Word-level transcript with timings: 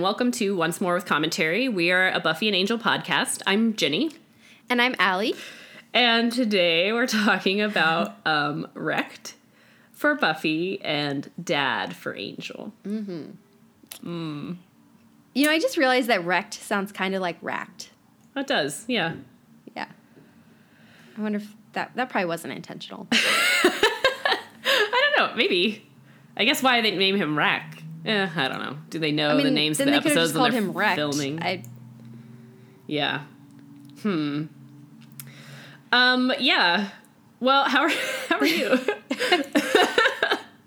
And 0.00 0.04
welcome 0.06 0.32
to 0.32 0.56
Once 0.56 0.80
More 0.80 0.94
with 0.94 1.04
Commentary. 1.04 1.68
We 1.68 1.90
are 1.90 2.10
a 2.10 2.20
Buffy 2.20 2.48
and 2.48 2.56
Angel 2.56 2.78
podcast. 2.78 3.42
I'm 3.46 3.76
Jenny, 3.76 4.10
And 4.70 4.80
I'm 4.80 4.94
Allie. 4.98 5.34
and 5.92 6.32
today 6.32 6.90
we're 6.90 7.06
talking 7.06 7.60
about 7.60 8.16
um, 8.24 8.66
Wrecked 8.72 9.34
for 9.92 10.14
Buffy 10.14 10.80
and 10.80 11.30
Dad 11.44 11.94
for 11.94 12.16
Angel. 12.16 12.72
Mm-hmm. 12.86 14.52
You 15.34 15.44
know, 15.44 15.50
I 15.50 15.58
just 15.58 15.76
realized 15.76 16.08
that 16.08 16.24
wrecked 16.24 16.54
sounds 16.54 16.92
kind 16.92 17.14
of 17.14 17.20
like 17.20 17.36
racked. 17.42 17.90
It 18.34 18.46
does, 18.46 18.86
yeah. 18.88 19.16
Yeah. 19.76 19.88
I 21.18 21.20
wonder 21.20 21.40
if 21.40 21.54
that 21.74 21.94
that 21.96 22.08
probably 22.08 22.26
wasn't 22.26 22.54
intentional. 22.54 23.06
I 23.12 25.10
don't 25.14 25.18
know, 25.18 25.36
maybe. 25.36 25.86
I 26.38 26.46
guess 26.46 26.62
why 26.62 26.80
they 26.80 26.96
name 26.96 27.16
him 27.16 27.36
Rack. 27.36 27.79
Eh, 28.04 28.28
I 28.34 28.48
don't 28.48 28.60
know. 28.62 28.78
Do 28.88 28.98
they 28.98 29.12
know 29.12 29.30
I 29.30 29.34
mean, 29.34 29.44
the 29.44 29.50
names 29.50 29.78
of 29.80 29.86
the 29.86 29.92
episodes 29.92 30.32
when 30.32 30.50
they're 30.50 30.60
him 30.60 30.72
wrecked. 30.72 30.96
filming? 30.96 31.42
I, 31.42 31.62
Yeah. 32.86 33.22
Hmm. 34.02 34.44
Um. 35.92 36.32
Yeah. 36.38 36.88
Well, 37.40 37.64
how 37.64 37.82
are 37.82 37.88
how 38.28 38.38
are 38.38 38.46
you? 38.46 38.70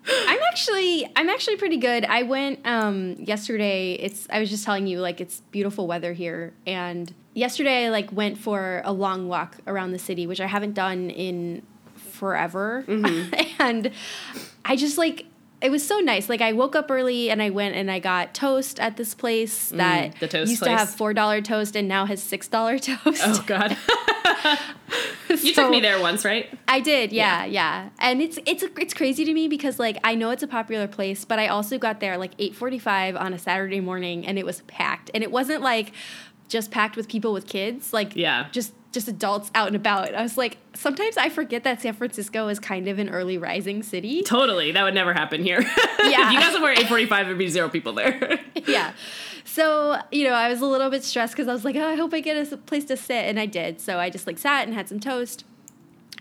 I'm 0.06 0.40
actually 0.50 1.10
I'm 1.16 1.30
actually 1.30 1.58
pretty 1.58 1.78
good. 1.78 2.06
I 2.06 2.24
went 2.24 2.60
um 2.66 3.16
yesterday. 3.20 3.94
It's 3.94 4.28
I 4.30 4.40
was 4.40 4.50
just 4.50 4.66
telling 4.66 4.86
you 4.86 5.00
like 5.00 5.22
it's 5.22 5.42
beautiful 5.52 5.88
weather 5.88 6.14
here, 6.14 6.54
and 6.68 7.12
yesterday 7.34 7.86
I 7.86 7.90
like 7.90 8.12
went 8.12 8.38
for 8.38 8.82
a 8.86 8.92
long 8.92 9.28
walk 9.28 9.58
around 9.66 9.92
the 9.92 10.00
city, 10.00 10.28
which 10.28 10.42
I 10.42 10.48
haven't 10.48 10.74
done 10.74 11.10
in 11.10 11.64
forever, 11.96 12.84
and 13.60 13.92
I 14.66 14.76
just 14.76 14.98
like. 14.98 15.26
It 15.64 15.72
was 15.72 15.86
so 15.88 16.00
nice. 16.00 16.28
Like 16.30 16.42
I 16.42 16.52
woke 16.52 16.76
up 16.76 16.92
early 16.92 17.32
and 17.32 17.42
I 17.42 17.50
went 17.50 17.76
and 17.76 17.90
I 17.90 18.00
got 18.00 18.34
toast 18.34 18.80
at 18.80 18.98
this 18.98 19.16
place 19.16 19.72
mm, 19.72 19.78
that 19.78 20.20
the 20.20 20.28
toast 20.28 20.50
used 20.52 20.62
place. 20.62 20.72
to 20.74 20.78
have 20.78 20.90
four 20.90 21.14
dollar 21.14 21.42
toast 21.42 21.76
and 21.76 21.88
now 21.88 22.06
has 22.06 22.22
six 22.22 22.48
dollar 22.50 22.78
toast. 22.90 23.22
oh 23.24 23.44
God. 23.48 23.78
you 25.30 25.38
So- 25.38 25.64
took 25.64 25.72
me 25.72 25.80
there 25.80 26.00
once, 26.02 26.26
right? 26.26 26.50
I 26.68 26.80
did, 26.80 27.12
yeah, 27.12 27.46
yeah, 27.46 27.90
And 28.00 28.22
it's 28.22 28.38
it's 28.46 28.64
it's 28.78 28.94
crazy 28.94 29.26
to 29.26 29.34
me 29.34 29.48
because 29.48 29.80
like 29.80 29.98
I 30.04 30.16
know 30.16 30.30
it's 30.32 30.44
a 30.44 30.48
popular 30.48 30.88
place, 30.88 31.24
but 31.26 31.40
I 31.40 31.48
also 31.48 31.78
got 31.78 32.00
there 32.00 32.18
like 32.18 32.32
eight 32.40 32.56
forty 32.56 32.80
five 32.80 33.16
on 33.16 33.34
a 33.34 33.40
Saturday 33.40 33.80
morning, 33.80 34.26
and 34.28 34.38
it 34.38 34.46
was 34.46 34.62
packed, 34.62 35.12
and 35.14 35.24
it 35.24 35.32
wasn't 35.32 35.62
like 35.62 35.94
just 36.54 36.72
packed 36.72 36.96
with 36.96 37.10
people 37.10 37.34
with 37.34 37.48
kids, 37.48 37.92
like 37.92 38.16
Yeah. 38.16 38.48
just 38.52 38.72
just 38.94 39.08
adults 39.08 39.50
out 39.56 39.66
and 39.66 39.76
about. 39.76 40.14
I 40.14 40.22
was 40.22 40.38
like, 40.38 40.58
sometimes 40.76 41.18
I 41.18 41.28
forget 41.30 41.64
that 41.64 41.82
San 41.82 41.94
Francisco 41.94 42.48
is 42.48 42.60
kind 42.60 42.88
of 42.88 43.00
an 43.00 43.10
early 43.10 43.40
rising 43.40 43.82
city. 43.82 44.22
Totally. 44.22 44.72
That 44.72 44.84
would 44.84 44.94
never 44.94 45.14
happen 45.14 45.44
here. 45.44 45.62
Yeah. 46.04 46.28
if 46.28 46.34
you 46.34 46.40
guys 46.40 46.54
were 46.62 46.70
845, 46.70 47.26
there'd 47.26 47.38
be 47.40 47.48
zero 47.48 47.70
people 47.70 47.94
there. 47.94 48.40
yeah. 48.68 48.92
So, 49.46 50.00
you 50.12 50.26
know, 50.26 50.34
I 50.34 50.48
was 50.50 50.62
a 50.62 50.66
little 50.68 50.90
bit 50.92 51.04
stressed 51.04 51.34
because 51.34 51.48
I 51.48 51.54
was 51.54 51.64
like, 51.66 51.76
oh, 51.76 51.88
I 51.88 51.96
hope 51.96 52.14
I 52.14 52.20
get 52.20 52.52
a 52.52 52.58
place 52.58 52.86
to 52.86 52.98
sit. 52.98 53.26
And 53.26 53.40
I 53.40 53.46
did. 53.48 53.82
So 53.82 53.98
I 54.00 54.10
just 54.12 54.28
like 54.28 54.38
sat 54.38 54.68
and 54.68 54.76
had 54.76 54.88
some 54.90 55.00
toast. 55.00 55.44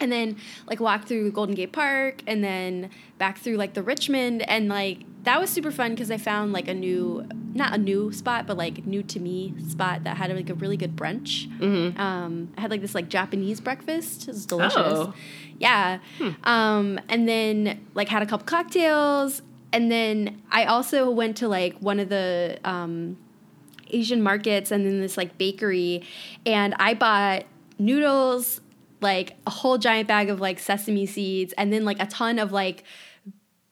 And 0.03 0.13
then 0.13 0.37
like 0.67 0.81
walked 0.81 1.09
through 1.09 1.31
Golden 1.33 1.55
Gate 1.55 1.73
Park 1.73 2.23
and 2.27 2.43
then 2.45 2.91
back 3.19 3.39
through 3.39 3.57
like 3.57 3.75
the 3.75 3.83
Richmond. 3.83 4.43
And 4.49 4.69
like 4.69 4.99
that 5.23 5.41
was 5.41 5.49
super 5.49 5.71
fun 5.71 5.93
because 5.93 6.11
I 6.11 6.17
found 6.17 6.53
like 6.53 6.69
a 6.69 6.75
new, 6.75 7.27
not 7.55 7.73
a 7.73 7.79
new 7.79 8.13
spot, 8.13 8.47
but 8.47 8.57
like 8.57 8.85
new 8.85 9.03
to 9.05 9.21
me 9.21 9.55
spot 9.69 10.05
that 10.05 10.17
had 10.17 10.35
like 10.35 10.51
a 10.51 10.55
really 10.55 10.77
good 10.77 10.97
brunch. 10.97 11.49
Mm-hmm. 11.59 12.01
Um, 12.01 12.53
I 12.57 12.61
had 12.61 12.71
like 12.71 12.81
this 12.81 12.95
like 12.95 13.09
Japanese 13.09 13.61
breakfast. 13.61 14.23
It 14.23 14.33
was 14.33 14.45
delicious. 14.45 14.77
Oh. 14.77 15.15
Yeah. 15.59 16.01
Um, 16.43 16.99
and 17.09 17.29
then 17.29 17.87
like 17.95 18.09
had 18.09 18.23
a 18.23 18.27
couple 18.27 18.45
cocktails. 18.45 19.43
And 19.73 19.91
then 19.91 20.43
I 20.51 20.65
also 20.65 21.09
went 21.09 21.37
to 21.39 21.49
like 21.49 21.79
one 21.79 22.01
of 22.01 22.09
the 22.09 22.59
um, 22.65 23.17
Asian 23.89 24.23
markets 24.23 24.71
and 24.71 24.85
then 24.85 25.01
this 25.01 25.17
like 25.17 25.39
bakery. 25.39 26.03
And 26.45 26.75
I 26.79 26.95
bought 26.95 27.45
noodles, 27.79 28.61
like 29.03 29.37
a 29.47 29.51
whole 29.51 29.79
giant 29.79 30.09
bag 30.09 30.31
of 30.31 30.41
like 30.41 30.59
sesame 30.59 31.07
seeds, 31.07 31.53
and 31.59 31.73
then 31.73 31.85
like 31.85 32.01
a 32.01 32.07
ton 32.07 32.39
of 32.39 32.53
like 32.53 32.85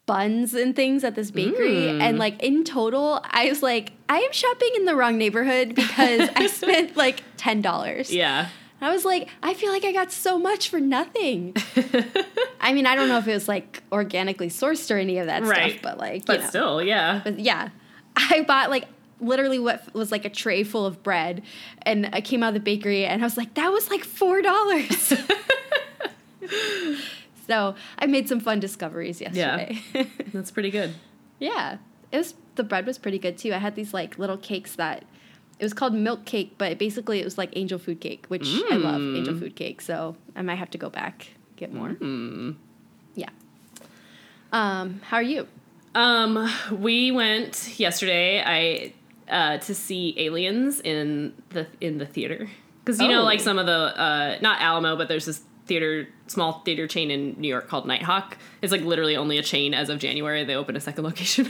buns 0.07 0.55
and 0.55 0.75
things 0.75 1.05
at 1.05 1.15
this 1.15 1.31
bakery. 1.31 1.77
Mm. 1.87 2.01
And 2.01 2.19
like 2.19 2.43
in 2.43 2.65
total, 2.65 3.21
I 3.31 3.49
was 3.49 3.63
like, 3.63 3.93
I 4.09 4.19
am 4.19 4.33
shopping 4.33 4.71
in 4.77 4.85
the 4.85 4.97
wrong 4.97 5.17
neighborhood 5.19 5.75
because 5.75 6.29
I 6.35 6.47
spent 6.49 6.97
like 6.97 7.23
$10. 7.37 8.11
yeah. 8.13 8.49
I 8.83 8.91
was 8.91 9.05
like, 9.05 9.29
I 9.43 9.53
feel 9.53 9.71
like 9.71 9.85
I 9.85 9.93
got 9.93 10.11
so 10.11 10.39
much 10.39 10.71
for 10.71 10.81
nothing. 10.81 11.55
I 12.63 12.73
mean, 12.73 12.87
I 12.87 12.97
don't 12.97 13.09
know 13.11 13.19
if 13.19 13.29
it 13.29 13.35
was 13.35 13.47
like 13.47 13.83
organically 13.93 14.49
sourced 14.49 14.91
or 14.93 14.97
any 14.99 15.19
of 15.19 15.27
that 15.27 15.43
Right. 15.43 15.73
stuff, 15.73 15.83
but 15.83 15.99
like, 15.99 16.25
But 16.25 16.41
know. 16.41 16.47
still, 16.47 16.83
yeah. 16.83 17.21
But 17.23 17.39
yeah, 17.39 17.69
I 18.17 18.43
bought 18.49 18.71
like 18.71 18.87
literally 19.21 19.59
what 19.59 19.93
was 19.95 20.11
like 20.11 20.25
a 20.25 20.31
tray 20.31 20.63
full 20.65 20.87
of 20.87 21.03
bread, 21.03 21.43
and 21.83 22.09
I 22.13 22.21
came 22.21 22.43
out 22.43 22.49
of 22.49 22.55
the 22.55 22.61
bakery 22.61 23.05
and 23.07 23.23
I 23.23 23.27
was 23.27 23.37
like, 23.37 23.55
that 23.55 23.71
was 23.73 23.91
like 23.91 24.05
four 24.05 24.43
dollars. 24.43 25.13
so 27.47 27.75
I 27.99 28.07
made 28.07 28.29
some 28.29 28.41
fun 28.41 28.61
discoveries 28.61 29.21
yesterday. 29.21 29.81
That's 30.33 30.51
pretty 30.51 30.71
good. 30.71 30.95
Yeah. 31.39 31.79
It 32.13 32.17
was 32.19 32.35
the 32.57 32.65
bread 32.65 32.87
was 32.87 32.99
pretty 32.99 33.19
good 33.19 33.39
too. 33.39 33.55
I 33.55 33.59
had 33.59 33.75
these 33.77 33.95
like 33.95 34.19
little 34.19 34.37
cakes 34.37 34.75
that 34.77 35.05
it 35.59 35.65
was 35.65 35.75
called 35.75 35.95
milk 35.95 36.25
cake, 36.25 36.55
but 36.59 36.79
basically 36.79 37.21
it 37.21 37.25
was 37.25 37.37
like 37.39 37.51
angel 37.55 37.79
food 37.79 38.01
cake, 38.01 38.25
which 38.29 38.49
I 38.71 38.77
love 38.77 39.01
angel 39.01 39.39
food 39.39 39.55
cake. 39.55 39.81
So 39.81 40.17
I 40.35 40.43
might 40.43 40.57
have 40.57 40.71
to 40.71 40.79
go 40.79 40.89
back 40.89 41.29
get 41.61 41.73
more. 41.73 41.91
Mm. 41.91 42.57
Yeah. 43.15 43.29
Um, 44.53 45.01
how 45.05 45.19
are 45.19 45.23
you? 45.23 45.47
Um, 45.95 46.51
we 46.73 47.13
went 47.13 47.79
yesterday. 47.79 48.43
I 48.45 48.93
uh, 49.31 49.59
to 49.59 49.75
see 49.75 50.15
Aliens 50.19 50.81
in 50.81 51.33
the 51.51 51.67
in 51.81 51.99
the 51.99 52.07
theater 52.07 52.49
because 52.85 53.01
you 53.01 53.09
know 53.09 53.21
Oh. 53.23 53.25
like 53.25 53.41
some 53.41 53.59
of 53.59 53.67
the 53.67 53.73
uh, 53.73 54.39
not 54.41 54.61
Alamo, 54.61 54.97
but 54.97 55.09
there's 55.09 55.27
this 55.27 55.41
theater 55.67 56.09
small 56.27 56.63
theater 56.65 56.89
chain 56.89 57.11
in 57.13 57.41
New 57.41 57.47
York 57.47 57.69
called 57.69 57.87
Nighthawk. 57.87 58.37
It's 58.61 58.73
like 58.73 58.81
literally 58.83 59.17
only 59.17 59.39
a 59.39 59.43
chain 59.43 59.73
as 59.73 59.89
of 59.89 59.99
January. 60.01 60.43
They 60.45 60.57
opened 60.57 60.77
a 60.77 60.81
second 60.81 61.05
location, 61.11 61.49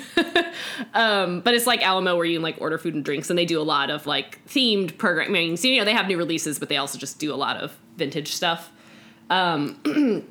um, 0.95 1.41
but 1.41 1.55
it's 1.55 1.67
like 1.67 1.83
Alamo 1.83 2.17
where 2.17 2.27
you 2.27 2.37
can 2.37 2.43
like 2.43 2.57
order 2.61 2.77
food 2.79 2.95
and 2.95 3.05
drinks, 3.05 3.31
and 3.31 3.39
they 3.39 3.47
do 3.47 3.61
a 3.61 3.65
lot 3.65 3.89
of 3.91 4.07
like 4.07 4.45
themed 4.47 4.99
programming. 4.99 5.57
So 5.57 5.69
you 5.69 5.79
know 5.79 5.85
they 5.85 5.95
have 5.95 6.07
new 6.07 6.19
releases, 6.19 6.59
but 6.59 6.69
they 6.69 6.77
also 6.77 6.99
just 6.99 7.19
do 7.19 7.33
a 7.33 7.37
lot 7.37 7.57
of 7.57 7.77
vintage 7.97 8.33
stuff. 8.33 8.71
Um, 9.31 9.81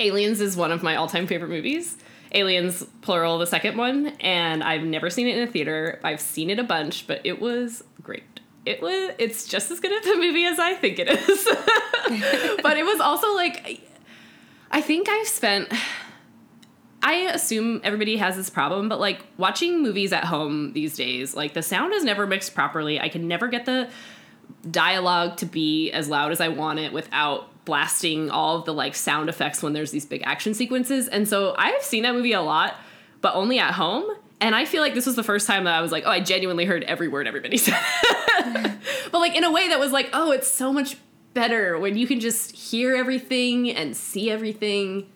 Aliens 0.00 0.40
is 0.40 0.56
one 0.56 0.72
of 0.72 0.82
my 0.82 0.96
all-time 0.96 1.26
favorite 1.26 1.48
movies. 1.50 1.96
Aliens 2.32 2.84
plural, 3.02 3.38
the 3.38 3.46
second 3.46 3.76
one, 3.76 4.08
and 4.20 4.62
I've 4.62 4.82
never 4.82 5.10
seen 5.10 5.26
it 5.26 5.36
in 5.36 5.48
a 5.48 5.50
theater. 5.50 5.98
I've 6.04 6.20
seen 6.20 6.50
it 6.50 6.58
a 6.58 6.64
bunch, 6.64 7.06
but 7.06 7.20
it 7.24 7.40
was 7.40 7.82
great. 8.02 8.40
It 8.64 8.82
was 8.82 9.12
it's 9.18 9.46
just 9.46 9.70
as 9.70 9.80
good 9.80 9.92
of 9.92 10.06
a 10.06 10.16
movie 10.16 10.44
as 10.44 10.58
I 10.58 10.74
think 10.74 10.98
it 10.98 11.08
is. 11.08 11.44
but 12.62 12.76
it 12.76 12.84
was 12.84 13.00
also 13.00 13.34
like 13.34 13.80
I 14.70 14.80
think 14.80 15.08
I've 15.08 15.26
spent 15.26 15.72
I 17.02 17.14
assume 17.32 17.80
everybody 17.82 18.18
has 18.18 18.36
this 18.36 18.50
problem, 18.50 18.88
but 18.88 19.00
like 19.00 19.24
watching 19.38 19.82
movies 19.82 20.12
at 20.12 20.24
home 20.24 20.74
these 20.74 20.96
days, 20.96 21.34
like 21.34 21.54
the 21.54 21.62
sound 21.62 21.94
is 21.94 22.04
never 22.04 22.26
mixed 22.26 22.54
properly. 22.54 23.00
I 23.00 23.08
can 23.08 23.26
never 23.26 23.48
get 23.48 23.64
the 23.64 23.88
dialogue 24.70 25.38
to 25.38 25.46
be 25.46 25.90
as 25.92 26.08
loud 26.08 26.30
as 26.30 26.40
I 26.40 26.48
want 26.48 26.78
it 26.78 26.92
without 26.92 27.48
blasting 27.64 28.30
all 28.30 28.58
of 28.58 28.64
the 28.64 28.74
like 28.74 28.94
sound 28.94 29.28
effects 29.28 29.62
when 29.62 29.72
there's 29.72 29.90
these 29.90 30.06
big 30.06 30.22
action 30.24 30.54
sequences. 30.54 31.08
And 31.08 31.28
so 31.28 31.54
I've 31.56 31.82
seen 31.82 32.02
that 32.04 32.14
movie 32.14 32.32
a 32.32 32.42
lot, 32.42 32.76
but 33.20 33.34
only 33.34 33.58
at 33.58 33.74
home. 33.74 34.04
And 34.40 34.54
I 34.54 34.64
feel 34.64 34.80
like 34.80 34.94
this 34.94 35.06
was 35.06 35.16
the 35.16 35.22
first 35.22 35.46
time 35.46 35.64
that 35.64 35.74
I 35.74 35.82
was 35.82 35.92
like, 35.92 36.04
oh, 36.06 36.10
I 36.10 36.20
genuinely 36.20 36.64
heard 36.64 36.82
every 36.84 37.08
word 37.08 37.26
everybody 37.26 37.56
said. 37.58 37.78
but 39.12 39.18
like 39.18 39.36
in 39.36 39.44
a 39.44 39.52
way 39.52 39.68
that 39.68 39.78
was 39.78 39.92
like, 39.92 40.08
oh, 40.12 40.30
it's 40.32 40.48
so 40.48 40.72
much 40.72 40.96
better 41.34 41.78
when 41.78 41.96
you 41.96 42.06
can 42.06 42.20
just 42.20 42.52
hear 42.52 42.96
everything 42.96 43.70
and 43.70 43.96
see 43.96 44.30
everything. 44.30 45.06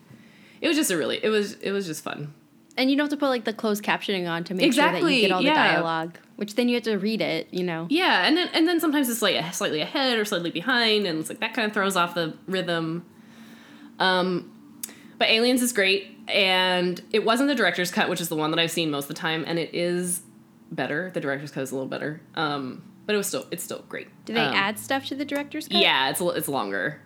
It 0.60 0.68
was 0.68 0.76
just 0.76 0.90
a 0.90 0.96
really 0.96 1.22
it 1.22 1.28
was 1.28 1.54
it 1.54 1.72
was 1.72 1.86
just 1.86 2.04
fun. 2.04 2.34
And 2.76 2.90
you 2.90 2.96
don't 2.96 3.04
have 3.04 3.10
to 3.10 3.16
put 3.16 3.28
like 3.28 3.44
the 3.44 3.52
closed 3.52 3.84
captioning 3.84 4.28
on 4.28 4.42
to 4.44 4.54
make 4.54 4.72
sure 4.72 4.82
that 4.84 4.94
Exactly, 4.94 5.14
you 5.16 5.20
get 5.22 5.30
all 5.32 5.40
the 5.40 5.46
yeah. 5.46 5.74
dialogue, 5.74 6.18
which 6.36 6.56
then 6.56 6.68
you 6.68 6.74
have 6.74 6.82
to 6.84 6.96
read 6.98 7.20
it, 7.20 7.46
you 7.52 7.62
know. 7.62 7.86
Yeah, 7.88 8.26
and 8.26 8.36
then 8.36 8.48
and 8.52 8.66
then 8.66 8.80
sometimes 8.80 9.08
it's 9.08 9.22
like 9.22 9.54
slightly 9.54 9.80
ahead 9.80 10.18
or 10.18 10.24
slightly 10.24 10.50
behind, 10.50 11.06
and 11.06 11.20
it's 11.20 11.28
like 11.28 11.38
that 11.40 11.54
kind 11.54 11.66
of 11.68 11.72
throws 11.72 11.94
off 11.96 12.14
the 12.14 12.36
rhythm. 12.48 13.04
Um, 13.98 14.50
but 15.18 15.28
Aliens 15.28 15.62
is 15.62 15.72
great, 15.72 16.16
and 16.28 17.00
it 17.12 17.24
wasn't 17.24 17.48
the 17.48 17.54
director's 17.54 17.90
cut, 17.92 18.08
which 18.08 18.20
is 18.20 18.28
the 18.28 18.34
one 18.36 18.50
that 18.50 18.58
I've 18.58 18.70
seen 18.72 18.90
most 18.90 19.04
of 19.04 19.08
the 19.08 19.14
time, 19.14 19.44
and 19.46 19.58
it 19.58 19.72
is 19.72 20.22
better. 20.72 21.10
The 21.14 21.20
director's 21.20 21.52
cut 21.52 21.62
is 21.62 21.70
a 21.70 21.74
little 21.74 21.88
better, 21.88 22.20
um, 22.34 22.82
but 23.06 23.14
it 23.14 23.18
was 23.18 23.28
still 23.28 23.46
it's 23.52 23.62
still 23.62 23.84
great. 23.88 24.08
Do 24.24 24.34
they 24.34 24.40
Um, 24.40 24.54
add 24.54 24.78
stuff 24.80 25.06
to 25.06 25.14
the 25.14 25.24
director's 25.24 25.68
cut? 25.68 25.80
Yeah, 25.80 26.10
it's 26.10 26.20
a 26.20 26.26
it's 26.30 26.48
longer, 26.48 27.00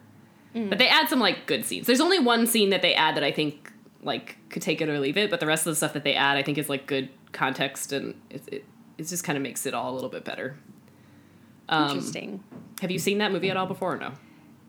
but 0.55 0.79
they 0.79 0.89
add 0.89 1.09
some 1.11 1.21
like 1.21 1.45
good 1.47 1.67
scenes. 1.67 1.87
There's 1.87 2.01
only 2.01 2.19
one 2.19 2.47
scene 2.47 2.71
that 2.71 2.81
they 2.81 2.95
add 2.95 3.15
that 3.17 3.25
I 3.25 3.31
think 3.33 3.71
like 4.03 4.37
could 4.51 4.63
take 4.63 4.81
it 4.81 4.89
or 4.89 4.99
leave 5.01 5.17
it, 5.17 5.31
but 5.31 5.41
the 5.41 5.47
rest 5.47 5.67
of 5.67 5.73
the 5.73 5.77
stuff 5.77 5.93
that 5.95 6.05
they 6.05 6.15
add 6.15 6.37
I 6.37 6.43
think 6.43 6.59
is 6.59 6.69
like 6.69 6.87
good 6.87 7.09
context 7.33 7.93
and 7.93 8.15
it 8.31 8.43
it, 8.51 8.65
it 8.99 9.07
just 9.09 9.25
kind 9.25 9.37
of 9.37 9.43
makes 9.43 9.67
it 9.67 9.75
all 9.75 9.93
a 9.93 9.95
little 9.95 10.11
bit 10.11 10.25
better. 10.25 10.57
Um, 11.69 11.91
Interesting. 11.91 12.43
Have 12.81 12.91
you 12.91 12.99
seen 12.99 13.19
that 13.19 13.33
movie 13.33 13.51
at 13.51 13.57
all 13.57 13.67
before 13.67 13.95
or 13.95 13.99
no? 13.99 14.13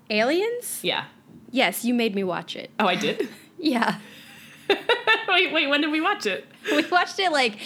Aliens? 0.10 0.80
Yeah. 0.84 1.06
Yes, 1.52 1.86
you 1.86 1.94
made 1.94 2.14
me 2.16 2.24
watch 2.24 2.56
it. 2.56 2.72
Oh, 2.80 2.88
I 2.88 2.96
did. 2.96 3.28
Yeah. 3.62 4.00
wait, 5.28 5.52
wait. 5.52 5.68
When 5.68 5.82
did 5.82 5.92
we 5.92 6.00
watch 6.00 6.25
it? 6.25 6.46
we 6.72 6.86
watched 6.88 7.20
it 7.20 7.30
like 7.34 7.58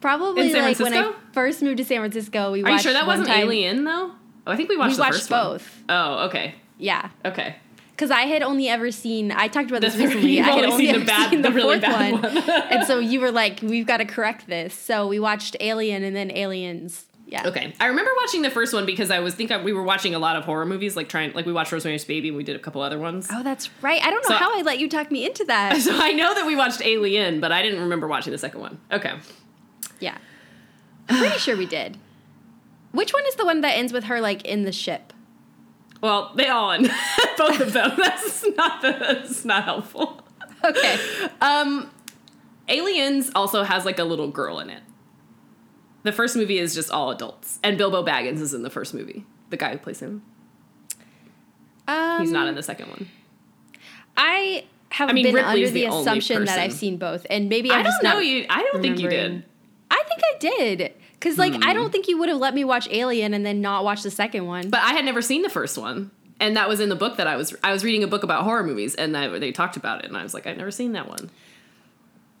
Probably 0.00 0.52
like 0.52 0.78
when 0.78 0.94
I 0.94 1.12
first 1.32 1.62
moved 1.62 1.78
to 1.78 1.84
San 1.84 1.98
Francisco, 1.98 2.52
we 2.52 2.62
Are 2.62 2.70
you 2.70 2.78
sure 2.78 2.92
that 2.92 3.06
wasn't 3.06 3.28
time- 3.28 3.40
Alien 3.40 3.84
though? 3.84 4.12
Oh, 4.46 4.52
I 4.52 4.56
think 4.56 4.68
we 4.68 4.76
watched 4.76 4.96
We 4.96 5.00
watched 5.00 5.12
first 5.14 5.30
one. 5.30 5.42
both. 5.42 5.82
Oh, 5.88 6.26
okay. 6.28 6.54
Yeah. 6.78 7.10
Okay. 7.24 7.56
Because 7.96 8.10
I 8.10 8.22
had 8.22 8.42
only 8.42 8.68
ever 8.68 8.90
seen, 8.90 9.32
I 9.32 9.48
talked 9.48 9.70
about 9.70 9.80
this 9.80 9.94
The- 9.94 10.04
recently. 10.04 10.38
I 10.38 10.44
had 10.44 10.54
only 10.64 10.66
only 10.72 10.86
seen 10.86 10.98
the 11.00 11.04
bad- 11.06 11.30
seen 11.30 11.40
the, 11.40 11.48
the 11.48 11.54
really 11.54 11.80
fourth 11.80 11.92
bad 11.92 12.12
one. 12.12 12.22
one. 12.22 12.50
and 12.70 12.86
so 12.86 12.98
you 12.98 13.20
were 13.20 13.30
like, 13.32 13.60
we've 13.62 13.86
got 13.86 13.96
to 13.98 14.04
correct 14.04 14.46
this. 14.46 14.74
So 14.74 15.08
we 15.08 15.18
watched 15.18 15.56
Alien 15.60 16.04
and 16.04 16.14
then 16.14 16.30
Aliens. 16.30 17.06
Yeah. 17.26 17.48
Okay. 17.48 17.72
I 17.80 17.86
remember 17.86 18.10
watching 18.20 18.42
the 18.42 18.50
first 18.50 18.72
one 18.74 18.84
because 18.86 19.10
I 19.10 19.18
was 19.20 19.34
think 19.34 19.50
I, 19.50 19.60
we 19.60 19.72
were 19.72 19.82
watching 19.82 20.14
a 20.14 20.18
lot 20.18 20.36
of 20.36 20.44
horror 20.44 20.66
movies, 20.66 20.94
like 20.94 21.08
trying 21.08 21.32
like 21.32 21.46
we 21.46 21.52
watched 21.54 21.72
Rosemary's 21.72 22.04
Baby 22.04 22.28
and 22.28 22.36
we 22.36 22.44
did 22.44 22.54
a 22.54 22.58
couple 22.58 22.82
other 22.82 22.98
ones. 22.98 23.28
Oh, 23.32 23.42
that's 23.42 23.70
right. 23.82 24.00
I 24.04 24.10
don't 24.10 24.22
know 24.28 24.36
So- 24.36 24.44
how 24.44 24.56
I 24.56 24.60
let 24.62 24.78
you 24.78 24.88
talk 24.90 25.10
me 25.10 25.24
into 25.26 25.44
that. 25.46 25.76
So 25.80 25.96
I 25.96 26.12
know 26.12 26.34
that 26.34 26.46
we 26.46 26.54
watched 26.54 26.82
Alien, 26.82 27.40
but 27.40 27.50
I 27.50 27.62
didn't 27.62 27.80
remember 27.80 28.06
watching 28.06 28.30
the 28.32 28.38
second 28.38 28.60
one. 28.60 28.78
Okay. 28.92 29.14
yeah. 30.00 30.18
I'm 31.08 31.18
pretty 31.18 31.38
sure 31.38 31.56
we 31.56 31.66
did. 31.66 31.96
Which 32.92 33.12
one 33.14 33.24
is 33.26 33.36
the 33.36 33.44
one 33.46 33.60
that 33.62 33.70
ends 33.76 33.92
with 33.92 34.04
her 34.04 34.20
like 34.20 34.44
in 34.44 34.64
the 34.64 34.72
ship? 34.72 35.12
Well, 36.02 36.32
they 36.34 36.48
all 36.48 36.72
end. 36.72 36.90
Both 37.38 37.60
of 37.60 37.72
them. 37.72 37.92
That's 37.96 38.44
not 38.56 38.82
that's 38.82 39.44
not 39.44 39.64
helpful. 39.64 40.22
Okay. 40.64 40.98
Um 41.40 41.90
Aliens 42.68 43.30
also 43.34 43.62
has 43.62 43.84
like 43.84 43.98
a 43.98 44.04
little 44.04 44.28
girl 44.28 44.58
in 44.58 44.70
it. 44.70 44.82
The 46.02 46.12
first 46.12 46.36
movie 46.36 46.58
is 46.58 46.74
just 46.74 46.90
all 46.90 47.10
adults. 47.10 47.58
And 47.62 47.76
Bilbo 47.76 48.04
Baggins 48.04 48.40
is 48.40 48.54
in 48.54 48.62
the 48.62 48.70
first 48.70 48.94
movie. 48.94 49.24
The 49.50 49.56
guy 49.56 49.72
who 49.72 49.78
plays 49.78 50.00
him. 50.00 50.22
Um, 51.88 52.20
He's 52.20 52.30
not 52.30 52.48
in 52.48 52.54
the 52.54 52.62
second 52.62 52.88
one. 52.88 53.08
I 54.16 54.64
have 54.90 55.10
I 55.10 55.12
mean, 55.12 55.24
been 55.24 55.34
Ripley's 55.34 55.68
under 55.68 55.70
the, 55.70 55.86
the 55.86 55.92
assumption 55.92 56.44
that 56.44 56.58
I've 56.58 56.72
seen 56.72 56.96
both, 56.96 57.26
and 57.28 57.48
maybe 57.48 57.70
I'm 57.70 57.80
I 57.80 57.82
don't 57.82 58.02
know 58.02 58.14
not 58.14 58.24
you 58.24 58.46
I 58.48 58.62
don't 58.62 58.82
think 58.82 58.98
you 58.98 59.08
did. 59.08 59.44
I 59.90 60.02
think 60.08 60.20
I 60.22 60.38
did. 60.38 60.94
Cause 61.26 61.38
like 61.38 61.54
Hmm. 61.54 61.62
I 61.64 61.72
don't 61.74 61.90
think 61.90 62.06
you 62.08 62.18
would 62.18 62.28
have 62.28 62.38
let 62.38 62.54
me 62.54 62.62
watch 62.64 62.86
Alien 62.90 63.34
and 63.34 63.44
then 63.44 63.60
not 63.60 63.82
watch 63.84 64.02
the 64.02 64.10
second 64.10 64.46
one. 64.46 64.70
But 64.70 64.80
I 64.80 64.92
had 64.92 65.04
never 65.04 65.20
seen 65.22 65.42
the 65.42 65.48
first 65.50 65.76
one. 65.76 66.10
And 66.38 66.56
that 66.56 66.68
was 66.68 66.80
in 66.80 66.88
the 66.90 66.96
book 66.96 67.16
that 67.16 67.26
I 67.26 67.34
was 67.36 67.54
I 67.64 67.72
was 67.72 67.82
reading 67.82 68.04
a 68.04 68.06
book 68.06 68.22
about 68.22 68.44
horror 68.44 68.62
movies 68.62 68.94
and 68.94 69.16
I, 69.16 69.26
they 69.38 69.50
talked 69.52 69.76
about 69.76 70.04
it 70.04 70.06
and 70.06 70.16
I 70.16 70.22
was 70.22 70.34
like 70.34 70.46
I've 70.46 70.56
never 70.58 70.70
seen 70.70 70.92
that 70.92 71.08
one. 71.08 71.30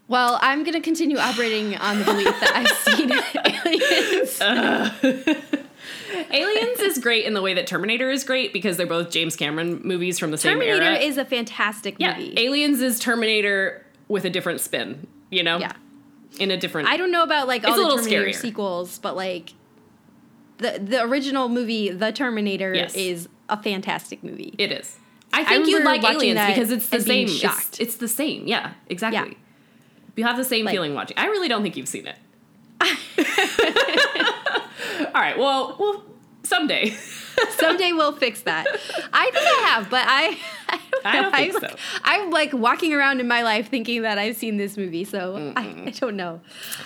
well, 0.06 0.38
I'm 0.42 0.62
gonna 0.64 0.80
continue 0.82 1.16
operating 1.18 1.74
on 1.76 1.98
the 1.98 2.04
belief 2.04 2.26
that 2.28 2.52
I've 2.54 2.76
seen 2.94 3.10
Aliens. 4.44 5.46
Aliens 6.32 6.80
is 6.80 6.98
great 6.98 7.24
in 7.24 7.34
the 7.34 7.42
way 7.42 7.54
that 7.54 7.66
Terminator 7.66 8.10
is 8.10 8.22
great 8.24 8.52
because 8.52 8.76
they're 8.76 8.86
both 8.86 9.10
James 9.10 9.34
Cameron 9.36 9.80
movies 9.84 10.18
from 10.18 10.30
the 10.30 10.38
same 10.38 10.54
Terminator 10.58 10.82
era. 10.82 10.96
is 10.98 11.16
a 11.18 11.24
fantastic 11.24 11.96
yeah, 11.98 12.16
movie. 12.18 12.34
Aliens 12.38 12.80
is 12.80 12.98
Terminator 12.98 13.84
with 14.08 14.24
a 14.24 14.30
different 14.30 14.60
spin, 14.60 15.06
you 15.30 15.42
know? 15.42 15.58
yeah. 15.58 15.72
In 16.38 16.50
a 16.50 16.56
different 16.56 16.88
I 16.88 16.96
don't 16.96 17.10
know 17.10 17.22
about 17.22 17.48
like 17.48 17.64
all 17.64 17.76
the 17.76 17.96
Terminator 17.96 18.26
scarier. 18.26 18.34
sequels, 18.34 18.98
but 18.98 19.16
like 19.16 19.52
the 20.58 20.78
the 20.82 21.02
original 21.02 21.48
movie, 21.48 21.90
The 21.90 22.12
Terminator, 22.12 22.74
Yes. 22.74 22.94
is 22.94 23.28
a 23.48 23.62
fantastic 23.62 24.22
movie. 24.24 24.54
It 24.58 24.72
is. 24.72 24.96
I 25.32 25.44
think 25.44 25.66
you'd 25.68 25.84
like 25.84 26.02
Aliens 26.04 26.40
because 26.46 26.70
it's 26.70 26.88
the 26.88 27.00
same. 27.00 27.28
It's, 27.28 27.80
it's 27.80 27.96
the 27.96 28.08
same. 28.08 28.46
Yeah, 28.46 28.72
exactly. 28.88 29.32
Yeah. 29.32 29.36
You 30.16 30.24
have 30.24 30.36
the 30.36 30.44
same 30.44 30.64
Like- 30.64 30.74
feeling 30.74 30.94
watching. 30.94 31.18
I 31.18 31.26
really 31.26 31.48
don't 31.48 31.62
think 31.62 31.76
you've 31.76 31.88
seen 31.88 32.06
it. 32.06 32.16
All 35.14 35.22
right. 35.22 35.38
Well, 35.38 35.76
well, 35.78 36.04
someday. 36.46 36.90
Someday 37.58 37.92
we'll 37.92 38.16
fix 38.16 38.40
that. 38.42 38.66
I 39.12 39.30
think 39.30 39.44
I 39.46 39.68
have, 39.68 39.90
but 39.90 40.04
I, 40.06 40.38
I 40.70 40.80
don't, 40.90 41.06
I 41.06 41.12
don't 41.20 41.34
think 41.34 41.54
I'm, 41.54 41.60
so. 41.60 41.66
like, 41.66 41.78
I'm 42.02 42.30
like 42.30 42.52
walking 42.54 42.94
around 42.94 43.20
in 43.20 43.28
my 43.28 43.42
life 43.42 43.68
thinking 43.68 44.02
that 44.02 44.16
I've 44.18 44.36
seen 44.36 44.56
this 44.56 44.78
movie, 44.78 45.04
so 45.04 45.52
I, 45.54 45.84
I 45.86 45.90
don't 45.90 46.16
know. 46.16 46.40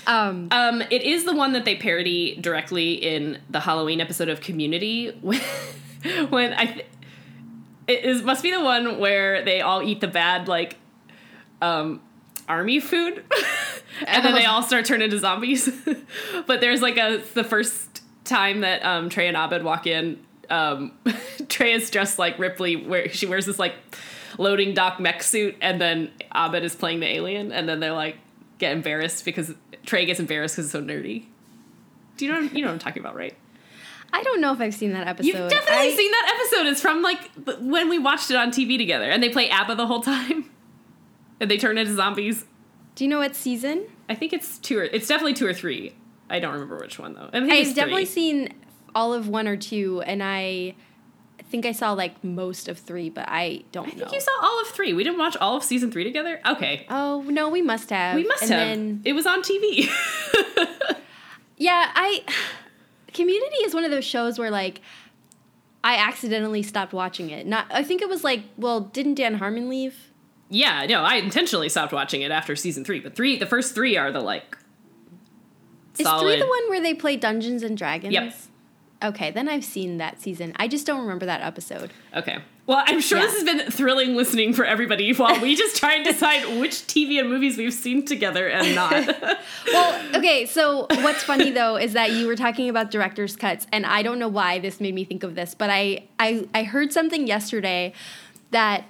Um, 0.08 0.48
Um, 0.50 0.82
it 0.90 1.02
is 1.02 1.24
the 1.24 1.34
one 1.36 1.52
that 1.52 1.64
they 1.64 1.76
parody 1.76 2.36
directly 2.40 2.94
in 2.94 3.38
the 3.48 3.60
Halloween 3.60 4.00
episode 4.00 4.28
of 4.28 4.40
Community 4.40 5.10
when, 5.20 5.40
when 6.30 6.52
I 6.54 6.66
th- 6.66 6.86
it 7.86 8.04
is 8.04 8.22
must 8.22 8.42
be 8.42 8.50
the 8.50 8.60
one 8.62 8.98
where 8.98 9.44
they 9.44 9.60
all 9.60 9.82
eat 9.82 10.00
the 10.00 10.08
bad 10.08 10.48
like 10.48 10.76
um 11.62 12.00
army 12.48 12.80
food 12.80 13.22
and 14.06 14.24
then 14.24 14.34
they 14.34 14.44
all 14.46 14.62
start 14.62 14.84
turning 14.84 15.04
into 15.04 15.18
zombies. 15.18 15.70
but 16.46 16.60
there's 16.60 16.82
like 16.82 16.96
a 16.96 17.22
the 17.34 17.44
first 17.44 17.89
time 18.30 18.60
that 18.62 18.84
um 18.84 19.08
Troy 19.10 19.28
and 19.28 19.36
Abed 19.36 19.62
walk 19.62 19.86
in 19.86 20.18
um 20.48 20.92
Troy 21.48 21.74
is 21.74 21.90
dressed 21.90 22.18
like 22.18 22.38
Ripley 22.38 22.76
where 22.76 23.08
she 23.10 23.26
wears 23.26 23.46
this 23.46 23.58
like 23.58 23.74
loading 24.38 24.72
dock 24.72 24.98
mech 25.00 25.22
suit 25.22 25.56
and 25.60 25.80
then 25.80 26.10
Abed 26.34 26.64
is 26.64 26.74
playing 26.74 27.00
the 27.00 27.06
alien 27.06 27.52
and 27.52 27.68
then 27.68 27.80
they're 27.80 27.92
like 27.92 28.16
get 28.58 28.72
embarrassed 28.72 29.24
because 29.24 29.52
Troy 29.84 30.06
gets 30.06 30.20
embarrassed 30.20 30.56
because 30.56 30.66
it's 30.66 30.72
so 30.72 30.82
nerdy. 30.82 31.26
Do 32.16 32.26
you 32.26 32.32
know 32.32 32.38
you 32.40 32.60
know 32.62 32.68
what 32.68 32.74
I'm 32.74 32.78
talking 32.78 33.00
about, 33.02 33.16
right? 33.16 33.36
I 34.12 34.22
don't 34.22 34.40
know 34.40 34.52
if 34.52 34.60
I've 34.60 34.74
seen 34.74 34.92
that 34.92 35.06
episode. 35.06 35.26
You've 35.28 35.50
definitely 35.50 35.92
I- 35.92 35.96
seen 35.96 36.10
that 36.10 36.34
episode. 36.36 36.66
It's 36.70 36.80
from 36.80 37.02
like 37.02 37.30
when 37.60 37.88
we 37.88 37.98
watched 37.98 38.30
it 38.30 38.36
on 38.36 38.50
TV 38.50 38.76
together, 38.76 39.08
and 39.08 39.22
they 39.22 39.28
play 39.28 39.48
ABBA 39.48 39.76
the 39.76 39.86
whole 39.86 40.02
time, 40.02 40.50
and 41.40 41.50
they 41.50 41.56
turn 41.56 41.78
into 41.78 41.94
zombies. 41.94 42.44
Do 42.96 43.04
you 43.04 43.10
know 43.10 43.18
what 43.18 43.36
season? 43.36 43.86
I 44.08 44.14
think 44.14 44.32
it's 44.32 44.58
two 44.58 44.78
or 44.78 44.82
it's 44.82 45.06
definitely 45.06 45.34
two 45.34 45.46
or 45.46 45.54
three. 45.54 45.94
I 46.30 46.38
don't 46.40 46.52
remember 46.52 46.78
which 46.78 46.98
one 46.98 47.14
though. 47.14 47.28
I 47.32 47.38
I've 47.38 47.74
definitely 47.74 48.06
seen 48.06 48.54
all 48.94 49.12
of 49.12 49.28
one 49.28 49.46
or 49.48 49.56
two, 49.56 50.00
and 50.02 50.22
I 50.22 50.74
think 51.50 51.66
I 51.66 51.72
saw 51.72 51.92
like 51.92 52.22
most 52.22 52.68
of 52.68 52.78
three, 52.78 53.10
but 53.10 53.26
I 53.28 53.64
don't 53.72 53.88
I 53.88 53.90
know. 53.92 53.96
think 53.98 54.12
you 54.12 54.20
saw 54.20 54.30
all 54.40 54.60
of 54.62 54.68
three. 54.68 54.92
We 54.92 55.04
didn't 55.04 55.18
watch 55.18 55.36
all 55.36 55.56
of 55.56 55.64
season 55.64 55.90
three 55.90 56.04
together. 56.04 56.40
Okay, 56.46 56.86
oh 56.88 57.22
no, 57.28 57.48
we 57.48 57.62
must 57.62 57.90
have. 57.90 58.14
we 58.16 58.24
must 58.24 58.42
and 58.42 58.50
have. 58.50 58.60
Then, 58.60 59.02
it 59.04 59.12
was 59.12 59.26
on 59.26 59.42
TV. 59.42 59.88
yeah, 61.56 61.90
I. 61.94 62.22
Community 63.12 63.56
is 63.64 63.74
one 63.74 63.84
of 63.84 63.90
those 63.90 64.04
shows 64.04 64.38
where 64.38 64.50
like 64.52 64.80
I 65.82 65.96
accidentally 65.96 66.62
stopped 66.62 66.92
watching 66.92 67.30
it. 67.30 67.46
Not, 67.46 67.66
I 67.70 67.82
think 67.82 68.02
it 68.02 68.08
was 68.08 68.22
like, 68.22 68.44
well, 68.56 68.80
didn't 68.80 69.14
Dan 69.14 69.34
Harmon 69.34 69.68
leave? 69.68 69.96
yeah, 70.52 70.84
no, 70.86 71.02
I 71.02 71.14
intentionally 71.16 71.68
stopped 71.68 71.92
watching 71.92 72.22
it 72.22 72.30
after 72.32 72.56
season 72.56 72.84
three. 72.84 73.00
But 73.00 73.14
three, 73.14 73.36
the 73.38 73.46
first 73.46 73.74
three 73.74 73.96
are 73.96 74.10
the 74.12 74.20
like 74.20 74.56
Is 76.00 76.06
solid. 76.06 76.22
three 76.22 76.38
the 76.40 76.46
one 76.48 76.68
where 76.68 76.80
they 76.80 76.94
play 76.94 77.16
Dungeons 77.16 77.62
and 77.62 77.76
Dragons? 77.76 78.12
Yep. 78.12 78.34
Okay, 79.02 79.30
then 79.30 79.48
I've 79.48 79.64
seen 79.64 79.96
that 79.96 80.20
season. 80.20 80.52
I 80.56 80.68
just 80.68 80.86
don't 80.86 81.00
remember 81.00 81.24
that 81.24 81.40
episode. 81.40 81.90
Okay. 82.14 82.36
Well, 82.66 82.82
I'm 82.86 83.00
sure 83.00 83.18
Yeah. 83.18 83.24
this 83.26 83.34
has 83.36 83.44
been 83.44 83.70
thrilling 83.70 84.14
listening 84.14 84.52
for 84.52 84.64
everybody 84.66 85.12
while 85.14 85.40
we 85.40 85.56
just 85.56 85.76
try 85.76 85.94
and 85.94 86.04
decide 86.04 86.60
which 86.60 86.72
TV 86.86 87.18
and 87.18 87.28
movies 87.30 87.56
we've 87.56 87.72
seen 87.72 88.04
together 88.04 88.46
and 88.48 88.74
not. 88.74 88.92
Well, 89.72 90.16
okay, 90.16 90.44
so 90.46 90.86
what's 90.90 91.22
funny 91.22 91.50
though 91.50 91.76
is 91.76 91.94
that 91.94 92.12
you 92.12 92.26
were 92.26 92.36
talking 92.36 92.68
about 92.68 92.90
director's 92.90 93.36
cuts, 93.36 93.66
and 93.72 93.86
I 93.86 94.02
don't 94.02 94.18
know 94.18 94.28
why 94.28 94.58
this 94.58 94.80
made 94.80 94.94
me 94.94 95.04
think 95.04 95.22
of 95.22 95.34
this, 95.34 95.54
but 95.54 95.70
I 95.70 96.04
I, 96.18 96.46
I 96.54 96.64
heard 96.64 96.92
something 96.92 97.26
yesterday 97.26 97.92
that 98.50 98.84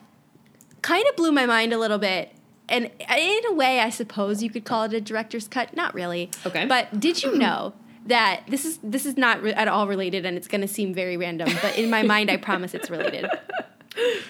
kind 0.83 1.05
of 1.09 1.15
blew 1.17 1.31
my 1.33 1.47
mind 1.47 1.73
a 1.73 1.79
little 1.79 1.99
bit. 1.99 2.33
And 2.71 2.91
in 3.17 3.41
a 3.49 3.53
way, 3.53 3.81
I 3.81 3.91
suppose 3.91 4.43
you 4.43 4.49
could 4.49 4.65
call 4.65 4.85
it 4.85 4.95
a 4.95 5.01
director's 5.01 5.49
cut. 5.49 5.75
Not 5.75 5.93
really. 5.93 6.31
Okay. 6.47 6.67
But 6.67 7.01
did 7.01 7.23
you 7.23 7.37
know 7.37 7.75
that 8.07 8.45
this 8.49 8.65
is 8.65 8.79
this 8.83 9.05
is 9.05 9.17
not 9.17 9.43
re- 9.43 9.53
at 9.53 9.69
all 9.69 9.89
related, 9.89 10.25
and 10.25 10.37
it's 10.37 10.49
going 10.49 10.61
to 10.61 10.69
seem 10.69 10.95
very 10.95 11.17
random, 11.17 11.51
but 11.61 11.77
in 11.77 11.91
my 11.91 12.03
mind, 12.03 12.31
I 12.31 12.37
promise 12.37 12.75
it's 12.75 12.89
related. 12.89 13.29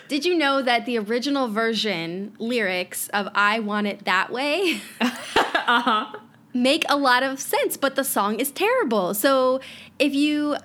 Did 0.08 0.24
you 0.24 0.36
know 0.36 0.62
that 0.62 0.86
the 0.86 0.98
original 0.98 1.48
version 1.48 2.34
lyrics 2.38 3.08
of 3.10 3.28
"I 3.34 3.60
Want 3.60 3.86
It 3.86 4.04
That 4.06 4.32
Way" 4.32 4.80
uh-huh. 5.00 6.16
make 6.54 6.84
a 6.88 6.96
lot 6.96 7.22
of 7.22 7.38
sense, 7.38 7.76
but 7.76 7.94
the 7.94 8.02
song 8.02 8.40
is 8.40 8.50
terrible. 8.50 9.14
So 9.14 9.60
if 9.98 10.14
you 10.14 10.56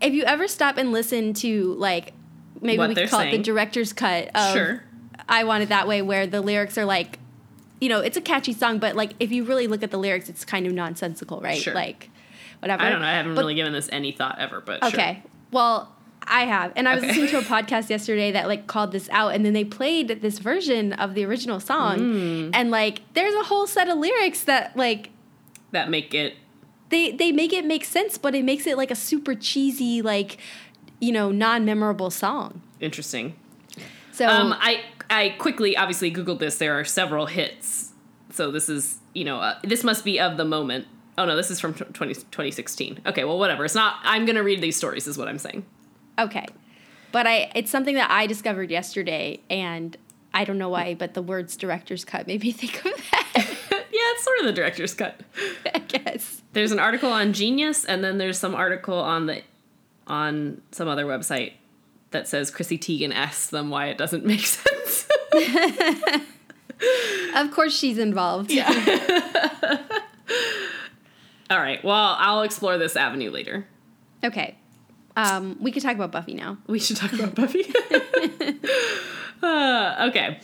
if 0.00 0.12
you 0.12 0.22
ever 0.24 0.46
stop 0.46 0.76
and 0.76 0.92
listen 0.92 1.32
to 1.34 1.74
like 1.74 2.12
maybe 2.60 2.78
What 2.78 2.90
we 2.90 2.94
could 2.94 3.08
call 3.08 3.20
it 3.20 3.30
the 3.30 3.38
director's 3.38 3.92
cut 3.92 4.30
of 4.34 4.54
Sure. 4.54 4.84
I 5.28 5.44
Want 5.44 5.62
It 5.62 5.70
That 5.70 5.88
Way, 5.88 6.02
where 6.02 6.26
the 6.26 6.40
lyrics 6.40 6.76
are 6.76 6.84
like 6.84 7.18
you 7.82 7.88
know, 7.88 7.98
it's 8.00 8.16
a 8.16 8.20
catchy 8.20 8.52
song, 8.52 8.78
but 8.78 8.94
like 8.94 9.12
if 9.18 9.32
you 9.32 9.42
really 9.44 9.66
look 9.66 9.82
at 9.82 9.90
the 9.90 9.98
lyrics, 9.98 10.28
it's 10.28 10.44
kind 10.44 10.66
of 10.68 10.72
nonsensical, 10.72 11.40
right? 11.40 11.60
Sure. 11.60 11.74
Like 11.74 12.08
whatever. 12.60 12.82
I 12.84 12.90
don't 12.90 13.00
know. 13.00 13.06
I 13.08 13.12
haven't 13.14 13.34
But- 13.34 13.40
really 13.40 13.54
given 13.56 13.72
this 13.72 13.88
any 13.90 14.12
thought 14.12 14.38
ever, 14.38 14.60
but 14.60 14.84
sure. 14.84 14.88
Okay. 15.00 15.22
Well, 15.50 15.92
I 16.24 16.42
have. 16.44 16.72
And 16.76 16.88
I 16.88 16.94
was 16.94 17.02
Okay. 17.02 17.20
listening 17.20 17.30
to 17.30 17.38
a 17.40 17.42
podcast 17.42 17.90
yesterday 17.90 18.30
that 18.30 18.46
like 18.46 18.68
called 18.68 18.92
this 18.92 19.08
out 19.10 19.34
and 19.34 19.44
then 19.44 19.52
they 19.52 19.64
played 19.64 20.22
this 20.22 20.38
version 20.38 20.92
of 20.92 21.14
the 21.14 21.24
original 21.24 21.58
song. 21.58 21.98
Mm. 21.98 22.50
And 22.54 22.70
like 22.70 23.00
there's 23.14 23.34
a 23.34 23.42
whole 23.42 23.66
set 23.66 23.88
of 23.88 23.98
lyrics 23.98 24.44
that 24.44 24.76
like 24.76 25.10
That 25.72 25.90
make 25.90 26.14
it 26.14 26.36
they 26.90 27.10
they 27.10 27.32
make 27.32 27.52
it 27.52 27.64
make 27.64 27.84
sense, 27.84 28.16
but 28.16 28.36
it 28.36 28.44
makes 28.44 28.66
it 28.68 28.76
like 28.76 28.92
a 28.92 28.94
super 28.94 29.34
cheesy, 29.34 30.00
like 30.02 30.38
you 31.00 31.10
know, 31.10 31.32
non-memorable 31.32 32.10
song. 32.10 32.62
interesting. 32.80 33.34
So 34.12 34.28
Um, 34.28 34.54
I 34.60 34.82
I 35.12 35.28
quickly 35.28 35.76
obviously 35.76 36.10
googled 36.10 36.38
this. 36.38 36.56
There 36.56 36.78
are 36.80 36.84
several 36.84 37.26
hits, 37.26 37.92
so 38.30 38.50
this 38.50 38.68
is 38.68 38.98
you 39.12 39.24
know 39.24 39.36
uh, 39.38 39.58
this 39.62 39.84
must 39.84 40.04
be 40.04 40.18
of 40.18 40.38
the 40.38 40.44
moment. 40.44 40.86
Oh 41.18 41.26
no, 41.26 41.36
this 41.36 41.50
is 41.50 41.60
from 41.60 41.74
tw 41.74 41.92
20, 41.92 42.14
2016. 42.14 43.00
Okay, 43.06 43.24
well 43.24 43.38
whatever. 43.38 43.64
It's 43.64 43.74
not. 43.74 43.96
I'm 44.02 44.24
gonna 44.24 44.42
read 44.42 44.62
these 44.62 44.76
stories. 44.76 45.06
Is 45.06 45.18
what 45.18 45.28
I'm 45.28 45.38
saying. 45.38 45.66
okay, 46.18 46.46
but 47.12 47.26
I 47.26 47.52
it's 47.54 47.70
something 47.70 47.94
that 47.96 48.10
I 48.10 48.26
discovered 48.26 48.70
yesterday, 48.70 49.40
and 49.50 49.96
I 50.32 50.44
don't 50.44 50.56
know 50.56 50.70
why, 50.70 50.94
but 50.94 51.12
the 51.12 51.22
words 51.22 51.56
director's 51.58 52.06
cut 52.06 52.26
made 52.26 52.40
me 52.42 52.50
think 52.52 52.82
of 52.84 52.92
that. 53.10 53.32
yeah, 53.70 53.78
it's 53.92 54.24
sort 54.24 54.38
of 54.38 54.46
the 54.46 54.52
director's 54.52 54.94
cut. 54.94 55.20
I 55.74 55.78
guess. 55.80 56.40
There's 56.54 56.72
an 56.72 56.78
article 56.78 57.12
on 57.12 57.34
Genius, 57.34 57.84
and 57.84 58.02
then 58.02 58.16
there's 58.16 58.38
some 58.38 58.54
article 58.54 58.96
on 58.96 59.26
the 59.26 59.42
on 60.06 60.62
some 60.70 60.88
other 60.88 61.04
website 61.04 61.52
that 62.12 62.28
says 62.28 62.50
Chrissy 62.50 62.78
Teigen 62.78 63.12
asks 63.12 63.48
them 63.50 63.68
why 63.70 63.86
it 63.86 63.98
doesn't 63.98 64.24
make 64.32 64.46
sense. 64.46 65.08
Of 67.36 67.52
course, 67.52 67.78
she's 67.78 67.96
involved. 67.96 68.50
Yeah. 68.50 68.68
All 71.50 71.58
right. 71.58 71.82
Well, 71.84 72.16
I'll 72.18 72.42
explore 72.42 72.76
this 72.78 72.96
avenue 72.96 73.30
later. 73.30 73.66
Okay. 74.24 74.56
Um, 75.16 75.56
we 75.60 75.70
could 75.70 75.82
talk 75.82 75.94
about 75.94 76.10
Buffy 76.10 76.34
now. 76.34 76.58
We 76.66 76.78
should 76.80 76.96
talk 76.96 77.12
about 77.12 77.34
Buffy. 77.36 77.64
uh, 79.42 80.06
okay. 80.08 80.40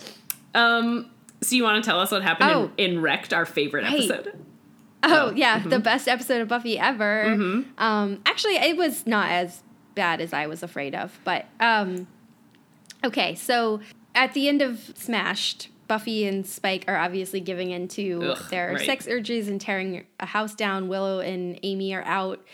Um, 0.54 1.10
so 1.40 1.56
you 1.56 1.62
want 1.64 1.82
to 1.82 1.88
tell 1.88 1.98
us 2.00 2.10
what 2.12 2.22
happened 2.22 2.50
Oh. 2.52 2.70
in, 2.76 2.92
in 2.96 3.02
Wrecked, 3.02 3.32
our 3.32 3.46
favorite 3.46 3.84
Right. 3.84 3.94
episode? 4.10 4.32
Oh, 5.02 5.28
Oh, 5.28 5.32
yeah, 5.34 5.60
the 5.60 5.78
best 5.78 6.06
episode 6.08 6.40
of 6.42 6.48
Buffy 6.48 6.78
ever. 6.78 7.24
Mm-hmm. 7.26 7.82
Um, 7.82 8.20
actually, 8.26 8.56
it 8.56 8.76
was 8.76 9.06
not 9.06 9.30
as 9.30 9.62
bad 9.98 10.20
as 10.20 10.32
I 10.32 10.46
was 10.46 10.62
afraid 10.62 10.94
of, 10.94 11.18
but 11.24 11.46
um, 11.58 12.06
okay. 13.04 13.34
So 13.34 13.80
at 14.14 14.32
the 14.32 14.48
end 14.48 14.62
of 14.62 14.92
Smashed, 14.94 15.70
Buffy 15.88 16.24
and 16.24 16.46
Spike 16.46 16.84
are 16.86 16.96
obviously 16.96 17.40
giving 17.40 17.70
in 17.70 17.88
to 17.88 18.32
Ugh, 18.32 18.50
their 18.50 18.74
right. 18.74 18.86
sex 18.86 19.08
urges 19.08 19.48
and 19.48 19.60
tearing 19.60 20.06
a 20.20 20.26
house 20.26 20.54
down. 20.54 20.88
Willow 20.88 21.18
and 21.18 21.58
Amy 21.64 21.92
are 21.94 22.04
out, 22.04 22.46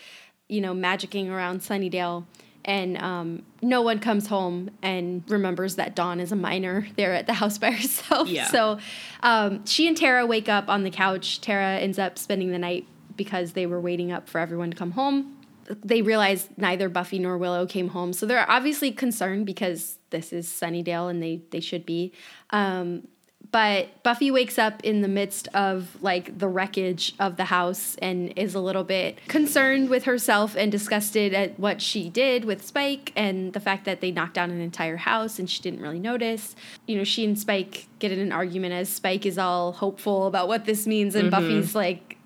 you 0.47 0.59
know, 0.59 0.73
magicking 0.73 1.29
around 1.29 1.59
Sunnydale. 1.59 2.25
And 2.63 2.97
um, 2.97 3.43
no 3.61 3.83
one 3.83 3.99
comes 3.99 4.25
home 4.25 4.71
and 4.81 5.23
remembers 5.27 5.75
that 5.75 5.95
Dawn 5.95 6.19
is 6.19 6.31
a 6.31 6.35
minor 6.35 6.87
there 6.95 7.13
at 7.13 7.27
the 7.27 7.33
house 7.33 7.59
by 7.59 7.69
herself. 7.79 8.27
Yeah. 8.27 8.47
So 8.47 8.79
um, 9.21 9.63
she 9.67 9.87
and 9.87 9.95
Tara 9.95 10.25
wake 10.25 10.49
up 10.49 10.67
on 10.67 10.83
the 10.83 10.89
couch. 10.89 11.41
Tara 11.41 11.77
ends 11.77 11.99
up 11.99 12.17
spending 12.17 12.51
the 12.51 12.57
night 12.57 12.87
because 13.15 13.51
they 13.51 13.67
were 13.67 13.79
waiting 13.79 14.11
up 14.11 14.27
for 14.27 14.39
everyone 14.39 14.71
to 14.71 14.77
come 14.77 14.91
home. 14.91 15.37
They 15.67 16.01
realize 16.01 16.49
neither 16.57 16.89
Buffy 16.89 17.19
nor 17.19 17.37
Willow 17.37 17.65
came 17.65 17.89
home, 17.89 18.13
so 18.13 18.25
they're 18.25 18.49
obviously 18.49 18.91
concerned 18.91 19.45
because 19.45 19.97
this 20.09 20.31
is 20.31 20.47
Sunnydale 20.47 21.09
and 21.09 21.21
they 21.21 21.41
they 21.51 21.59
should 21.59 21.85
be. 21.85 22.11
Um, 22.51 23.07
but 23.51 24.03
Buffy 24.03 24.31
wakes 24.31 24.57
up 24.57 24.83
in 24.83 25.01
the 25.01 25.07
midst 25.07 25.47
of 25.53 26.01
like 26.01 26.37
the 26.37 26.47
wreckage 26.47 27.13
of 27.19 27.37
the 27.37 27.45
house 27.45 27.95
and 28.01 28.33
is 28.37 28.53
a 28.53 28.59
little 28.59 28.83
bit 28.83 29.17
concerned 29.27 29.89
with 29.89 30.03
herself 30.03 30.55
and 30.55 30.71
disgusted 30.71 31.33
at 31.33 31.57
what 31.59 31.81
she 31.81 32.09
did 32.09 32.45
with 32.45 32.65
Spike 32.65 33.13
and 33.15 33.53
the 33.53 33.59
fact 33.59 33.85
that 33.85 34.01
they 34.01 34.11
knocked 34.11 34.33
down 34.33 34.51
an 34.51 34.59
entire 34.59 34.97
house 34.97 35.39
and 35.39 35.49
she 35.49 35.61
didn't 35.61 35.79
really 35.79 35.99
notice. 35.99 36.55
You 36.87 36.97
know, 36.97 37.03
she 37.03 37.23
and 37.23 37.37
Spike 37.39 37.87
get 37.99 38.11
in 38.11 38.19
an 38.19 38.31
argument 38.31 38.73
as 38.73 38.89
Spike 38.89 39.25
is 39.25 39.37
all 39.37 39.71
hopeful 39.71 40.27
about 40.27 40.47
what 40.47 40.65
this 40.65 40.85
means 40.85 41.15
and 41.15 41.31
Buffy's 41.31 41.75
like 41.75 42.17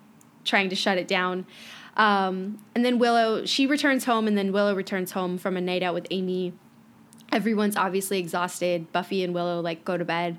trying 0.44 0.68
to 0.70 0.76
shut 0.76 0.98
it 0.98 1.06
down. 1.06 1.46
Um, 2.00 2.64
and 2.74 2.82
then 2.82 2.98
Willow, 2.98 3.44
she 3.44 3.66
returns 3.66 4.06
home, 4.06 4.26
and 4.26 4.36
then 4.36 4.52
Willow 4.52 4.74
returns 4.74 5.12
home 5.12 5.36
from 5.36 5.58
a 5.58 5.60
night 5.60 5.82
out 5.82 5.92
with 5.92 6.06
Amy. 6.10 6.54
Everyone's 7.30 7.76
obviously 7.76 8.18
exhausted. 8.18 8.90
Buffy 8.90 9.22
and 9.22 9.34
Willow 9.34 9.60
like 9.60 9.84
go 9.84 9.98
to 9.98 10.04
bed, 10.04 10.38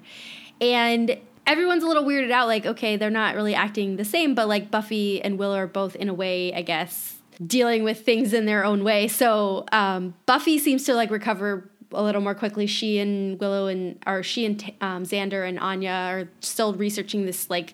and 0.60 1.16
everyone's 1.46 1.84
a 1.84 1.88
little 1.88 2.04
weirded 2.04 2.32
out. 2.32 2.48
Like, 2.48 2.66
okay, 2.66 2.98
they're 2.98 3.12
not 3.12 3.36
really 3.36 3.54
acting 3.54 3.98
the 3.98 4.04
same, 4.04 4.34
but 4.34 4.48
like 4.48 4.72
Buffy 4.72 5.22
and 5.22 5.38
Willow 5.38 5.56
are 5.56 5.68
both 5.68 5.96
in 5.96 6.10
a 6.10 6.16
way, 6.16 6.52
I 6.52 6.64
guess, 6.64 7.20
dealing 7.46 7.84
with 7.84 8.04
things 8.04 8.34
in 8.34 8.48
their 8.48 8.66
own 8.66 8.84
way. 8.84 9.08
So 9.08 9.66
um, 9.72 10.16
Buffy 10.26 10.58
seems 10.58 10.86
to 10.86 10.96
like 10.96 11.12
recover 11.12 11.70
a 11.92 12.02
little 12.02 12.22
more 12.22 12.34
quickly. 12.34 12.66
She 12.66 12.98
and 12.98 13.40
Willow 13.40 13.68
and 13.68 14.02
or 14.08 14.24
she 14.24 14.48
and 14.48 14.74
um, 14.82 15.04
Xander 15.04 15.48
and 15.48 15.60
Anya 15.60 15.92
are 15.92 16.30
still 16.40 16.74
researching 16.74 17.28
this 17.28 17.52
like 17.52 17.74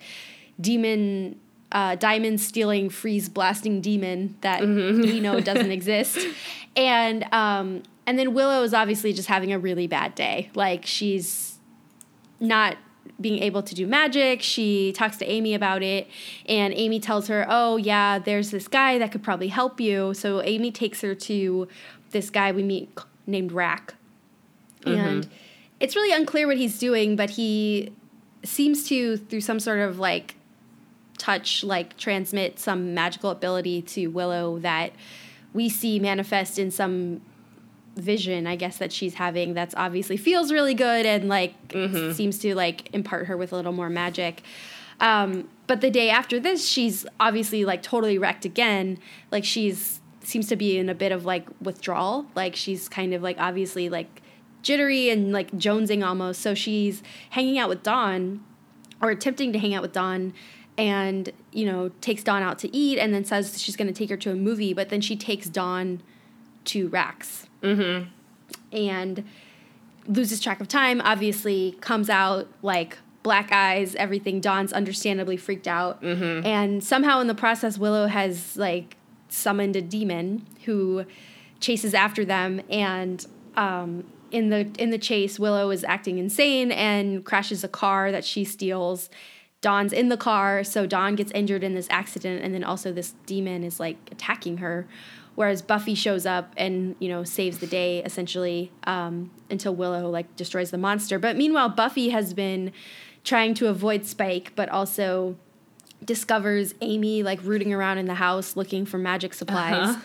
demon 0.60 1.39
uh, 1.71 1.95
diamond 1.95 2.39
stealing 2.39 2.89
freeze 2.89 3.29
blasting 3.29 3.81
demon 3.81 4.36
that 4.41 4.62
we 4.62 5.19
know 5.19 5.39
doesn't 5.39 5.71
exist. 5.79 6.19
And 6.75 7.25
um 7.33 7.83
and 8.05 8.17
then 8.17 8.33
willow 8.33 8.63
is 8.63 8.74
obviously 8.74 9.12
just 9.12 9.27
having 9.27 9.51
a 9.51 9.59
really 9.59 9.88
bad 9.88 10.15
day. 10.15 10.50
Like 10.55 10.86
she's 10.86 11.59
not 12.39 12.77
being 13.19 13.41
able 13.41 13.63
to 13.63 13.75
do 13.75 13.88
magic. 13.88 14.41
She 14.41 14.93
talks 14.93 15.17
to 15.17 15.25
amy 15.29 15.53
about 15.53 15.83
it 15.83 16.07
and 16.45 16.74
amy 16.74 17.00
tells 17.00 17.27
her 17.27 17.45
oh 17.50 17.77
yeah 17.77 18.19
there's 18.19 18.51
this 18.51 18.67
guy 18.67 18.97
that 19.00 19.12
could 19.12 19.24
probably 19.24 19.50
help 19.50 19.81
you. 19.81 20.13
So 20.13 20.41
amy 20.43 20.71
takes 20.71 21.01
her 21.01 21.15
to 21.15 21.67
this 22.12 22.29
guy 22.29 22.51
we 22.51 22.63
meet 22.63 22.97
named 23.25 23.51
rack. 23.51 23.95
And 24.86 25.27
it's 25.81 25.97
really 25.97 26.15
unclear 26.15 26.47
what 26.47 26.55
he's 26.55 26.79
doing 26.79 27.17
but 27.17 27.31
he 27.31 27.91
seems 28.45 28.88
to 28.88 29.17
through 29.17 29.41
some 29.41 29.59
sort 29.59 29.79
of 29.79 30.00
like 30.00 30.37
touch 31.17 31.63
like 31.63 31.97
transmit 31.97 32.59
some 32.59 32.93
magical 32.93 33.29
ability 33.29 33.81
to 33.81 34.07
willow 34.07 34.59
that 34.59 34.91
we 35.53 35.67
see 35.69 36.00
manifest 36.00 36.59
in 36.59 36.69
some 36.69 37.21
vision 37.95 38.45
i 38.45 38.55
guess 38.55 38.77
that 38.77 38.91
she's 38.91 39.15
having 39.15 39.55
that's 39.55 39.74
obviously 39.75 40.17
feels 40.17 40.51
really 40.51 40.75
good 40.75 41.05
and 41.05 41.27
like 41.27 41.55
seems 42.13 42.38
to 42.39 42.55
like 42.55 42.93
impart 42.93 43.27
her 43.27 43.38
with 43.38 43.51
a 43.51 43.55
little 43.55 43.71
more 43.71 43.89
magic. 43.89 44.41
Um, 45.00 45.47
but 45.67 45.81
the 45.81 45.91
day 45.91 46.09
after 46.09 46.39
this 46.39 46.67
she's 46.67 47.05
obviously 47.19 47.65
like 47.65 47.83
totally 47.83 48.17
wrecked 48.17 48.45
again. 48.45 49.00
Like 49.31 49.43
she's 49.43 50.01
seems 50.24 50.47
to 50.47 50.55
be 50.55 50.77
in 50.77 50.89
a 50.89 50.95
bit 50.95 51.12
of 51.12 51.25
like 51.25 51.47
withdrawal. 51.62 52.25
Like 52.36 52.55
she's 52.55 52.89
kind 52.89 53.13
of 53.13 53.21
like 53.21 53.38
obviously 53.39 53.89
like 53.89 54.21
jittery 54.62 55.09
and 55.09 55.31
like 55.31 55.51
jonesing 55.51 56.05
almost. 56.05 56.41
So 56.41 56.53
she's 56.53 57.03
hanging 57.29 57.57
out 57.57 57.69
with 57.69 57.83
dawn 57.83 58.43
or 59.01 59.12
attempting 59.12 59.53
to 59.53 59.59
hang 59.59 59.75
out 59.75 59.83
with 59.83 59.93
Dawn 59.93 60.33
and, 60.77 61.31
you 61.51 61.65
know, 61.65 61.89
takes 62.01 62.24
Dawn 62.24 62.43
out 62.43 62.60
to 62.60 62.75
eat 62.75 63.00
and 63.00 63.13
then 63.13 63.25
says 63.25 63.62
she's 63.62 63.75
going 63.75 63.88
to 63.88 63.93
take 63.93 64.10
her 64.10 64.17
to 64.17 64.31
a 64.31 64.36
movie, 64.36 64.74
but 64.74 64.89
then 64.89 65.01
she 65.01 65.15
takes 65.15 65.48
Dawn 65.48 66.01
to 66.65 66.88
Rack's. 66.89 67.48
Mm-hmm. 67.63 68.10
And 68.72 69.24
loses 70.07 70.39
track 70.39 70.62
of 70.62 70.67
time, 70.67 71.01
obviously 71.01 71.77
comes 71.81 72.10
out 72.10 72.48
like 72.62 72.98
black 73.24 73.51
eyes, 73.51 73.96
everything. 73.96 74.39
Dawn's 74.39 74.72
understandably 74.72 75.38
freaked 75.38 75.67
out. 75.67 76.01
And 76.46 76.84
somehow 76.84 77.19
in 77.19 77.27
the 77.27 77.36
process, 77.36 77.77
Willow 77.77 78.07
has 78.07 78.55
like 78.55 78.96
summoned 79.29 79.75
a 79.75 79.81
demon 79.81 80.46
who 80.65 81.05
chases 81.60 81.93
after 81.93 82.24
them 82.24 82.62
and 82.69 83.25
um, 83.55 84.05
in 84.31 84.50
the 84.50 84.69
in 84.77 84.89
the 84.89 84.98
chase 84.98 85.39
willow 85.39 85.69
is 85.72 85.84
acting 85.84 86.17
insane 86.17 86.72
and 86.72 87.25
crashes 87.25 87.63
a 87.63 87.67
car 87.67 88.12
that 88.12 88.24
she 88.24 88.43
steals 88.43 89.10
dawn's 89.62 89.92
in 89.92 90.10
the 90.10 90.18
car 90.18 90.64
so 90.64 90.86
dawn 90.86 91.16
gets 91.16 91.32
injured 91.32 91.64
in 91.64 91.74
this 91.74 91.88
accident 91.90 92.44
and 92.44 92.54
then 92.54 92.64
also 92.64 92.92
this 92.92 93.16
demon 93.26 93.64
is 93.64 93.80
like 93.80 93.98
attacking 94.12 94.58
her. 94.58 94.88
Whereas 95.36 95.62
buffy 95.62 95.94
shows 95.94 96.26
up 96.26 96.54
and 96.58 96.96
you 97.00 97.10
know 97.10 97.24
saves 97.24 97.60
the 97.60 97.68
day 97.68 98.04
essentially 98.04 98.72
um, 98.86 99.32
until 99.50 99.76
willow 99.76 100.10
like 100.10 100.36
destroys 100.36 100.72
the 100.72 100.78
monster. 100.78 101.20
But 101.20 101.38
meanwhile 101.38 101.70
buffy 101.70 102.10
has 102.10 102.34
been 102.34 102.72
trying 103.24 103.54
to 103.56 103.68
avoid 103.68 104.06
spike 104.06 104.54
but 104.56 104.70
also 104.70 105.36
discovers 106.04 106.76
Amy 106.82 107.24
like 107.24 107.44
rooting 107.44 107.74
around 107.74 107.98
in 107.98 108.06
the 108.06 108.16
house 108.16 108.56
looking 108.56 108.86
for 108.86 108.98
magic 108.98 109.34
supplies. 109.34 109.96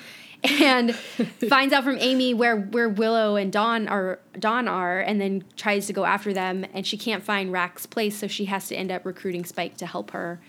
And 0.45 0.95
finds 0.95 1.73
out 1.73 1.85
from 1.85 1.99
Amy 2.01 2.35
where 2.35 2.57
where 2.57 2.89
Willow 2.89 3.37
and 3.37 3.53
Dawn 3.53 3.87
are 3.87 4.19
Dawn 4.39 4.67
are, 4.67 5.01
and 5.01 5.21
then 5.21 5.45
tries 5.57 5.87
to 5.87 5.93
go 5.93 6.05
after 6.05 6.33
them, 6.33 6.67
and 6.75 6.85
she 6.85 6.97
can't 6.97 7.23
find 7.23 7.53
Rack's 7.53 7.87
place, 7.87 8.17
so 8.17 8.27
she 8.27 8.47
has 8.47 8.67
to 8.69 8.75
end 8.75 8.91
up 8.91 9.07
recruiting 9.07 9.45
Spike 9.45 9.77
to 9.77 9.87
help 9.87 10.11
her. 10.11 10.41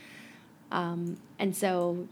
Um, 0.71 1.17
and 1.37 1.55
so 1.55 2.07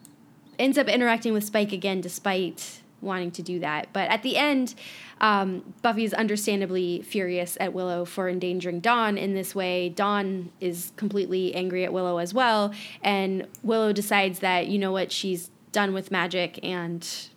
ends 0.59 0.77
up 0.77 0.87
interacting 0.87 1.33
with 1.33 1.43
Spike 1.43 1.71
again, 1.71 2.01
despite 2.01 2.81
wanting 3.01 3.31
to 3.31 3.41
do 3.41 3.59
that. 3.59 3.87
But 3.93 4.11
at 4.11 4.21
the 4.21 4.37
end, 4.37 4.75
um, 5.19 5.73
Buffy 5.81 6.03
is 6.03 6.13
understandably 6.13 7.01
furious 7.01 7.57
at 7.59 7.73
Willow 7.73 8.05
for 8.05 8.29
endangering 8.29 8.79
Dawn 8.79 9.17
in 9.17 9.33
this 9.33 9.55
way. 9.55 9.89
Dawn 9.89 10.51
is 10.59 10.91
completely 10.97 11.55
angry 11.55 11.83
at 11.83 11.91
Willow 11.91 12.19
as 12.19 12.31
well, 12.31 12.73
and 13.01 13.47
Willow 13.63 13.91
decides 13.91 14.37
that 14.39 14.67
you 14.67 14.77
know 14.77 14.91
what, 14.91 15.11
she's 15.11 15.49
done 15.71 15.93
with 15.93 16.11
magic 16.11 16.59
and 16.63 17.29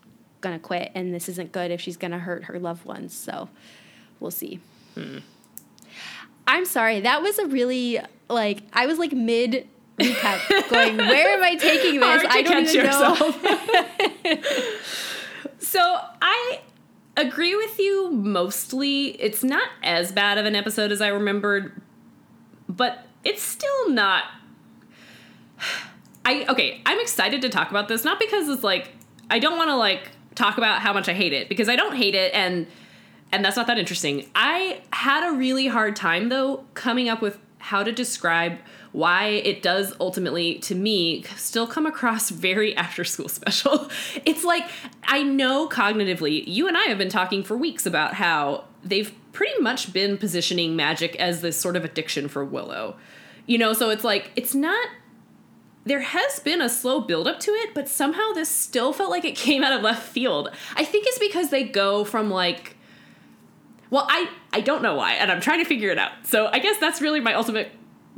gonna 0.45 0.61
quit, 0.61 0.93
and 0.95 1.13
this 1.13 1.29
isn't 1.29 1.51
good 1.51 1.73
if 1.73 1.81
she's 1.81 1.97
gonna 1.97 2.21
hurt 2.21 2.45
her 2.45 2.61
loved 2.61 2.85
ones. 2.85 3.13
So 3.13 3.49
we'll 4.21 4.31
see. 4.31 4.61
I'm 6.47 6.65
sorry, 6.65 7.01
that 7.01 7.23
was 7.23 7.39
a 7.39 7.47
really 7.47 7.99
like 8.29 8.61
I 8.73 8.87
was 8.87 8.99
like 8.99 9.13
mid 9.13 9.67
recap 9.99 10.49
going, 10.71 10.97
where 10.97 11.37
am 11.37 11.43
I 11.43 11.57
taking 11.57 12.01
this? 12.01 12.23
To 12.23 12.31
I 12.31 12.43
don't 12.43 12.65
catch 12.65 12.75
even 12.75 12.91
know. 12.91 14.79
so 15.59 15.81
I 16.21 16.61
agree 17.17 17.55
with 17.55 17.79
you 17.79 18.11
mostly. 18.11 19.09
It's 19.21 19.43
not 19.43 19.69
as 19.83 20.13
bad 20.13 20.39
of 20.39 20.47
an 20.47 20.55
episode 20.55 20.93
as 20.93 21.01
I 21.01 21.09
remembered, 21.09 21.81
but 22.69 23.07
it's 23.25 23.43
still 23.43 23.91
not. 23.91 24.25
I 26.27 26.47
okay. 26.49 26.81
I'm 26.87 27.01
excited 27.01 27.43
to 27.43 27.51
talk 27.51 27.71
about 27.71 27.89
this, 27.89 28.05
not 28.05 28.19
because 28.19 28.49
it's 28.49 28.65
like 28.65 28.93
I 29.29 29.39
don't 29.39 29.59
want 29.59 29.69
to 29.69 29.77
like 29.77 30.11
talk 30.35 30.59
about 30.59 30.81
how 30.81 30.93
much 30.93 31.09
I 31.09 31.15
hate 31.15 31.33
it 31.33 31.49
because 31.49 31.69
I 31.69 31.77
don't 31.77 31.97
hate 31.97 32.15
it, 32.15 32.33
and 32.35 32.67
and 33.33 33.45
that's 33.45 33.57
not 33.57 33.67
that 33.67 33.79
interesting. 33.79 34.29
I 34.35 34.83
had 34.93 35.29
a 35.29 35.37
really 35.37 35.67
hard 35.67 35.97
time 35.97 36.29
though 36.29 36.65
coming 36.75 37.09
up 37.09 37.21
with 37.21 37.39
how 37.59 37.83
to 37.83 37.93
describe 37.93 38.59
why 38.93 39.27
it 39.27 39.63
does 39.63 39.93
ultimately 39.99 40.59
to 40.61 40.75
me 40.75 41.25
still 41.35 41.67
come 41.67 41.87
across 41.87 42.31
very 42.47 42.77
after 42.77 43.05
school 43.05 43.29
special. 43.29 43.91
It's 44.25 44.45
like 44.45 44.65
I 45.05 45.23
know 45.23 45.69
cognitively, 45.69 46.45
you 46.47 46.69
and 46.69 46.77
I 46.77 46.85
have 46.85 46.99
been 46.99 47.09
talking 47.09 47.43
for 47.43 47.57
weeks 47.57 47.87
about 47.87 48.15
how 48.15 48.65
they've 48.85 49.13
pretty 49.33 49.61
much 49.61 49.93
been 49.93 50.17
positioning 50.17 50.77
magic 50.77 51.17
as 51.17 51.41
this 51.41 51.57
sort 51.57 51.77
of 51.77 51.85
addiction 51.85 52.29
for 52.29 52.45
Willow. 52.45 52.97
You 53.47 53.59
know, 53.59 53.73
so 53.73 53.91
it's 53.91 54.05
like 54.05 54.31
it's 54.37 54.55
not 54.55 54.89
there 55.85 56.01
has 56.01 56.41
been 56.41 56.61
a 56.61 56.69
slow 56.69 57.01
build 57.01 57.29
up 57.29 57.41
to 57.41 57.51
it, 57.53 57.75
but 57.75 57.89
somehow 57.89 58.33
this 58.33 58.49
still 58.49 58.93
felt 58.93 59.11
like 59.11 59.25
it 59.25 59.37
came 59.37 59.63
out 59.63 59.73
of 59.73 59.83
left 59.83 60.09
field. 60.09 60.51
I 60.77 60.85
think 60.85 61.07
it's 61.07 61.19
because 61.19 61.51
they 61.51 61.65
go 61.65 62.05
from 62.05 62.31
like 62.31 62.77
well, 63.91 64.07
I 64.09 64.29
I 64.53 64.61
don't 64.61 64.83
know 64.83 64.97
why, 64.97 65.13
and 65.13 65.31
I'm 65.31 65.41
trying 65.41 65.63
to 65.63 65.69
figure 65.69 65.91
it 65.91 65.99
out. 65.99 66.13
So 66.25 66.49
I 66.53 66.59
guess 66.59 66.79
that's 66.79 67.01
really 67.01 67.21
my 67.21 67.35
ultimate 67.35 67.71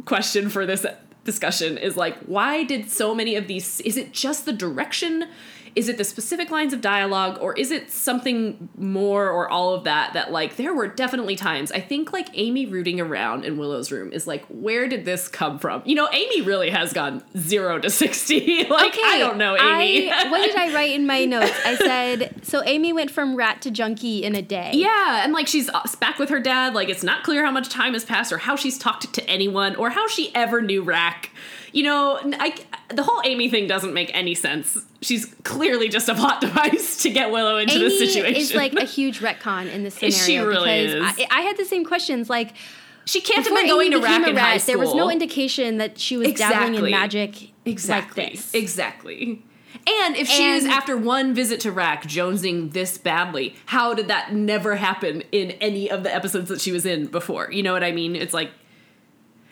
question 0.05 0.49
for 0.49 0.65
this 0.65 0.87
discussion 1.25 1.77
is 1.77 1.97
like 1.97 2.17
why 2.21 2.63
did 2.65 2.89
so 2.89 3.15
many 3.15 3.35
of 3.35 3.49
these 3.49 3.81
is 3.81 3.97
it 3.97 4.13
just 4.13 4.47
the 4.47 4.53
direction 4.53 5.29
is 5.77 5.91
it 5.91 5.99
the 5.99 6.05
specific 6.05 6.51
lines 6.51 6.73
of 6.73 6.81
dialogue 6.81 7.39
or 7.41 7.53
is 7.55 7.71
it 7.71 7.91
something 7.91 8.69
more 8.79 9.31
or 9.31 9.49
all 9.49 9.75
of 9.75 9.85
that 9.85 10.15
that 10.15 10.33
like 10.33 10.57
there 10.57 10.75
were 10.75 10.89
definitely 10.89 11.37
times 11.37 11.71
i 11.71 11.79
think 11.79 12.13
like 12.13 12.29
amy 12.33 12.65
rooting 12.65 12.99
around 12.99 13.45
in 13.45 13.59
willow's 13.59 13.93
room 13.93 14.11
is 14.11 14.27
like 14.27 14.45
where 14.47 14.89
did 14.89 15.05
this 15.05 15.29
come 15.29 15.59
from? 15.59 15.83
You 15.85 15.95
know 15.95 16.09
amy 16.13 16.41
really 16.41 16.71
has 16.71 16.93
gone 16.93 17.23
0 17.37 17.81
to 17.81 17.91
60 17.91 18.65
like 18.71 18.95
okay, 18.95 19.03
i 19.05 19.19
don't 19.19 19.37
know 19.37 19.55
amy. 19.57 20.11
I, 20.11 20.29
what 20.31 20.43
did 20.43 20.57
i 20.57 20.75
write 20.75 20.93
in 20.93 21.07
my 21.07 21.25
notes? 21.27 21.53
I 21.65 21.77
said 21.77 22.41
so 22.43 22.63
amy 22.65 22.93
went 22.93 23.11
from 23.11 23.37
rat 23.37 23.61
to 23.63 23.71
junkie 23.71 24.25
in 24.25 24.35
a 24.35 24.43
day. 24.43 24.71
Yeah 24.75 25.23
and 25.23 25.33
like 25.33 25.47
she's 25.47 25.69
uh, 25.69 25.83
back 26.01 26.19
with 26.19 26.31
her 26.31 26.41
dad 26.41 26.75
like 26.75 26.89
it's 26.89 27.03
not 27.03 27.23
clear 27.23 27.45
how 27.45 27.51
much 27.51 27.69
time 27.69 27.93
has 27.93 28.05
passed 28.05 28.33
or 28.33 28.39
how 28.39 28.57
she's 28.57 28.79
talked 28.79 29.13
to 29.13 29.29
anyone 29.29 29.77
or 29.77 29.91
how 29.91 30.09
she 30.09 30.35
ever 30.35 30.63
knew 30.63 30.83
rack 30.83 31.31
you 31.77 31.83
know, 31.83 32.19
I, 32.41 32.55
the 32.89 33.03
whole 33.03 33.21
Amy 33.27 33.51
thing 33.51 33.67
doesn't 33.67 33.93
make 33.93 34.11
any 34.15 34.35
sense. 34.35 34.79
She's 35.03 35.27
clearly 35.45 35.91
just 35.91 36.09
a 36.09 36.15
plot 36.15 36.41
device 36.41 37.03
to 37.03 37.11
get 37.11 37.31
Willow 37.31 37.59
into 37.59 37.75
Amy 37.75 37.85
this 37.85 37.99
situation. 37.99 38.35
is 38.35 38.55
like 38.55 38.73
a 38.73 38.87
huge 38.87 39.21
retcon 39.21 39.71
in 39.71 39.85
this 39.85 39.95
scenario. 39.97 40.17
she 40.17 40.39
really 40.39 40.71
is. 40.71 41.05
I, 41.05 41.27
I, 41.31 41.41
had 41.43 41.59
the 41.59 41.67
same 41.67 41.85
questions. 41.85 42.31
Like, 42.31 42.55
she 43.05 43.21
can't 43.21 43.45
have 43.45 43.55
been 43.55 43.67
going 43.67 43.93
Amy 43.93 44.01
to 44.01 44.07
rack 44.07 44.27
in 44.27 44.37
high 44.37 44.57
school. 44.57 44.73
There 44.73 44.87
was 44.87 44.95
no 44.95 45.11
indication 45.11 45.77
that 45.77 45.99
she 45.99 46.17
was 46.17 46.29
exactly. 46.29 46.57
dabbling 46.57 46.85
in 46.87 46.91
magic 46.91 47.51
exactly. 47.67 48.25
like 48.25 48.33
this. 48.33 48.55
Exactly. 48.55 49.43
And 50.03 50.17
if 50.17 50.29
she 50.29 50.49
is 50.49 50.65
after 50.65 50.97
one 50.97 51.35
visit 51.35 51.61
to 51.61 51.73
Rack 51.73 52.05
jonesing 52.05 52.73
this 52.73 52.97
badly, 52.97 53.55
how 53.67 53.93
did 53.93 54.09
that 54.09 54.33
never 54.33 54.77
happen 54.77 55.25
in 55.31 55.51
any 55.53 55.91
of 55.91 56.05
the 56.05 56.15
episodes 56.15 56.49
that 56.49 56.63
she 56.63 56.73
was 56.73 56.87
in 56.87 57.09
before? 57.09 57.53
You 57.53 57.63
know 57.63 57.75
what 57.75 57.85
I 57.85 57.93
mean? 57.93 58.17
It's 58.17 58.33
like 58.33 58.51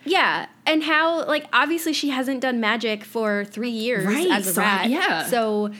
yeah, 0.05 0.47
and 0.65 0.83
how 0.83 1.25
like 1.25 1.45
obviously 1.51 1.93
she 1.93 2.09
hasn't 2.09 2.41
done 2.41 2.59
magic 2.59 3.03
for 3.03 3.45
three 3.45 3.69
years 3.69 4.05
right, 4.05 4.31
as 4.31 4.47
a 4.47 4.53
so, 4.53 4.61
rat. 4.61 4.89
Yeah. 4.89 5.25
So 5.25 5.71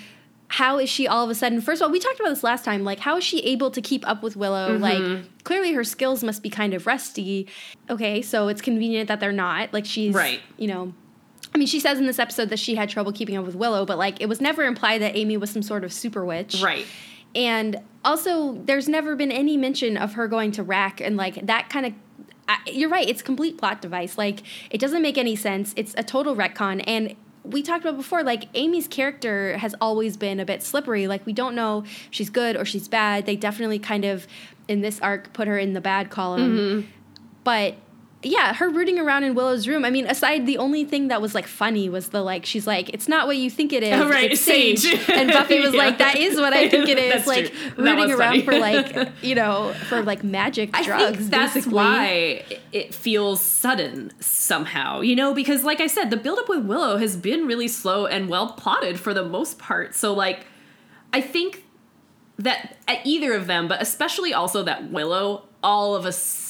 how 0.48 0.78
is 0.78 0.90
she 0.90 1.08
all 1.08 1.24
of 1.24 1.30
a 1.30 1.36
sudden? 1.36 1.60
First 1.62 1.82
of 1.82 1.88
all, 1.88 1.92
we 1.92 2.00
talked 2.00 2.20
about 2.20 2.30
this 2.30 2.44
last 2.44 2.64
time. 2.64 2.84
Like, 2.84 3.00
how 3.00 3.18
is 3.18 3.24
she 3.24 3.40
able 3.42 3.72
to 3.72 3.82
keep 3.82 4.08
up 4.08 4.24
with 4.24 4.36
Willow? 4.36 4.78
Mm-hmm. 4.78 4.84
Like, 4.84 5.44
clearly 5.44 5.74
her 5.74 5.84
skills 5.84 6.24
must 6.24 6.44
be 6.44 6.50
kind 6.50 6.74
of 6.74 6.86
rusty. 6.88 7.48
Okay, 7.90 8.22
so 8.22 8.48
it's 8.48 8.62
convenient 8.62 9.08
that 9.08 9.20
they're 9.20 9.32
not. 9.32 9.74
Like, 9.74 9.86
she's 9.86 10.14
right. 10.14 10.40
You 10.58 10.68
know. 10.68 10.94
I 11.54 11.58
mean, 11.58 11.68
she 11.68 11.80
says 11.80 12.00
in 12.00 12.06
this 12.06 12.20
episode 12.20 12.50
that 12.50 12.60
she 12.60 12.76
had 12.76 12.90
trouble 12.90 13.14
keeping 13.14 13.38
up 13.38 13.46
with 13.46 13.56
Willow, 13.56 13.86
but 13.86 13.98
like, 13.98 14.22
it 14.22 14.28
was 14.28 14.42
never 14.42 14.66
implied 14.66 15.02
that 15.02 15.16
Amy 15.16 15.38
was 15.38 15.50
some 15.50 15.62
sort 15.62 15.86
of 15.86 15.94
super 15.94 16.26
witch. 16.26 16.62
Right. 16.62 16.86
And 17.34 17.82
also, 18.04 18.54
there's 18.64 18.88
never 18.88 19.16
been 19.16 19.32
any 19.32 19.58
mention 19.58 19.98
of 19.98 20.14
her 20.14 20.28
going 20.28 20.52
to 20.54 20.64
Rack, 20.64 21.02
and 21.02 21.18
like 21.18 21.46
that 21.48 21.70
kind 21.70 21.86
of 21.86 21.94
I, 22.48 22.58
you're 22.68 22.90
right. 22.90 23.08
It's 23.08 23.22
complete 23.22 23.58
plot 23.58 23.82
device. 23.82 24.18
Like 24.18 24.42
it 24.70 24.80
doesn't 24.80 25.02
make 25.02 25.18
any 25.18 25.36
sense. 25.36 25.74
It's 25.76 25.94
a 25.98 26.04
total 26.04 26.36
retcon. 26.36 26.84
And 26.86 27.16
we 27.44 27.62
talked 27.62 27.84
about 27.84 27.98
before. 27.98 28.24
Like 28.24 28.46
Amy's 28.54 28.88
character 28.88 29.58
has 29.58 29.76
always 29.82 30.18
been 30.18 30.40
a 30.40 30.46
bit 30.46 30.64
slippery. 30.64 31.08
Like 31.08 31.26
we 31.26 31.34
don't 31.34 31.56
know 31.56 31.84
if 31.86 32.08
she's 32.12 32.30
good 32.30 32.56
or 32.56 32.66
she's 32.66 32.88
bad. 32.88 33.26
They 33.26 33.36
definitely 33.36 33.80
kind 33.80 34.06
of 34.06 34.28
in 34.68 34.82
this 34.82 35.00
arc 35.00 35.34
put 35.34 35.48
her 35.48 35.58
in 35.58 35.74
the 35.74 35.82
bad 35.82 36.10
column. 36.10 36.58
Mm-hmm. 36.58 36.88
But 37.44 37.76
yeah, 38.26 38.54
her 38.56 38.70
rooting 38.70 38.98
around 38.98 39.24
in 39.24 39.36
Willow's 39.36 39.68
room. 39.68 39.86
I 39.86 39.92
mean, 39.92 40.08
aside 40.08 40.48
the 40.48 40.58
only 40.58 40.84
thing 40.84 41.10
that 41.10 41.22
was 41.22 41.36
like 41.36 41.46
funny 41.46 41.90
was 41.90 42.10
the 42.10 42.22
like 42.22 42.46
she's 42.46 42.66
like 42.66 42.90
it's 42.90 43.08
not 43.08 43.28
what 43.28 43.38
you 43.38 43.50
think 43.50 43.72
it 43.72 43.84
is. 43.84 43.94
Oh, 43.94 44.10
right, 44.10 44.32
it's 44.32 44.42
Sage. 44.42 44.80
Sage. 44.80 45.10
and 45.10 45.32
Buffy 45.32 45.60
was 45.60 45.74
yeah. 45.74 45.78
like 45.78 45.98
that 46.00 46.18
is 46.18 46.38
what 46.38 46.52
I 46.52 46.68
think 46.70 46.90
it 46.90 46.98
is. 46.98 47.28
like 47.28 47.54
rooting 47.78 48.12
around 48.12 48.44
for 48.44 48.58
like 48.58 49.10
you 49.22 49.36
know 49.36 49.74
for 49.88 50.02
like 50.02 50.24
magic 50.24 50.72
I 50.74 50.84
drugs. 50.84 51.18
Think 51.18 51.32
that's 51.32 51.54
basically. 51.54 51.76
why 51.76 52.46
it 52.72 52.94
feels 52.94 53.42
sudden 53.42 54.12
somehow. 54.20 55.02
You 55.02 55.16
know, 55.16 55.34
because 55.34 55.64
like 55.64 55.80
I 55.80 55.88
said, 55.88 56.10
the 56.10 56.18
buildup 56.18 56.50
with 56.50 56.66
Willow 56.66 56.98
has 56.98 57.16
been 57.16 57.46
really 57.46 57.68
slow 57.68 58.08
and 58.08 58.28
well 58.28 58.54
plotted 58.54 59.00
for 59.00 59.14
the 59.14 59.24
most 59.24 59.60
part. 59.60 59.94
So 59.94 60.14
like, 60.14 60.48
I 61.14 61.22
think 61.22 61.64
that 62.38 62.78
at 62.88 63.06
either 63.06 63.34
of 63.34 63.48
them, 63.48 63.68
but 63.68 63.82
especially 63.82 64.34
also 64.34 64.64
that 64.64 64.92
Willow, 64.92 65.44
all 65.62 65.96
of 65.96 66.06
a 66.06 66.12
sudden 66.12 66.45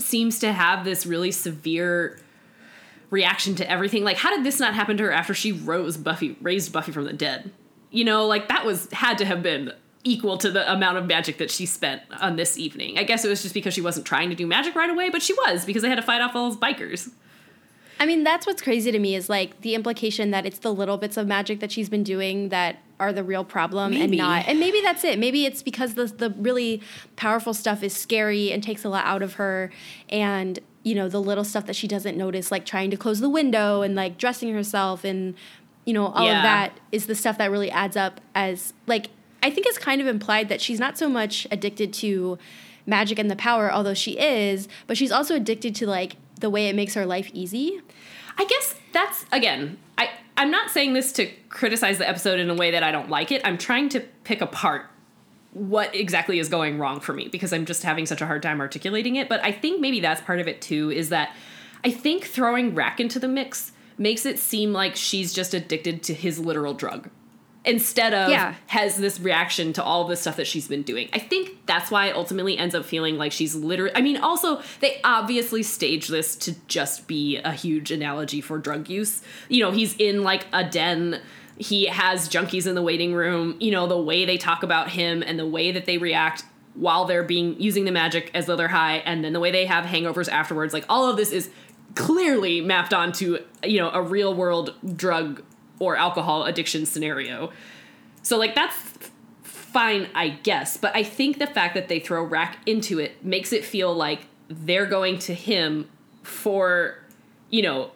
seems 0.00 0.38
to 0.40 0.52
have 0.52 0.84
this 0.84 1.06
really 1.06 1.30
severe 1.32 2.20
reaction 3.10 3.54
to 3.56 3.70
everything. 3.70 4.04
Like, 4.04 4.16
how 4.16 4.34
did 4.34 4.44
this 4.44 4.60
not 4.60 4.74
happen 4.74 4.96
to 4.96 5.04
her 5.04 5.12
after 5.12 5.34
she 5.34 5.52
rose 5.52 5.96
Buffy, 5.96 6.36
raised 6.40 6.72
Buffy 6.72 6.92
from 6.92 7.04
the 7.04 7.12
dead? 7.12 7.50
You 7.90 8.04
know, 8.04 8.26
like 8.26 8.48
that 8.48 8.64
was 8.64 8.88
had 8.92 9.18
to 9.18 9.24
have 9.24 9.42
been 9.42 9.72
equal 10.04 10.38
to 10.38 10.50
the 10.50 10.70
amount 10.72 10.98
of 10.98 11.06
magic 11.06 11.38
that 11.38 11.50
she 11.50 11.66
spent 11.66 12.02
on 12.20 12.36
this 12.36 12.56
evening. 12.56 12.98
I 12.98 13.02
guess 13.02 13.24
it 13.24 13.28
was 13.28 13.42
just 13.42 13.54
because 13.54 13.74
she 13.74 13.80
wasn't 13.80 14.06
trying 14.06 14.30
to 14.30 14.36
do 14.36 14.46
magic 14.46 14.74
right 14.74 14.90
away, 14.90 15.10
but 15.10 15.22
she 15.22 15.32
was 15.32 15.64
because 15.64 15.82
they 15.82 15.88
had 15.88 15.96
to 15.96 16.02
fight 16.02 16.20
off 16.20 16.34
all 16.34 16.48
those 16.48 16.58
bikers. 16.58 17.10
I 17.98 18.06
mean, 18.06 18.24
that's 18.24 18.46
what's 18.46 18.62
crazy 18.62 18.92
to 18.92 18.98
me 18.98 19.16
is 19.16 19.28
like 19.28 19.62
the 19.62 19.74
implication 19.74 20.30
that 20.30 20.46
it's 20.46 20.58
the 20.58 20.72
little 20.72 20.98
bits 20.98 21.16
of 21.16 21.26
magic 21.26 21.60
that 21.60 21.72
she's 21.72 21.88
been 21.88 22.04
doing 22.04 22.50
that 22.50 22.76
are 22.98 23.12
the 23.12 23.22
real 23.22 23.44
problem 23.44 23.92
maybe. 23.92 24.02
and 24.02 24.16
not 24.16 24.46
and 24.46 24.58
maybe 24.58 24.80
that's 24.80 25.04
it 25.04 25.18
maybe 25.18 25.44
it's 25.44 25.62
because 25.62 25.94
the 25.94 26.06
the 26.06 26.30
really 26.30 26.80
powerful 27.16 27.52
stuff 27.52 27.82
is 27.82 27.94
scary 27.94 28.50
and 28.50 28.62
takes 28.62 28.84
a 28.84 28.88
lot 28.88 29.04
out 29.04 29.22
of 29.22 29.34
her 29.34 29.70
and 30.08 30.60
you 30.82 30.94
know 30.94 31.08
the 31.08 31.20
little 31.20 31.44
stuff 31.44 31.66
that 31.66 31.76
she 31.76 31.88
doesn't 31.88 32.16
notice 32.16 32.50
like 32.50 32.64
trying 32.64 32.90
to 32.90 32.96
close 32.96 33.20
the 33.20 33.28
window 33.28 33.82
and 33.82 33.94
like 33.94 34.16
dressing 34.18 34.52
herself 34.52 35.04
and 35.04 35.34
you 35.84 35.92
know 35.92 36.06
all 36.06 36.24
yeah. 36.24 36.38
of 36.38 36.42
that 36.42 36.80
is 36.92 37.06
the 37.06 37.14
stuff 37.14 37.36
that 37.38 37.50
really 37.50 37.70
adds 37.70 37.96
up 37.96 38.20
as 38.34 38.72
like 38.86 39.08
i 39.42 39.50
think 39.50 39.66
it's 39.66 39.78
kind 39.78 40.00
of 40.00 40.06
implied 40.06 40.48
that 40.48 40.60
she's 40.60 40.80
not 40.80 40.96
so 40.96 41.08
much 41.08 41.46
addicted 41.50 41.92
to 41.92 42.38
magic 42.86 43.18
and 43.18 43.30
the 43.30 43.36
power 43.36 43.72
although 43.72 43.94
she 43.94 44.18
is 44.18 44.68
but 44.86 44.96
she's 44.96 45.12
also 45.12 45.34
addicted 45.34 45.74
to 45.74 45.86
like 45.86 46.16
the 46.40 46.48
way 46.48 46.68
it 46.68 46.74
makes 46.74 46.94
her 46.94 47.04
life 47.04 47.30
easy 47.34 47.80
i 48.38 48.44
guess 48.44 48.76
that's 48.92 49.26
again 49.32 49.76
I'm 50.36 50.50
not 50.50 50.70
saying 50.70 50.92
this 50.92 51.12
to 51.12 51.26
criticize 51.48 51.98
the 51.98 52.08
episode 52.08 52.40
in 52.40 52.50
a 52.50 52.54
way 52.54 52.70
that 52.72 52.82
I 52.82 52.92
don't 52.92 53.08
like 53.08 53.32
it. 53.32 53.40
I'm 53.44 53.56
trying 53.56 53.88
to 53.90 54.00
pick 54.24 54.40
apart 54.40 54.86
what 55.52 55.94
exactly 55.94 56.38
is 56.38 56.50
going 56.50 56.78
wrong 56.78 57.00
for 57.00 57.14
me 57.14 57.28
because 57.28 57.52
I'm 57.52 57.64
just 57.64 57.82
having 57.82 58.04
such 58.04 58.20
a 58.20 58.26
hard 58.26 58.42
time 58.42 58.60
articulating 58.60 59.16
it. 59.16 59.28
But 59.28 59.42
I 59.42 59.52
think 59.52 59.80
maybe 59.80 60.00
that's 60.00 60.20
part 60.20 60.40
of 60.40 60.46
it 60.46 60.60
too 60.60 60.90
is 60.90 61.08
that 61.08 61.34
I 61.82 61.90
think 61.90 62.24
throwing 62.24 62.74
Rack 62.74 63.00
into 63.00 63.18
the 63.18 63.28
mix 63.28 63.72
makes 63.96 64.26
it 64.26 64.38
seem 64.38 64.74
like 64.74 64.96
she's 64.96 65.32
just 65.32 65.54
addicted 65.54 66.02
to 66.02 66.14
his 66.14 66.38
literal 66.38 66.74
drug 66.74 67.08
instead 67.66 68.14
of 68.14 68.30
yeah. 68.30 68.54
has 68.68 68.96
this 68.96 69.18
reaction 69.18 69.72
to 69.74 69.82
all 69.82 70.04
the 70.04 70.16
stuff 70.16 70.36
that 70.36 70.46
she's 70.46 70.68
been 70.68 70.82
doing. 70.82 71.08
I 71.12 71.18
think 71.18 71.66
that's 71.66 71.90
why 71.90 72.06
it 72.06 72.16
ultimately 72.16 72.56
ends 72.56 72.74
up 72.74 72.84
feeling 72.84 73.18
like 73.18 73.32
she's 73.32 73.54
literally. 73.54 73.92
I 73.94 74.00
mean, 74.00 74.16
also, 74.16 74.62
they 74.80 75.00
obviously 75.02 75.62
stage 75.62 76.08
this 76.08 76.36
to 76.36 76.54
just 76.68 77.08
be 77.08 77.38
a 77.38 77.52
huge 77.52 77.90
analogy 77.90 78.40
for 78.40 78.58
drug 78.58 78.88
use. 78.88 79.20
You 79.48 79.64
know, 79.64 79.72
he's 79.72 79.96
in 79.96 80.22
like 80.22 80.46
a 80.52 80.64
den. 80.64 81.20
He 81.58 81.86
has 81.86 82.28
junkies 82.28 82.66
in 82.66 82.74
the 82.74 82.82
waiting 82.82 83.14
room. 83.14 83.56
You 83.60 83.72
know, 83.72 83.86
the 83.86 84.00
way 84.00 84.24
they 84.24 84.38
talk 84.38 84.62
about 84.62 84.90
him 84.90 85.22
and 85.22 85.38
the 85.38 85.46
way 85.46 85.72
that 85.72 85.86
they 85.86 85.98
react 85.98 86.44
while 86.74 87.06
they're 87.06 87.24
being 87.24 87.60
using 87.60 87.84
the 87.84 87.92
magic 87.92 88.30
as 88.34 88.46
though 88.46 88.56
they're 88.56 88.68
high, 88.68 88.98
and 88.98 89.24
then 89.24 89.32
the 89.32 89.40
way 89.40 89.50
they 89.50 89.66
have 89.66 89.84
hangovers 89.84 90.28
afterwards. 90.28 90.72
Like 90.72 90.84
all 90.88 91.10
of 91.10 91.16
this 91.16 91.32
is 91.32 91.50
clearly 91.94 92.60
mapped 92.60 92.92
onto 92.92 93.38
you 93.64 93.80
know 93.80 93.90
a 93.90 94.02
real 94.02 94.34
world 94.34 94.74
drug 94.94 95.42
or 95.78 95.96
alcohol 95.96 96.44
addiction 96.44 96.86
scenario. 96.86 97.52
So 98.22 98.36
like 98.36 98.54
that's 98.54 98.76
fine, 99.42 100.08
I 100.14 100.30
guess, 100.30 100.76
but 100.76 100.94
I 100.96 101.02
think 101.02 101.38
the 101.38 101.46
fact 101.46 101.74
that 101.74 101.88
they 101.88 102.00
throw 102.00 102.22
Rack 102.22 102.58
into 102.66 102.98
it 102.98 103.24
makes 103.24 103.52
it 103.52 103.64
feel 103.64 103.94
like 103.94 104.26
they're 104.48 104.86
going 104.86 105.18
to 105.20 105.34
him 105.34 105.88
for, 106.22 106.98
you 107.50 107.62
know, 107.62 107.90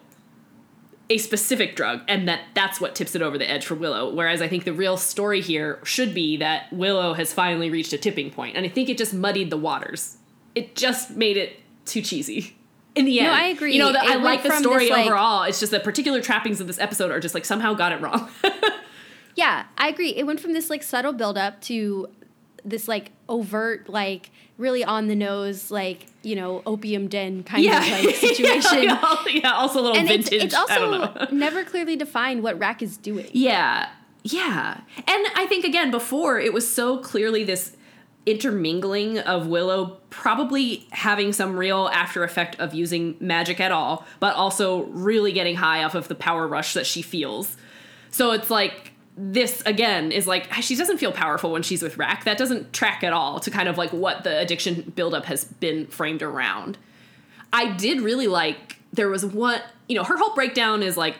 a 1.09 1.17
specific 1.17 1.75
drug 1.75 2.01
and 2.07 2.27
that 2.27 2.39
that's 2.53 2.79
what 2.79 2.95
tips 2.95 3.15
it 3.15 3.21
over 3.21 3.37
the 3.37 3.49
edge 3.49 3.65
for 3.65 3.75
Willow. 3.75 4.13
Whereas 4.13 4.41
I 4.41 4.47
think 4.47 4.63
the 4.63 4.73
real 4.73 4.95
story 4.95 5.41
here 5.41 5.79
should 5.83 6.13
be 6.13 6.37
that 6.37 6.71
Willow 6.71 7.13
has 7.13 7.33
finally 7.33 7.69
reached 7.69 7.91
a 7.91 7.97
tipping 7.97 8.31
point, 8.31 8.55
and 8.55 8.65
I 8.65 8.69
think 8.69 8.87
it 8.87 8.97
just 8.97 9.13
muddied 9.13 9.49
the 9.49 9.57
waters. 9.57 10.17
It 10.55 10.75
just 10.75 11.11
made 11.11 11.35
it 11.35 11.59
too 11.85 12.01
cheesy 12.01 12.55
in 12.95 13.05
the 13.05 13.19
end. 13.19 13.27
No, 13.27 13.33
I 13.33 13.43
agree. 13.47 13.73
You 13.73 13.79
know, 13.79 13.91
the, 13.91 13.99
I 14.01 14.15
like 14.15 14.43
the 14.43 14.51
story 14.57 14.85
this, 14.85 14.91
like, 14.91 15.05
overall. 15.05 15.43
It's 15.43 15.59
just 15.59 15.71
the 15.71 15.79
particular 15.79 16.21
trappings 16.21 16.59
of 16.61 16.67
this 16.67 16.79
episode 16.79 17.11
are 17.11 17.19
just 17.19 17.33
like 17.33 17.45
somehow 17.45 17.73
got 17.73 17.91
it 17.91 18.01
wrong. 18.01 18.29
yeah, 19.35 19.65
I 19.77 19.89
agree. 19.89 20.09
It 20.09 20.25
went 20.25 20.39
from 20.39 20.53
this 20.53 20.69
like 20.69 20.83
subtle 20.83 21.13
build 21.13 21.37
up 21.37 21.61
to 21.61 22.09
this 22.63 22.87
like 22.87 23.11
overt 23.27 23.89
like 23.89 24.29
really 24.57 24.83
on 24.83 25.07
the 25.07 25.15
nose 25.15 25.71
like 25.71 26.05
you 26.21 26.35
know 26.35 26.61
opium 26.67 27.07
den 27.07 27.43
kind 27.43 27.63
yeah. 27.63 27.83
of 27.83 28.05
like 28.05 28.15
situation. 28.17 28.83
yeah, 28.83 29.15
yeah, 29.27 29.53
also 29.53 29.79
a 29.79 29.81
little 29.81 29.97
and 29.97 30.07
vintage. 30.07 30.33
it's, 30.33 30.43
it's 30.45 30.55
also 30.55 31.27
never 31.31 31.63
clearly 31.63 31.95
defined 31.95 32.43
what 32.43 32.59
Rack 32.59 32.81
is 32.81 32.97
doing. 32.97 33.29
Yeah. 33.31 33.89
Yeah. 34.23 34.81
And 34.97 35.27
I 35.35 35.47
think 35.47 35.65
again 35.65 35.89
before 35.89 36.39
it 36.39 36.53
was 36.53 36.71
so 36.71 36.99
clearly 36.99 37.43
this 37.43 37.75
intermingling 38.25 39.17
of 39.19 39.47
Willow 39.47 39.97
probably 40.09 40.85
having 40.91 41.33
some 41.33 41.57
real 41.57 41.89
after 41.91 42.23
effect 42.23 42.59
of 42.59 42.73
using 42.73 43.15
magic 43.19 43.59
at 43.59 43.71
all, 43.71 44.05
but 44.19 44.35
also 44.35 44.83
really 44.83 45.31
getting 45.31 45.55
high 45.55 45.83
off 45.83 45.95
of 45.95 46.07
the 46.07 46.15
power 46.15 46.47
rush 46.47 46.73
that 46.73 46.85
she 46.85 47.01
feels. 47.01 47.57
So 48.11 48.31
it's 48.31 48.49
like 48.49 48.91
this 49.17 49.61
again 49.65 50.11
is 50.11 50.25
like 50.25 50.51
she 50.53 50.75
doesn't 50.75 50.97
feel 50.97 51.11
powerful 51.11 51.51
when 51.51 51.63
she's 51.63 51.81
with 51.81 51.97
Rack. 51.97 52.23
That 52.25 52.37
doesn't 52.37 52.73
track 52.73 53.03
at 53.03 53.13
all 53.13 53.39
to 53.39 53.51
kind 53.51 53.67
of 53.67 53.77
like 53.77 53.91
what 53.91 54.23
the 54.23 54.39
addiction 54.39 54.93
buildup 54.95 55.25
has 55.25 55.45
been 55.45 55.87
framed 55.87 56.21
around. 56.21 56.77
I 57.51 57.71
did 57.73 58.01
really 58.01 58.27
like 58.27 58.77
there 58.93 59.09
was 59.09 59.25
one, 59.25 59.61
you 59.87 59.95
know, 59.95 60.03
her 60.03 60.17
whole 60.17 60.33
breakdown 60.35 60.83
is 60.83 60.97
like 60.97 61.17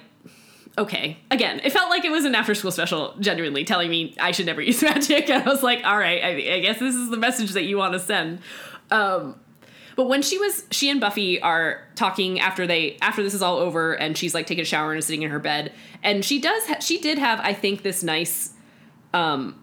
okay. 0.77 1.17
Again, 1.29 1.61
it 1.63 1.71
felt 1.71 1.89
like 1.89 2.05
it 2.05 2.11
was 2.11 2.25
an 2.25 2.35
after 2.35 2.55
school 2.55 2.71
special, 2.71 3.15
genuinely 3.19 3.63
telling 3.63 3.89
me 3.89 4.15
I 4.19 4.31
should 4.31 4.45
never 4.45 4.61
use 4.61 4.81
magic. 4.81 5.29
And 5.29 5.43
I 5.43 5.49
was 5.49 5.63
like, 5.63 5.83
all 5.83 5.97
right, 5.97 6.23
I, 6.23 6.29
I 6.55 6.59
guess 6.59 6.79
this 6.79 6.95
is 6.95 7.09
the 7.09 7.17
message 7.17 7.51
that 7.51 7.63
you 7.63 7.77
want 7.77 7.93
to 7.93 7.99
send. 7.99 8.39
Um, 8.89 9.39
but 9.95 10.07
when 10.07 10.21
she 10.21 10.37
was, 10.37 10.65
she 10.71 10.89
and 10.89 10.99
Buffy 10.99 11.41
are 11.41 11.85
talking 11.95 12.39
after 12.39 12.65
they, 12.65 12.97
after 13.01 13.21
this 13.23 13.33
is 13.33 13.41
all 13.41 13.57
over, 13.57 13.93
and 13.93 14.17
she's 14.17 14.33
like 14.33 14.47
taking 14.47 14.61
a 14.61 14.65
shower 14.65 14.91
and 14.91 14.99
is 14.99 15.05
sitting 15.05 15.21
in 15.21 15.31
her 15.31 15.39
bed, 15.39 15.73
and 16.01 16.23
she 16.23 16.39
does, 16.39 16.65
ha- 16.67 16.79
she 16.79 16.97
did 16.99 17.17
have, 17.17 17.39
I 17.41 17.53
think, 17.53 17.83
this 17.83 18.01
nice, 18.01 18.53
um, 19.13 19.57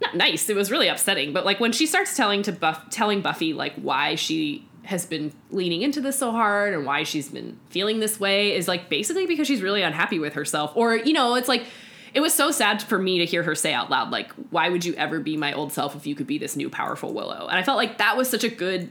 not 0.00 0.16
nice. 0.16 0.48
It 0.48 0.56
was 0.56 0.70
really 0.70 0.88
upsetting. 0.88 1.32
But 1.32 1.44
like 1.44 1.60
when 1.60 1.72
she 1.72 1.86
starts 1.86 2.16
telling 2.16 2.42
to 2.42 2.52
Buff, 2.52 2.90
telling 2.90 3.22
Buffy 3.22 3.52
like 3.52 3.74
why 3.76 4.16
she 4.16 4.68
has 4.84 5.06
been 5.06 5.32
leaning 5.50 5.82
into 5.82 6.00
this 6.00 6.18
so 6.18 6.32
hard 6.32 6.74
and 6.74 6.84
why 6.84 7.04
she's 7.04 7.28
been 7.28 7.58
feeling 7.70 8.00
this 8.00 8.18
way 8.18 8.54
is 8.54 8.66
like 8.66 8.88
basically 8.88 9.26
because 9.26 9.46
she's 9.46 9.62
really 9.62 9.82
unhappy 9.82 10.18
with 10.18 10.34
herself. 10.34 10.72
Or 10.74 10.96
you 10.96 11.12
know, 11.12 11.36
it's 11.36 11.48
like 11.48 11.64
it 12.14 12.20
was 12.20 12.34
so 12.34 12.50
sad 12.50 12.82
for 12.82 12.98
me 12.98 13.18
to 13.18 13.24
hear 13.24 13.42
her 13.42 13.54
say 13.54 13.72
out 13.72 13.90
loud 13.90 14.10
like, 14.10 14.32
"Why 14.50 14.68
would 14.68 14.84
you 14.84 14.94
ever 14.94 15.20
be 15.20 15.36
my 15.36 15.52
old 15.52 15.72
self 15.72 15.94
if 15.94 16.06
you 16.06 16.14
could 16.14 16.26
be 16.26 16.38
this 16.38 16.56
new 16.56 16.68
powerful 16.68 17.12
Willow?" 17.12 17.46
And 17.48 17.58
I 17.58 17.62
felt 17.62 17.78
like 17.78 17.98
that 17.98 18.16
was 18.16 18.28
such 18.28 18.44
a 18.44 18.48
good 18.48 18.90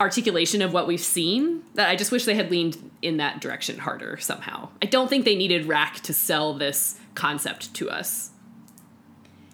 articulation 0.00 0.62
of 0.62 0.72
what 0.72 0.86
we've 0.86 1.00
seen 1.00 1.62
that 1.74 1.88
I 1.88 1.96
just 1.96 2.12
wish 2.12 2.24
they 2.24 2.34
had 2.34 2.50
leaned 2.50 2.90
in 3.02 3.16
that 3.16 3.40
direction 3.40 3.78
harder 3.78 4.16
somehow. 4.18 4.68
I 4.82 4.86
don't 4.86 5.08
think 5.08 5.24
they 5.24 5.34
needed 5.34 5.66
Rack 5.66 6.00
to 6.02 6.12
sell 6.12 6.54
this 6.54 6.98
concept 7.14 7.74
to 7.74 7.90
us. 7.90 8.30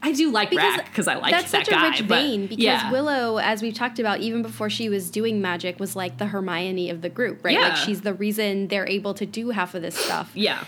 I 0.07 0.13
do 0.13 0.31
like 0.31 0.51
Because 0.51 0.77
Rack 0.77 0.85
because 0.87 1.09
I 1.09 1.15
like 1.15 1.31
That's 1.33 1.51
that 1.53 1.67
such 1.67 1.71
guy. 1.75 1.87
a 1.87 1.91
rich 1.91 2.01
vein 2.03 2.47
because 2.47 2.63
yeah. 2.63 2.93
Willow, 2.93 3.39
as 3.39 3.63
we've 3.63 3.73
talked 3.75 3.99
about, 3.99 4.21
even 4.21 4.43
before 4.43 4.69
she 4.69 4.89
was 4.91 5.11
doing 5.11 5.41
magic, 5.41 5.81
was 5.81 5.97
like 5.97 6.19
the 6.19 6.27
Hermione 6.27 6.91
of 6.91 7.01
the 7.01 7.09
group, 7.09 7.43
right? 7.43 7.55
Yeah. 7.55 7.69
Like 7.69 7.77
she's 7.77 8.03
the 8.03 8.13
reason 8.13 8.69
they're 8.69 8.87
able 8.87 9.15
to 9.15 9.25
do 9.25 9.49
half 9.51 9.75
of 9.75 9.81
this 9.81 9.97
stuff. 9.97 10.31
yeah, 10.35 10.65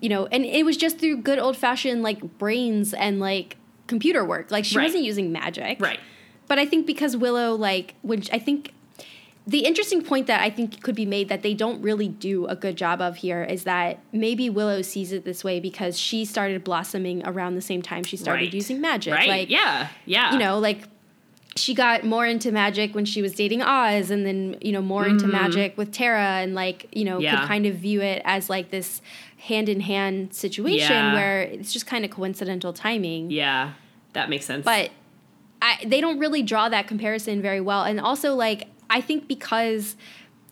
You 0.00 0.10
know, 0.10 0.26
and 0.26 0.44
it 0.44 0.66
was 0.66 0.76
just 0.76 0.98
through 0.98 1.16
good 1.22 1.38
old 1.38 1.56
fashioned 1.56 2.02
like 2.02 2.36
brains 2.38 2.92
and 2.92 3.20
like 3.20 3.56
computer 3.86 4.22
work. 4.22 4.50
Like 4.50 4.66
she 4.66 4.76
Right. 4.76 4.84
wasn't 4.84 5.04
using 5.04 5.32
magic. 5.32 5.80
right. 5.80 5.98
But 6.46 6.58
I 6.58 6.66
think 6.66 6.84
because 6.86 7.16
Willow, 7.16 7.54
like, 7.54 7.94
which 8.02 8.28
I 8.30 8.38
think 8.38 8.73
the 9.46 9.60
interesting 9.66 10.02
point 10.02 10.26
that 10.26 10.40
I 10.40 10.48
think 10.48 10.82
could 10.82 10.94
be 10.94 11.04
made 11.04 11.28
that 11.28 11.42
they 11.42 11.52
don't 11.52 11.82
really 11.82 12.08
do 12.08 12.46
a 12.46 12.56
good 12.56 12.76
job 12.76 13.02
of 13.02 13.16
here 13.16 13.44
is 13.44 13.64
that 13.64 13.98
maybe 14.10 14.48
Willow 14.48 14.80
sees 14.80 15.12
it 15.12 15.24
this 15.26 15.44
way 15.44 15.60
because 15.60 15.98
she 15.98 16.24
started 16.24 16.64
blossoming 16.64 17.26
around 17.26 17.54
the 17.54 17.60
same 17.60 17.82
time 17.82 18.04
she 18.04 18.16
started 18.16 18.44
Right. 18.46 18.54
using 18.54 18.80
magic. 18.80 19.12
Right. 19.12 19.28
Like, 19.28 19.50
yeah. 19.50 19.88
Yeah. 20.06 20.32
you 20.32 20.38
know, 20.38 20.58
like 20.58 20.84
she 21.56 21.74
got 21.74 22.04
more 22.04 22.24
into 22.26 22.50
magic 22.52 22.94
when 22.94 23.04
she 23.04 23.20
was 23.22 23.32
dating 23.34 23.60
Oz 23.62 24.10
and 24.10 24.24
then, 24.24 24.56
you 24.62 24.72
know, 24.72 24.80
more 24.82 25.06
into 25.06 25.26
magic 25.26 25.76
with 25.76 25.92
Tara 25.92 26.40
and 26.42 26.54
like, 26.54 26.88
you 26.92 27.04
know, 27.04 27.16
Mm-hmm. 27.16 27.22
Yeah. 27.24 27.40
could 27.40 27.48
kind 27.48 27.66
of 27.66 27.74
view 27.76 28.00
it 28.00 28.22
as 28.24 28.48
like 28.48 28.70
this 28.70 29.02
hand 29.36 29.68
in 29.68 29.80
hand 29.80 30.32
situation 30.34 30.88
Yeah. 30.90 31.12
where 31.14 31.42
it's 31.42 31.70
just 31.72 31.86
kind 31.86 32.04
of 32.04 32.10
coincidental 32.10 32.72
timing. 32.72 33.30
Yeah. 33.30 33.74
That 34.14 34.30
makes 34.30 34.46
sense. 34.46 34.64
But 34.64 34.90
I, 35.62 35.84
they 35.86 36.00
don't 36.00 36.18
really 36.18 36.42
draw 36.42 36.68
that 36.70 36.86
comparison 36.88 37.40
very 37.42 37.60
well. 37.60 37.84
And 37.84 38.00
also, 38.00 38.34
like, 38.34 38.68
I 38.94 39.00
think 39.02 39.28
because 39.28 39.96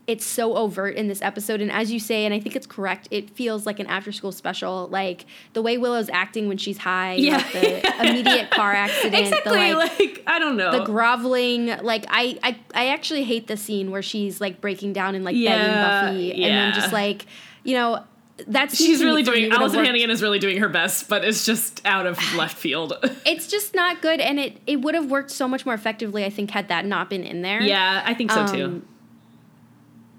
it's 0.08 0.24
so 0.26 0.56
overt 0.56 0.96
in 0.96 1.06
this 1.06 1.22
episode, 1.22 1.60
and 1.60 1.70
as 1.70 1.92
you 1.92 2.00
say, 2.00 2.24
and 2.24 2.34
I 2.34 2.40
think 2.40 2.56
it's 2.56 2.66
correct, 2.66 3.06
it 3.12 3.30
feels 3.30 3.66
like 3.66 3.78
an 3.78 3.86
after 3.86 4.10
school 4.10 4.32
special. 4.32 4.88
Like 4.90 5.26
the 5.52 5.62
way 5.62 5.78
Willow's 5.78 6.10
acting 6.10 6.48
when 6.48 6.58
she's 6.58 6.76
high, 6.78 7.14
Yeah. 7.14 7.36
like 7.36 7.52
the 7.52 8.00
immediate 8.10 8.50
car 8.50 8.72
accident, 8.72 9.14
exactly. 9.14 9.70
the 9.70 9.74
like, 9.76 9.98
like, 10.00 10.22
I 10.26 10.40
don't 10.40 10.56
know. 10.56 10.72
the 10.76 10.84
groveling. 10.84 11.66
Like 11.66 12.04
I, 12.08 12.36
I, 12.42 12.58
I 12.74 12.86
actually 12.88 13.22
hate 13.22 13.46
the 13.46 13.56
scene 13.56 13.92
where 13.92 14.02
she's 14.02 14.40
like 14.40 14.60
breaking 14.60 14.92
down 14.92 15.14
and 15.14 15.24
like 15.24 15.36
Yeah, 15.36 15.56
begging 15.56 15.74
Buffy, 16.16 16.30
and 16.32 16.40
yeah. 16.40 16.48
then 16.48 16.74
just 16.74 16.92
like, 16.92 17.24
you 17.62 17.74
know. 17.76 18.02
That 18.48 18.70
scene 18.72 18.86
She's 18.86 19.02
really 19.04 19.22
doing. 19.22 19.50
Alyson 19.50 19.84
Hannigan 19.84 20.10
is 20.10 20.22
really 20.22 20.38
doing 20.38 20.58
her 20.58 20.68
best, 20.68 21.08
but 21.08 21.24
it's 21.24 21.44
just 21.46 21.80
out 21.84 22.06
of 22.06 22.18
left 22.36 22.56
field. 22.56 22.92
It's 23.26 23.46
just 23.46 23.74
not 23.74 24.02
good, 24.02 24.20
and 24.20 24.38
it 24.40 24.58
it 24.66 24.80
would 24.82 24.94
have 24.94 25.10
worked 25.10 25.30
so 25.30 25.46
much 25.48 25.64
more 25.64 25.74
effectively. 25.74 26.24
I 26.24 26.30
think 26.30 26.50
had 26.50 26.68
that 26.68 26.84
not 26.86 27.08
been 27.10 27.24
in 27.24 27.42
there. 27.42 27.60
yeah, 27.62 28.02
I 28.04 28.14
think 28.14 28.30
so 28.32 28.46
too. 28.46 28.64
Um, 28.64 28.88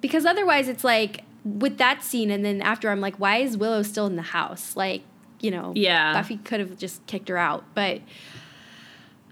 because 0.02 0.26
otherwise 0.26 0.68
it's 0.68 0.84
like 0.84 1.24
with 1.46 1.78
that 1.78 2.04
scene 2.04 2.32
and 2.32 2.44
then 2.46 2.62
after 2.62 2.90
i'm 2.90 3.02
like 3.02 3.18
why 3.20 3.38
is 3.38 3.58
willow 3.58 3.82
still 3.84 4.06
in 4.06 4.16
the 4.16 4.22
house 4.22 4.76
like 4.78 5.02
you 5.42 5.52
know 5.52 5.74
Yeah. 5.76 6.14
buffy 6.14 6.38
could 6.38 6.62
have 6.62 6.78
just 6.78 7.06
kicked 7.06 7.28
her 7.30 7.38
out 7.38 7.64
but 7.76 8.02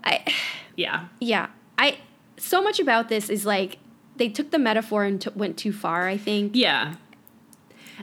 i 0.03 0.23
Yeah. 0.75 1.05
yeah 1.19 1.47
i 1.77 1.97
so 2.37 2.61
much 2.61 2.79
about 2.79 3.07
this 3.09 3.29
is 3.29 3.45
like 3.45 3.77
they 4.17 4.27
took 4.29 4.51
the 4.51 4.59
metaphor 4.59 5.03
and 5.03 5.21
t- 5.21 5.29
went 5.35 5.57
too 5.57 5.71
far 5.73 6.07
i 6.07 6.17
think 6.17 6.51
Yeah. 6.55 6.95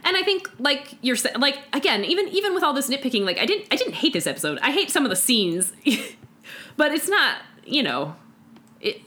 And 0.03 0.17
I 0.17 0.23
think 0.23 0.49
like 0.59 0.95
you're 1.01 1.17
like 1.37 1.59
again, 1.73 2.05
even 2.05 2.27
even 2.29 2.53
with 2.53 2.63
all 2.63 2.73
this 2.73 2.89
nitpicking, 2.89 3.25
like 3.25 3.39
I 3.39 3.45
didn't 3.45 3.67
I 3.71 3.75
didn't 3.75 3.95
hate 3.95 4.13
this 4.13 4.27
episode. 4.27 4.59
I 4.61 4.71
hate 4.71 4.89
some 4.89 5.03
of 5.05 5.09
the 5.09 5.15
scenes. 5.15 5.73
but 6.77 6.91
it's 6.91 7.09
not, 7.09 7.37
you 7.65 7.83
know, 7.83 8.15
it 8.81 9.01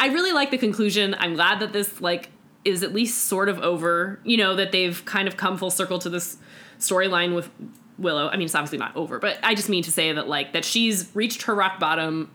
I 0.00 0.08
really 0.08 0.32
like 0.32 0.50
the 0.50 0.58
conclusion. 0.58 1.14
I'm 1.18 1.34
glad 1.34 1.60
that 1.60 1.72
this 1.72 2.00
like 2.00 2.30
is 2.64 2.82
at 2.82 2.92
least 2.92 3.24
sort 3.24 3.48
of 3.48 3.58
over, 3.60 4.20
you 4.24 4.36
know, 4.36 4.54
that 4.56 4.72
they've 4.72 5.04
kind 5.04 5.26
of 5.26 5.36
come 5.36 5.56
full 5.56 5.70
circle 5.70 5.98
to 6.00 6.08
this 6.08 6.38
storyline 6.78 7.34
with 7.34 7.50
Willow. 7.98 8.28
I 8.28 8.36
mean, 8.36 8.46
it's 8.46 8.54
obviously 8.54 8.78
not 8.78 8.96
over, 8.96 9.18
but 9.18 9.38
I 9.42 9.54
just 9.54 9.68
mean 9.68 9.82
to 9.84 9.92
say 9.92 10.12
that 10.12 10.28
like 10.28 10.52
that 10.52 10.64
she's 10.64 11.10
reached 11.14 11.42
her 11.42 11.54
rock 11.54 11.78
bottom 11.78 12.30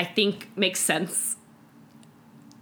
I 0.00 0.04
think 0.04 0.48
makes 0.56 0.80
sense. 0.80 1.36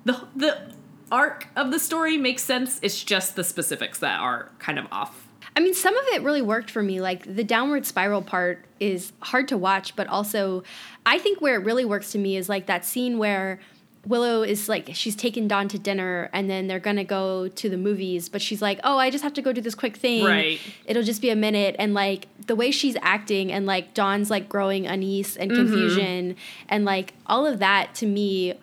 The 0.05 0.27
the 0.35 0.73
arc 1.11 1.49
of 1.57 1.71
the 1.71 1.79
story 1.79 2.17
makes 2.17 2.43
sense. 2.43 2.79
It's 2.83 3.03
just 3.03 3.37
the 3.37 3.45
specifics 3.45 3.99
that 3.99 4.21
are 4.21 4.51
kind 4.59 4.79
of 4.79 4.87
off. 4.93 5.29
I 5.57 5.61
mean, 5.61 5.75
some 5.75 5.97
of 5.97 6.05
it 6.13 6.23
really 6.23 6.43
worked 6.43 6.71
for 6.71 6.83
me. 6.83 7.01
Like 7.01 7.35
the 7.35 7.45
downward 7.45 7.85
spiral 7.85 8.23
part 8.23 8.65
is 8.79 9.13
hard 9.21 9.49
to 9.49 9.59
watch, 9.59 9.97
but 9.97 10.07
also 10.07 10.63
I 11.05 11.19
think 11.19 11.41
where 11.41 11.57
it 11.57 11.65
really 11.65 11.85
works 11.85 12.13
to 12.13 12.19
me 12.19 12.37
is 12.37 12.49
like 12.49 12.67
that 12.67 12.85
scene 12.85 13.19
where 13.19 13.59
Willow 14.07 14.43
is 14.43 14.69
like 14.69 14.91
she's 14.95 15.17
taken 15.17 15.49
Dawn 15.49 15.69
to 15.69 15.79
dinner 15.79 16.31
and 16.33 16.49
then 16.49 16.67
they're 16.67 16.79
gonna 16.79 17.05
go 17.05 17.49
to 17.49 17.69
the 17.69 17.77
movies, 17.77 18.29
but 18.29 18.41
she's 18.41 18.63
like, 18.63 18.79
Oh, 18.85 18.99
I 18.99 19.11
just 19.11 19.25
have 19.25 19.35
to 19.35 19.43
go 19.43 19.53
do 19.53 19.61
this 19.61 19.75
quick 19.75 19.97
thing. 19.97 20.25
Right. 20.25 20.61
It'll 20.87 21.03
just 21.03 21.21
be 21.21 21.31
a 21.31 21.37
minute 21.37 21.75
and 21.79 21.93
like 21.93 22.29
the 22.47 22.55
way 22.55 22.71
she's 22.71 22.97
acting 23.03 23.51
and 23.51 23.67
like 23.67 23.95
Dawn's 23.95 24.31
like 24.31 24.49
growing 24.49 24.87
unease 24.87 25.37
and 25.37 25.51
mm-hmm. 25.51 25.61
confusion 25.61 26.37
and 26.69 26.85
like 26.85 27.15
all 27.27 27.47
of 27.47 27.59
that 27.59 27.95
to 27.97 28.07
me 28.07 28.55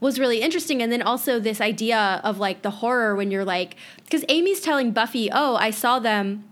was 0.00 0.18
really 0.18 0.40
interesting 0.40 0.80
and 0.82 0.92
then 0.92 1.02
also 1.02 1.40
this 1.40 1.60
idea 1.60 2.20
of 2.24 2.38
like 2.38 2.62
the 2.62 2.70
horror 2.70 3.14
when 3.16 3.30
you're 3.30 3.44
like 3.44 3.74
because 4.04 4.24
amy's 4.28 4.60
telling 4.60 4.92
buffy 4.92 5.28
oh 5.32 5.56
i 5.56 5.70
saw 5.70 5.98
them 5.98 6.44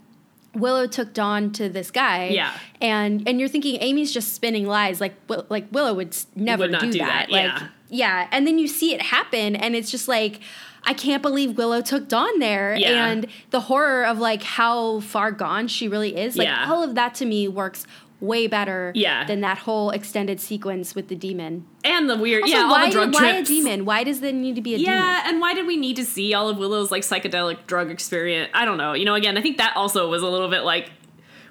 willow 0.55 0.87
took 0.87 1.13
dawn 1.15 1.53
to 1.53 1.69
this 1.69 1.91
guy 1.91 2.29
Yeah. 2.29 2.53
and 2.81 3.27
and 3.29 3.39
you're 3.39 3.49
thinking 3.49 3.77
amy's 3.81 4.13
just 4.13 4.35
spinning 4.35 4.67
lies 4.67 5.01
like 5.01 5.15
like 5.49 5.67
willow 5.71 5.95
would 5.95 6.17
never 6.35 6.63
Would 6.63 6.73
not 6.73 6.81
do, 6.81 6.93
do 6.93 6.99
that, 6.99 7.29
that, 7.29 7.31
like 7.31 7.45
yeah. 7.61 7.69
yeah 7.91 8.29
and 8.33 8.47
then 8.47 8.59
you 8.59 8.67
see 8.67 8.95
it 8.95 9.03
happen 9.03 9.55
and 9.57 9.77
it's 9.77 9.91
just 9.91 10.09
like 10.09 10.41
I 10.89 10.95
can't 10.95 11.21
believe 11.21 11.57
Willow 11.59 11.81
took 11.81 12.07
Dawn 12.07 12.39
there, 12.39 12.77
Yeah. 12.77 13.09
and 13.09 13.27
the 13.51 13.59
horror 13.59 14.05
of 14.07 14.21
like 14.21 14.45
how 14.45 15.01
far 15.01 15.33
gone 15.33 15.67
she 15.67 15.89
really 15.89 16.17
is. 16.17 16.37
Like 16.37 16.47
Yeah. 16.47 16.71
all 16.71 16.81
of 16.85 16.95
that 16.95 17.13
to 17.17 17.27
me 17.27 17.49
works 17.49 17.89
way 18.21 18.47
better 18.47 18.93
Yeah. 18.95 19.25
than 19.25 19.43
that 19.43 19.59
whole 19.59 19.91
extended 19.91 20.41
sequence 20.41 20.95
with 20.95 21.09
the 21.09 21.15
demon. 21.15 21.67
And 21.85 22.09
the 22.09 22.17
weird, 22.17 22.43
Also, 22.45 22.55
yeah, 22.57 22.63
all 22.63 22.71
why, 22.71 22.87
the 22.87 22.93
drug 22.93 23.15
why 23.15 23.33
a 23.37 23.43
demon? 23.45 23.85
Why 23.85 24.05
does 24.05 24.21
there 24.21 24.33
need 24.33 24.55
to 24.57 24.63
be 24.63 24.75
a 24.75 24.79
demon? 24.79 24.93
Yeah, 24.95 25.23
and 25.27 25.41
why 25.41 25.53
did 25.53 25.67
we 25.67 25.77
need 25.77 25.97
to 25.97 26.05
see 26.05 26.33
all 26.33 26.49
of 26.49 26.57
Willow's 26.57 26.91
like 26.91 27.03
psychedelic 27.03 27.67
drug 27.67 27.91
experience? 27.91 28.51
I 28.55 28.65
don't 28.65 28.79
know. 28.79 28.95
You 28.95 29.05
know, 29.05 29.15
again, 29.15 29.37
I 29.37 29.43
think 29.43 29.59
that 29.59 29.77
also 29.77 30.09
was 30.09 30.23
a 30.23 30.27
little 30.29 30.49
bit 30.49 30.63
like, 30.63 30.91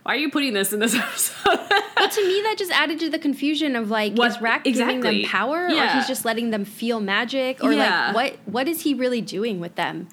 why 0.04 0.13
are 0.13 0.17
you 0.17 0.30
putting 0.32 0.54
this 0.54 0.73
in 0.73 0.80
this 0.80 0.95
episode? 0.95 1.60
But 1.97 2.12
to 2.12 2.28
me, 2.28 2.41
that 2.43 2.56
just 2.58 2.71
added 2.71 2.99
to 2.99 3.10
the 3.12 3.19
confusion 3.19 3.75
of 3.75 3.91
like, 3.91 4.13
What- 4.13 4.32
is 4.32 4.41
Rack 4.41 4.63
giving 4.63 5.01
them 5.01 5.21
power, 5.23 5.65
or 5.65 5.69
Yeah. 5.69 5.95
he's 5.97 6.08
just 6.08 6.25
letting 6.25 6.49
them 6.49 6.65
feel 6.65 6.99
magic, 6.99 7.63
or 7.63 7.73
Yeah. 7.73 8.12
like 8.13 8.15
what 8.15 8.38
what 8.45 8.67
is 8.67 8.82
he 8.82 8.93
really 8.95 9.21
doing 9.21 9.60
with 9.60 9.75
them? 9.75 10.08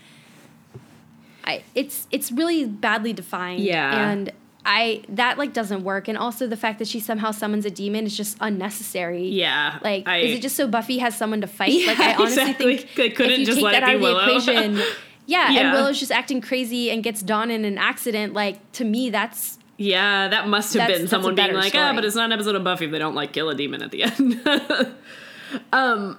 I 1.45 1.63
it's 1.75 2.07
it's 2.11 2.31
really 2.31 2.65
badly 2.67 3.13
defined. 3.13 3.61
Yeah. 3.61 4.11
and 4.11 4.33
I 4.65 5.03
that 5.09 5.39
like 5.39 5.53
doesn't 5.53 5.83
work, 5.85 6.07
and 6.09 6.17
also 6.17 6.47
the 6.47 6.57
fact 6.57 6.79
that 6.79 6.87
she 6.89 7.01
somehow 7.01 7.31
summons 7.33 7.65
a 7.67 7.71
demon 7.71 8.07
is 8.07 8.17
just 8.17 8.37
unnecessary. 8.41 9.27
Yeah, 9.29 9.79
Like, 9.83 10.07
I- 10.07 10.19
is 10.19 10.39
it 10.39 10.43
just 10.43 10.55
so 10.57 10.69
Buffy 10.69 10.99
has 10.99 11.17
someone 11.17 11.41
to 11.41 11.47
fight? 11.49 11.73
Yeah, 11.73 11.87
like, 11.89 11.99
I 12.01 12.15
honestly 12.19 12.43
exactly. 12.43 12.77
think 12.79 12.95
They 12.95 13.11
couldn't 13.11 13.33
if 13.33 13.39
you 13.41 13.47
just 13.47 13.57
take 13.59 13.65
let 13.65 13.73
that 13.73 13.83
it 13.83 13.97
out 13.97 13.99
be 14.01 14.07
of 14.07 14.15
the 14.15 14.23
equation, 14.23 14.75
yeah, 15.27 15.51
Yeah. 15.51 15.61
and 15.61 15.73
Willow's 15.73 15.99
just 15.99 16.13
acting 16.13 16.41
crazy 16.41 16.91
and 16.91 17.03
gets 17.03 17.23
Dawn 17.23 17.51
in 17.51 17.65
an 17.65 17.77
accident. 17.79 18.35
Like 18.35 18.71
to 18.73 18.85
me, 18.85 19.11
that's 19.11 19.59
Yeah, 19.79 20.29
that 20.29 20.47
must 20.49 20.75
have 20.75 20.87
been 20.87 21.09
someone 21.09 21.35
being 21.35 21.55
like, 21.55 21.75
ah, 21.75 21.93
but 21.95 22.05
it's 22.05 22.15
not 22.15 22.27
an 22.27 22.33
episode 22.33 22.55
of 22.55 22.63
Buffy 22.63 22.85
if 22.85 22.93
they 22.93 22.99
don't 23.01 23.15
like 23.17 23.33
kill 23.33 23.51
a 23.51 23.55
demon 23.57 23.83
at 23.83 23.91
the 23.91 24.05
end. 24.05 24.95
um, 25.73 26.19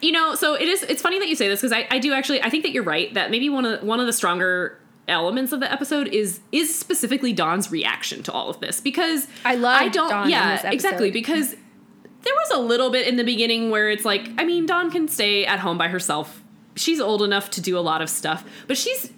you 0.00 0.12
know, 0.12 0.34
so 0.34 0.54
it 0.54 0.68
is. 0.68 0.82
It's 0.82 1.00
funny 1.02 1.18
that 1.18 1.28
you 1.28 1.36
say 1.36 1.48
this 1.48 1.60
because 1.60 1.72
I, 1.72 1.86
I 1.90 1.98
do 1.98 2.12
actually. 2.12 2.42
I 2.42 2.50
think 2.50 2.62
that 2.64 2.72
you're 2.72 2.82
right. 2.84 3.12
That 3.14 3.30
maybe 3.30 3.48
one 3.48 3.64
of 3.64 3.82
one 3.82 4.00
of 4.00 4.06
the 4.06 4.12
stronger 4.12 4.78
elements 5.08 5.52
of 5.52 5.60
the 5.60 5.70
episode 5.70 6.08
is 6.08 6.40
is 6.52 6.76
specifically 6.76 7.32
Dawn's 7.32 7.70
reaction 7.70 8.22
to 8.24 8.32
all 8.32 8.48
of 8.50 8.60
this 8.60 8.80
because 8.80 9.28
I 9.44 9.54
loved 9.54 9.82
I 9.82 9.88
don't 9.88 10.10
Dawn 10.10 10.30
yeah 10.30 10.68
exactly 10.70 11.10
because 11.10 11.52
there 11.52 12.34
was 12.34 12.50
a 12.54 12.58
little 12.58 12.90
bit 12.90 13.06
in 13.06 13.16
the 13.16 13.24
beginning 13.24 13.70
where 13.70 13.88
it's 13.88 14.04
like 14.04 14.28
I 14.38 14.44
mean 14.44 14.66
Dawn 14.66 14.90
can 14.90 15.08
stay 15.08 15.46
at 15.46 15.60
home 15.60 15.78
by 15.78 15.88
herself. 15.88 16.42
She's 16.74 17.00
old 17.00 17.22
enough 17.22 17.50
to 17.50 17.60
do 17.60 17.78
a 17.78 17.80
lot 17.80 18.02
of 18.02 18.10
stuff, 18.10 18.44
but 18.66 18.76
she's 18.76 19.12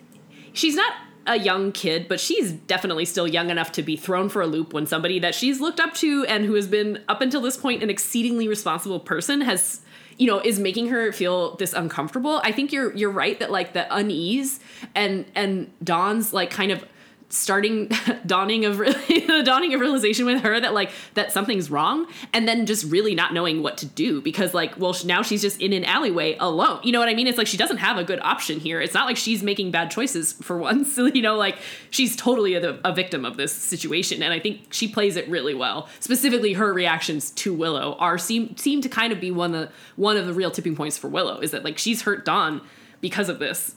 she's 0.52 0.74
not 0.74 0.92
a 1.26 1.38
young 1.38 1.72
kid, 1.72 2.08
but 2.08 2.18
she's 2.18 2.52
definitely 2.52 3.04
still 3.04 3.28
young 3.28 3.50
enough 3.50 3.70
to 3.72 3.82
be 3.82 3.96
thrown 3.96 4.28
for 4.28 4.40
a 4.40 4.46
loop 4.46 4.72
when 4.72 4.86
somebody 4.86 5.18
that 5.18 5.34
she's 5.34 5.60
looked 5.60 5.78
up 5.78 5.92
to 5.94 6.24
and 6.24 6.46
who 6.46 6.54
has 6.54 6.66
been 6.66 7.02
up 7.08 7.20
until 7.20 7.42
this 7.42 7.56
point 7.56 7.82
an 7.82 7.90
exceedingly 7.90 8.48
responsible 8.48 8.98
person 8.98 9.42
has 9.42 9.82
you 10.18 10.26
know 10.26 10.40
is 10.40 10.58
making 10.58 10.88
her 10.88 11.12
feel 11.12 11.56
this 11.56 11.72
uncomfortable. 11.72 12.40
I 12.44 12.52
think 12.52 12.72
you're 12.72 12.94
you're 12.94 13.10
right 13.10 13.38
that 13.38 13.50
like 13.50 13.72
the 13.72 13.86
unease 13.94 14.60
and 14.94 15.24
and 15.34 15.70
Dawn's 15.82 16.32
like 16.32 16.50
kind 16.50 16.72
of 16.72 16.84
starting 17.30 17.90
dawning 18.26 18.64
of 18.64 18.78
the 18.78 19.42
dawning 19.44 19.74
of 19.74 19.80
realization 19.80 20.24
with 20.24 20.40
her 20.40 20.58
that 20.58 20.72
like 20.72 20.90
that 21.14 21.30
something's 21.30 21.70
wrong 21.70 22.06
and 22.32 22.48
then 22.48 22.64
just 22.64 22.84
really 22.90 23.14
not 23.14 23.34
knowing 23.34 23.62
what 23.62 23.76
to 23.76 23.86
do 23.86 24.20
because 24.22 24.54
like 24.54 24.78
well 24.78 24.96
now 25.04 25.22
she's 25.22 25.42
just 25.42 25.60
in 25.60 25.72
an 25.72 25.84
alleyway 25.84 26.36
alone. 26.40 26.80
You 26.82 26.92
know 26.92 27.00
what 27.00 27.08
i 27.08 27.14
mean? 27.14 27.26
It's 27.26 27.38
like 27.38 27.46
she 27.46 27.56
doesn't 27.56 27.78
have 27.78 27.98
a 27.98 28.04
good 28.04 28.20
option 28.20 28.60
here. 28.60 28.80
It's 28.80 28.94
not 28.94 29.06
like 29.06 29.16
she's 29.16 29.42
making 29.42 29.70
bad 29.70 29.90
choices 29.90 30.32
for 30.34 30.56
once 30.68 30.96
you 30.96 31.22
know? 31.22 31.36
Like 31.36 31.58
she's 31.90 32.16
totally 32.16 32.54
a, 32.54 32.78
a 32.84 32.92
victim 32.92 33.24
of 33.24 33.36
this 33.36 33.52
situation 33.52 34.22
and 34.22 34.32
i 34.32 34.40
think 34.40 34.72
she 34.72 34.88
plays 34.88 35.16
it 35.16 35.28
really 35.28 35.54
well. 35.54 35.88
Specifically 36.00 36.54
her 36.54 36.72
reactions 36.72 37.30
to 37.32 37.52
willow 37.52 37.96
are 37.98 38.16
seem 38.16 38.56
seem 38.56 38.80
to 38.80 38.88
kind 38.88 39.12
of 39.12 39.20
be 39.20 39.30
one 39.30 39.54
of 39.54 39.68
the 39.68 39.72
one 39.96 40.16
of 40.16 40.26
the 40.26 40.32
real 40.32 40.50
tipping 40.50 40.74
points 40.74 40.96
for 40.96 41.08
willow 41.08 41.40
is 41.40 41.50
that 41.50 41.64
like 41.64 41.78
she's 41.78 42.02
hurt 42.02 42.24
dawn 42.24 42.62
because 43.00 43.28
of 43.28 43.38
this 43.38 43.74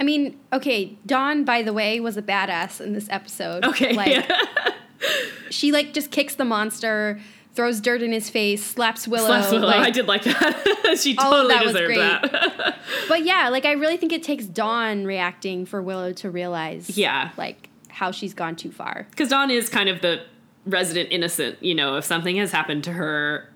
I 0.00 0.04
mean, 0.04 0.38
okay, 0.52 0.96
Dawn, 1.06 1.44
by 1.44 1.62
the 1.62 1.72
way, 1.72 2.00
was 2.00 2.16
a 2.16 2.22
badass 2.22 2.80
in 2.80 2.92
this 2.92 3.06
episode. 3.10 3.64
okay 3.64 3.92
Like, 3.94 4.08
yeah. 4.08 4.26
she, 5.50 5.70
like, 5.72 5.92
just 5.92 6.10
kicks 6.10 6.34
the 6.34 6.44
monster, 6.44 7.20
throws 7.54 7.80
dirt 7.80 8.02
in 8.02 8.10
his 8.12 8.28
face, 8.30 8.64
slaps 8.64 9.06
Willow. 9.06 9.26
Slaps 9.28 9.52
Willow. 9.52 9.66
like- 9.68 9.86
I 9.86 9.90
did 9.90 10.06
like 10.08 10.24
that. 10.24 10.96
she 11.00 11.14
totally 11.14 11.54
that 11.54 11.64
was 11.64 11.72
deserved 11.74 11.94
great. 11.94 11.98
that. 11.98 12.78
But 13.08 13.24
yeah, 13.24 13.48
like, 13.50 13.64
I 13.64 13.72
really 13.72 13.96
think 13.96 14.12
it 14.12 14.22
takes 14.22 14.46
Dawn 14.46 15.04
reacting 15.04 15.66
for 15.66 15.82
Willow 15.82 16.12
to 16.14 16.30
realize, 16.30 16.96
Yeah. 16.96 17.30
like, 17.36 17.68
how 17.88 18.10
she's 18.10 18.32
gone 18.34 18.56
too 18.56 18.72
far. 18.72 19.06
Because 19.10 19.28
Dawn 19.28 19.50
is 19.50 19.68
kind 19.68 19.88
of 19.88 20.00
the 20.00 20.22
resident 20.66 21.10
innocent, 21.12 21.62
you 21.62 21.74
know, 21.74 21.96
if 21.96 22.04
something 22.04 22.36
has 22.36 22.50
happened 22.52 22.84
to 22.84 22.92
her, 22.92 23.50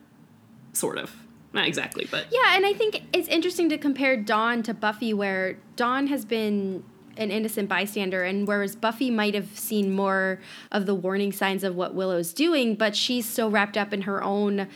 sort 0.75 0.99
of. 0.99 1.15
Not 1.57 1.67
exactly, 1.67 2.07
but 2.11 2.27
Yeah, 2.31 2.55
and 2.57 2.65
I 2.65 2.73
think 2.73 3.03
it's 3.13 3.29
interesting 3.29 3.69
to 3.71 3.79
compare 3.79 4.17
Dawn 4.17 4.63
to 4.65 4.75
Buffy, 4.75 5.13
where 5.15 5.57
Dawn 5.75 6.07
has 6.09 6.25
been 6.25 6.85
an 7.17 7.31
innocent 7.31 7.69
bystander, 7.69 8.23
and 8.25 8.47
whereas 8.47 8.77
Buffy 8.77 9.11
might 9.11 9.35
have 9.35 9.49
seen 9.59 9.91
more 9.93 10.39
of 10.71 10.85
the 10.87 10.95
warning 10.95 11.33
signs 11.33 11.65
of 11.65 11.75
what 11.75 11.95
Willow's 11.95 12.33
doing, 12.35 12.75
but 12.75 12.95
she's 12.95 13.27
so 13.27 13.49
wrapped 13.49 13.77
up 13.79 13.93
in 13.95 14.03
her 14.03 14.23
own. 14.23 14.69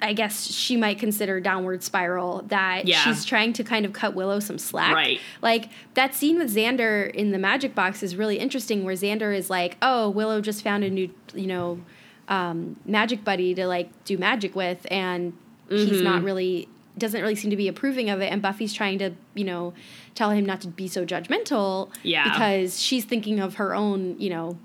I 0.00 0.14
guess 0.14 0.50
she 0.50 0.76
might 0.76 0.98
consider 0.98 1.38
downward 1.40 1.82
spiral 1.84 2.42
that 2.48 2.88
Yeah. 2.88 2.96
she's 3.04 3.24
trying 3.24 3.52
to 3.52 3.62
kind 3.62 3.84
of 3.86 3.92
cut 3.92 4.14
Willow 4.14 4.40
some 4.40 4.58
slack. 4.58 4.92
Right. 4.94 5.20
Like 5.42 5.68
that 5.94 6.14
scene 6.14 6.38
with 6.38 6.52
Xander 6.52 7.08
in 7.14 7.30
the 7.30 7.38
magic 7.38 7.74
box 7.74 8.02
is 8.02 8.16
really 8.16 8.38
interesting 8.38 8.82
where 8.82 8.94
Xander 8.96 9.36
is 9.36 9.48
like, 9.48 9.76
"Oh, 9.80 10.10
Willow 10.10 10.40
just 10.40 10.64
found 10.64 10.82
a 10.82 10.90
new, 10.90 11.10
you 11.34 11.46
know, 11.46 11.80
um, 12.28 12.76
magic 12.84 13.22
buddy 13.24 13.54
to 13.54 13.66
like 13.66 13.90
do 14.04 14.16
magic 14.18 14.56
with 14.56 14.86
and 14.90 15.34
he's 15.72 15.90
Mm-hmm. 15.90 16.04
not 16.04 16.22
really 16.22 16.68
doesn't 16.98 17.22
really 17.22 17.34
seem 17.34 17.50
to 17.50 17.56
be 17.56 17.68
approving 17.68 18.10
of 18.10 18.20
it 18.20 18.30
and 18.30 18.42
Buffy's 18.42 18.72
trying 18.74 18.98
to, 18.98 19.12
you 19.34 19.44
know, 19.44 19.72
tell 20.14 20.30
him 20.30 20.44
not 20.44 20.60
to 20.60 20.68
be 20.68 20.86
so 20.88 21.06
judgmental 21.06 21.88
Yeah. 22.02 22.24
because 22.24 22.78
she's 22.80 23.06
thinking 23.06 23.40
of 23.40 23.54
her 23.54 23.74
own, 23.74 24.16
you 24.20 24.28
know, 24.28 24.58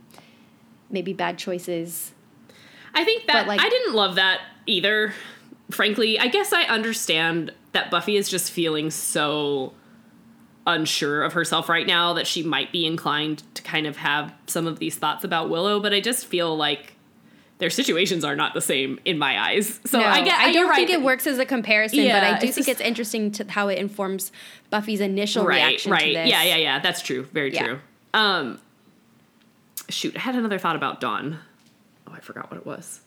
maybe 0.89 1.13
bad 1.13 1.37
choices. 1.37 2.11
I 2.93 3.05
think 3.05 3.27
that 3.27 3.47
like- 3.47 3.61
I 3.61 3.69
didn't 3.69 3.93
love 3.95 4.15
that 4.15 4.41
either. 4.65 5.13
Frankly, 5.71 6.19
I 6.19 6.27
guess 6.27 6.51
I 6.51 6.63
understand 6.63 7.53
that 7.71 7.89
Buffy 7.91 8.17
is 8.17 8.27
just 8.29 8.51
feeling 8.51 8.89
so 8.91 9.73
unsure 10.65 11.23
of 11.23 11.31
herself 11.31 11.69
right 11.69 11.87
now 11.87 12.11
that 12.13 12.27
she 12.27 12.43
might 12.43 12.73
be 12.73 12.85
inclined 12.85 13.41
to 13.55 13.61
kind 13.61 13.87
of 13.87 13.95
have 13.97 14.33
some 14.47 14.67
of 14.67 14.79
these 14.79 14.97
thoughts 14.97 15.23
about 15.23 15.49
Willow, 15.49 15.79
but 15.79 15.93
I 15.93 16.01
just 16.01 16.25
feel 16.25 16.57
like 16.57 16.95
their 17.59 17.69
situations 17.71 18.23
are 18.23 18.35
not 18.35 18.53
the 18.53 18.61
same 18.61 18.99
in 19.03 19.17
my 19.17 19.39
eyes. 19.39 19.79
So 19.85 19.99
No, 19.99 20.05
I 20.05 20.21
get 20.23 20.37
I 20.39 20.51
don't 20.51 20.73
think 20.75 20.89
right. 20.89 20.99
it 20.99 21.03
works 21.03 21.25
as 21.25 21.39
a 21.39 21.45
comparison, 21.45 22.05
but 22.07 22.23
I 22.23 22.37
do 22.39 22.45
it's 22.47 22.55
think 22.55 22.67
just- 22.67 22.69
it's 22.69 22.81
interesting 22.81 23.31
to 23.31 23.45
how 23.49 23.67
it 23.67 23.79
informs 23.79 24.31
Buffy's 24.69 25.01
initial 25.01 25.43
right, 25.45 25.55
reaction 25.65 25.91
right. 25.91 26.07
to 26.07 26.13
this. 26.13 26.29
Yeah, 26.29 26.43
yeah, 26.43 26.55
yeah. 26.57 26.79
That's 26.79 27.01
true. 27.01 27.23
Very 27.33 27.53
Yeah. 27.53 27.63
true. 27.65 27.79
Um, 28.13 28.59
shoot, 29.89 30.15
I 30.15 30.19
had 30.19 30.35
another 30.35 30.59
thought 30.59 30.75
about 30.75 31.01
Dawn. 31.01 31.39
Oh, 32.07 32.13
I 32.13 32.19
forgot 32.19 32.51
what 32.51 32.59
it 32.59 32.65
was. 32.65 33.01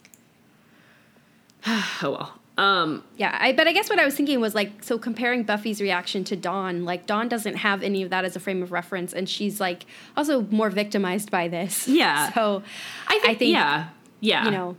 oh 1.67 1.99
well. 2.03 2.35
Um, 2.59 3.05
Yeah, 3.17 3.37
I, 3.41 3.53
but 3.53 3.67
I 3.69 3.73
guess 3.73 3.89
what 3.89 3.99
I 3.99 4.05
was 4.05 4.15
thinking 4.15 4.39
was 4.41 4.55
like, 4.55 4.83
so 4.85 4.99
comparing 4.99 5.45
Buffy's 5.45 5.81
reaction 5.81 6.25
to 6.25 6.37
Dawn, 6.37 6.85
like 6.85 7.07
Dawn 7.07 7.27
doesn't 7.29 7.55
have 7.57 7.83
any 7.83 8.03
of 8.03 8.11
that 8.11 8.25
as 8.27 8.37
a 8.37 8.41
frame 8.41 8.63
of 8.63 8.71
reference, 8.73 9.15
and 9.15 9.29
she's 9.29 9.61
like 9.61 9.87
also 10.17 10.43
more 10.51 10.69
victimized 10.69 11.31
by 11.31 11.49
this. 11.49 11.89
Yeah. 11.89 12.31
So 12.35 12.63
I 13.09 13.13
think, 13.19 13.25
I 13.29 13.35
think, 13.35 13.53
yeah, 13.53 13.89
yeah. 14.21 14.45
you 14.45 14.51
know, 14.51 14.77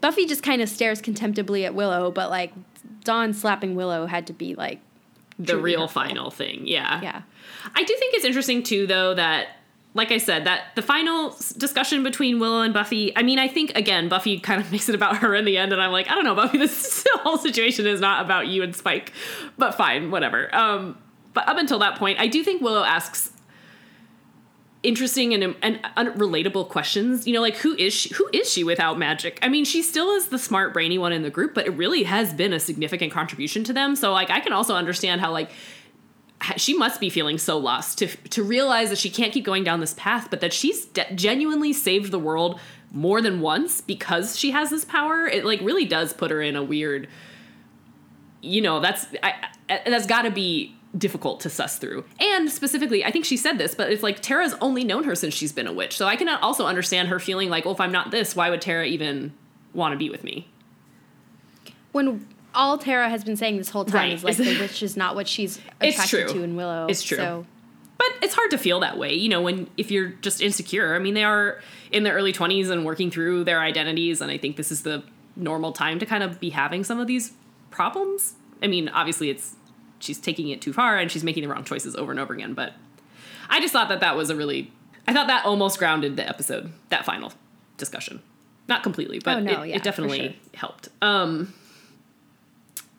Buffy 0.00 0.26
just 0.26 0.42
kind 0.42 0.60
of 0.60 0.68
stares 0.68 1.00
contemptibly 1.00 1.64
at 1.64 1.74
Willow, 1.74 2.10
but 2.10 2.30
like 2.30 2.52
Dawn 3.04 3.32
slapping 3.32 3.74
Willow 3.74 4.06
had 4.06 4.26
to 4.26 4.32
be 4.32 4.54
like 4.54 4.80
the 5.38 5.56
real 5.56 5.88
final 5.88 6.30
thing. 6.30 6.66
Yeah. 6.66 7.00
Yeah. 7.02 7.22
I 7.74 7.82
do 7.82 7.96
think 7.96 8.14
it's 8.14 8.24
interesting 8.24 8.62
too, 8.62 8.86
though, 8.86 9.14
that 9.14 9.48
like 9.94 10.10
I 10.10 10.18
said, 10.18 10.44
that 10.46 10.74
the 10.74 10.82
final 10.82 11.36
discussion 11.58 12.02
between 12.02 12.38
Willow 12.38 12.62
and 12.62 12.72
Buffy. 12.72 13.14
I 13.16 13.22
mean, 13.22 13.38
I 13.38 13.48
think 13.48 13.72
again, 13.76 14.08
Buffy 14.08 14.40
kind 14.40 14.60
of 14.60 14.72
makes 14.72 14.88
it 14.88 14.94
about 14.94 15.18
her 15.18 15.34
in 15.34 15.44
the 15.44 15.58
end, 15.58 15.72
and 15.72 15.82
I'm 15.82 15.92
like, 15.92 16.10
I 16.10 16.14
don't 16.14 16.24
know, 16.24 16.34
Buffy, 16.34 16.58
this 16.58 17.06
whole 17.16 17.38
situation 17.38 17.86
is 17.86 18.00
not 18.00 18.24
about 18.24 18.48
you 18.48 18.62
and 18.62 18.74
Spike, 18.74 19.12
but 19.58 19.74
fine, 19.74 20.10
whatever. 20.10 20.54
Um, 20.54 20.98
but 21.34 21.48
up 21.48 21.58
until 21.58 21.78
that 21.80 21.98
point, 21.98 22.18
I 22.18 22.26
do 22.26 22.42
think 22.42 22.62
Willow 22.62 22.84
asks 22.84 23.31
interesting 24.82 25.32
and 25.34 25.54
and 25.62 25.80
unrelatable 25.96 26.68
questions. 26.68 27.26
You 27.26 27.34
know, 27.34 27.40
like 27.40 27.56
who 27.56 27.74
is 27.76 27.92
she? 27.92 28.14
Who 28.14 28.28
is 28.32 28.52
she 28.52 28.64
without 28.64 28.98
magic? 28.98 29.38
I 29.42 29.48
mean, 29.48 29.64
she 29.64 29.82
still 29.82 30.10
is 30.12 30.26
the 30.26 30.38
smart, 30.38 30.72
brainy 30.72 30.98
one 30.98 31.12
in 31.12 31.22
the 31.22 31.30
group, 31.30 31.54
but 31.54 31.66
it 31.66 31.70
really 31.70 32.02
has 32.04 32.32
been 32.32 32.52
a 32.52 32.60
significant 32.60 33.12
contribution 33.12 33.64
to 33.64 33.72
them. 33.72 33.96
So, 33.96 34.12
like, 34.12 34.30
I 34.30 34.40
can 34.40 34.52
also 34.52 34.74
understand 34.74 35.20
how 35.20 35.32
like 35.32 35.50
she 36.56 36.74
must 36.74 37.00
be 37.00 37.08
feeling 37.10 37.38
so 37.38 37.58
lost 37.58 37.98
to 37.98 38.06
to 38.06 38.42
realize 38.42 38.90
that 38.90 38.98
she 38.98 39.10
can't 39.10 39.32
keep 39.32 39.44
going 39.44 39.64
down 39.64 39.80
this 39.80 39.94
path, 39.96 40.28
but 40.30 40.40
that 40.40 40.52
she's 40.52 40.86
de- 40.86 41.14
genuinely 41.14 41.72
saved 41.72 42.10
the 42.10 42.18
world 42.18 42.60
more 42.90 43.22
than 43.22 43.40
once 43.40 43.80
because 43.80 44.38
she 44.38 44.50
has 44.50 44.70
this 44.70 44.84
power. 44.84 45.26
It 45.26 45.44
like 45.44 45.60
really 45.60 45.84
does 45.84 46.12
put 46.12 46.30
her 46.30 46.42
in 46.42 46.56
a 46.56 46.62
weird. 46.62 47.08
You 48.40 48.60
know, 48.60 48.80
that's 48.80 49.06
I, 49.22 49.34
that's 49.68 50.06
got 50.06 50.22
to 50.22 50.30
be 50.30 50.76
difficult 50.96 51.40
to 51.40 51.48
suss 51.50 51.78
through. 51.78 52.04
And 52.20 52.50
specifically, 52.50 53.04
I 53.04 53.10
think 53.10 53.24
she 53.24 53.36
said 53.36 53.56
this, 53.58 53.74
but 53.74 53.90
it's 53.90 54.02
like 54.02 54.20
Tara's 54.20 54.54
only 54.60 54.84
known 54.84 55.04
her 55.04 55.14
since 55.14 55.32
she's 55.34 55.52
been 55.52 55.66
a 55.66 55.72
witch. 55.72 55.96
So 55.96 56.06
I 56.06 56.16
can 56.16 56.28
also 56.28 56.66
understand 56.66 57.08
her 57.08 57.18
feeling 57.18 57.48
like, 57.48 57.64
well, 57.64 57.74
if 57.74 57.80
I'm 57.80 57.92
not 57.92 58.10
this, 58.10 58.36
why 58.36 58.50
would 58.50 58.60
Tara 58.60 58.84
even 58.86 59.32
want 59.72 59.92
to 59.92 59.98
be 59.98 60.10
with 60.10 60.22
me? 60.24 60.48
when 61.92 62.26
all 62.54 62.78
Tara 62.78 63.08
has 63.08 63.22
been 63.24 63.36
saying 63.36 63.58
this 63.58 63.68
whole 63.70 63.84
time 63.84 63.94
Right. 63.94 64.12
is 64.12 64.24
like 64.24 64.36
the 64.36 64.44
witch 64.60 64.82
is 64.82 64.96
not 64.96 65.14
what 65.14 65.28
she's 65.28 65.58
attracted 65.80 66.28
to 66.28 66.42
in 66.42 66.56
Willow. 66.56 66.86
It's 66.88 67.02
true. 67.02 67.16
So 67.18 67.46
But 67.98 68.08
it's 68.22 68.34
hard 68.34 68.50
to 68.50 68.58
feel 68.58 68.80
that 68.80 68.98
way, 68.98 69.14
you 69.14 69.28
know, 69.28 69.42
when 69.42 69.68
if 69.76 69.90
you're 69.90 70.08
just 70.22 70.40
insecure. 70.40 70.94
I 70.94 70.98
mean, 70.98 71.14
they 71.14 71.24
are 71.24 71.60
in 71.90 72.02
their 72.02 72.14
early 72.14 72.32
20s 72.32 72.70
and 72.70 72.84
working 72.84 73.10
through 73.10 73.44
their 73.44 73.60
identities, 73.60 74.20
and 74.20 74.30
I 74.30 74.38
think 74.38 74.56
this 74.56 74.72
is 74.72 74.82
the 74.82 75.02
normal 75.36 75.72
time 75.72 75.98
to 75.98 76.06
kind 76.06 76.22
of 76.22 76.40
be 76.40 76.50
having 76.50 76.82
some 76.84 76.98
of 76.98 77.06
these 77.06 77.32
problems. 77.70 78.34
I 78.62 78.66
mean, 78.66 78.88
obviously, 78.88 79.28
it's 79.30 79.56
she's 80.02 80.18
taking 80.18 80.48
it 80.48 80.60
too 80.60 80.72
far 80.72 80.98
and 80.98 81.10
she's 81.10 81.24
making 81.24 81.42
the 81.42 81.48
wrong 81.48 81.64
choices 81.64 81.94
over 81.96 82.10
and 82.10 82.20
over 82.20 82.34
again, 82.34 82.54
but 82.54 82.74
I 83.48 83.60
just 83.60 83.72
thought 83.72 83.88
that 83.88 84.00
that 84.00 84.16
was 84.16 84.30
a 84.30 84.36
really 84.36 84.72
I 85.06 85.12
thought 85.12 85.26
that 85.26 85.44
almost 85.44 85.78
grounded 85.78 86.16
the 86.16 86.28
episode, 86.28 86.72
that 86.90 87.04
final 87.04 87.32
discussion. 87.76 88.22
Not 88.68 88.82
completely, 88.82 89.18
but 89.18 89.38
Oh, 89.38 89.40
no, 89.40 89.62
it, 89.62 89.70
yeah, 89.70 89.76
it 89.76 89.82
definitely 89.82 90.18
sure. 90.18 90.32
helped. 90.54 90.88
Um 91.00 91.54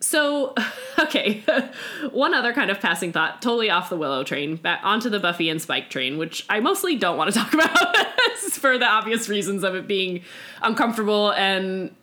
so, 0.00 0.54
okay, 0.98 1.42
one 2.10 2.34
other 2.34 2.52
kind 2.52 2.70
of 2.70 2.78
passing 2.78 3.10
thought, 3.12 3.40
totally 3.40 3.70
off 3.70 3.88
the 3.88 3.96
Willow 3.96 4.22
train, 4.22 4.56
back 4.56 4.80
onto 4.82 5.08
the 5.08 5.18
Buffy 5.18 5.48
and 5.48 5.62
Spike 5.62 5.88
train, 5.88 6.18
which 6.18 6.44
I 6.50 6.60
mostly 6.60 6.96
don't 6.96 7.16
want 7.16 7.32
to 7.32 7.38
talk 7.40 7.54
about 7.54 7.94
for 8.64 8.78
the 8.78 8.86
obvious 8.86 9.28
reasons 9.28 9.62
of 9.62 9.74
it 9.74 9.86
being 9.86 10.22
uncomfortable 10.62 11.32
and 11.32 11.94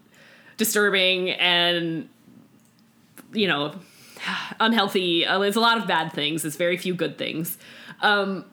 disturbing 0.58 1.32
and 1.32 2.08
you 3.34 3.48
know 3.48 3.74
unhealthy. 4.60 5.26
Uh, 5.26 5.42
It's 5.42 5.56
a 5.58 5.62
lot 5.62 5.78
of 5.78 5.88
bad 5.88 6.14
things. 6.14 6.46
It's 6.46 6.56
very 6.56 6.78
few 6.78 6.94
good 6.94 7.18
things. 7.18 7.58
Um, 8.02 8.46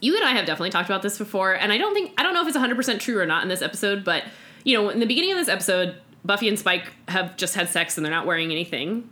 you 0.00 0.16
and 0.16 0.24
I 0.24 0.32
have 0.32 0.44
definitely 0.46 0.70
talked 0.70 0.88
about 0.88 1.02
this 1.02 1.16
before, 1.18 1.54
and 1.54 1.72
I 1.72 1.78
don't 1.78 1.94
think 1.94 2.12
I 2.18 2.22
don't 2.22 2.34
know 2.34 2.42
if 2.42 2.48
it's 2.48 2.56
100% 2.56 3.00
true 3.00 3.18
or 3.18 3.26
not 3.26 3.42
in 3.42 3.48
this 3.48 3.62
episode, 3.62 4.04
but 4.04 4.24
you 4.64 4.76
know, 4.76 4.88
in 4.90 5.00
the 5.00 5.06
beginning 5.06 5.32
of 5.32 5.38
this 5.38 5.48
episode, 5.48 5.96
Buffy 6.24 6.48
and 6.48 6.58
Spike 6.58 6.92
have 7.08 7.36
just 7.36 7.54
had 7.54 7.68
sex 7.68 7.96
and 7.96 8.04
they're 8.04 8.12
not 8.12 8.26
wearing 8.26 8.50
anything. 8.50 9.08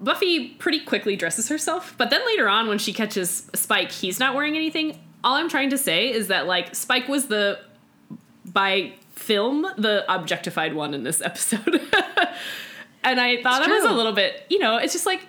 Buffy 0.00 0.50
pretty 0.50 0.80
quickly 0.80 1.16
dresses 1.16 1.48
herself, 1.48 1.94
but 1.98 2.10
then 2.10 2.24
later 2.26 2.48
on 2.48 2.68
when 2.68 2.78
she 2.78 2.92
catches 2.92 3.50
Spike, 3.54 3.90
he's 3.90 4.20
not 4.20 4.34
wearing 4.34 4.54
anything. 4.56 4.98
All 5.24 5.34
I'm 5.34 5.48
trying 5.48 5.70
to 5.70 5.78
say 5.78 6.10
is 6.10 6.28
that 6.28 6.46
like 6.46 6.74
Spike 6.74 7.08
was 7.08 7.26
the 7.26 7.58
by 8.44 8.94
film 9.14 9.66
the 9.76 10.04
objectified 10.12 10.74
one 10.74 10.94
in 10.94 11.02
this 11.04 11.20
episode. 11.20 11.80
and 13.04 13.20
I 13.20 13.42
thought 13.42 13.62
It's 13.62 13.68
it 13.68 13.72
was 13.72 13.84
a 13.84 13.92
little 13.92 14.12
bit, 14.12 14.44
you 14.48 14.58
know, 14.58 14.76
it's 14.76 14.92
just 14.92 15.06
like 15.06 15.26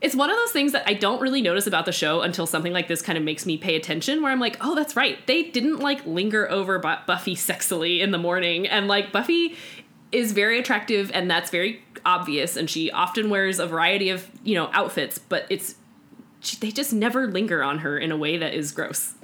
it's 0.00 0.14
one 0.14 0.28
of 0.28 0.36
those 0.36 0.50
things 0.52 0.72
that 0.72 0.84
I 0.86 0.92
don't 0.92 1.20
really 1.22 1.40
notice 1.40 1.66
about 1.66 1.86
the 1.86 1.92
show 1.92 2.20
until 2.20 2.46
something 2.46 2.72
like 2.74 2.88
this 2.88 3.00
kind 3.00 3.16
of 3.16 3.24
makes 3.24 3.46
me 3.46 3.56
pay 3.56 3.74
attention 3.74 4.20
where 4.22 4.30
I'm 4.30 4.40
like, 4.40 4.58
"Oh, 4.60 4.74
that's 4.74 4.96
right. 4.96 5.24
They 5.26 5.44
didn't 5.44 5.78
like 5.78 6.04
linger 6.04 6.50
over 6.50 6.78
Bu- 6.78 7.06
Buffy 7.06 7.34
sexily 7.36 8.00
in 8.00 8.10
the 8.10 8.18
morning." 8.18 8.66
And 8.66 8.86
like 8.86 9.12
Buffy 9.12 9.56
is 10.12 10.32
very 10.32 10.58
attractive 10.58 11.10
and 11.14 11.30
that's 11.30 11.50
very 11.50 11.82
obvious 12.04 12.56
and 12.56 12.68
she 12.68 12.90
often 12.90 13.30
wears 13.30 13.58
a 13.58 13.66
variety 13.66 14.10
of, 14.10 14.30
you 14.44 14.54
know, 14.54 14.68
outfits, 14.74 15.18
but 15.18 15.46
it's 15.48 15.76
she, 16.40 16.58
they 16.58 16.70
just 16.70 16.92
never 16.92 17.26
linger 17.26 17.62
on 17.62 17.78
her 17.78 17.96
in 17.98 18.12
a 18.12 18.16
way 18.16 18.36
that 18.36 18.52
is 18.52 18.72
gross. 18.72 19.14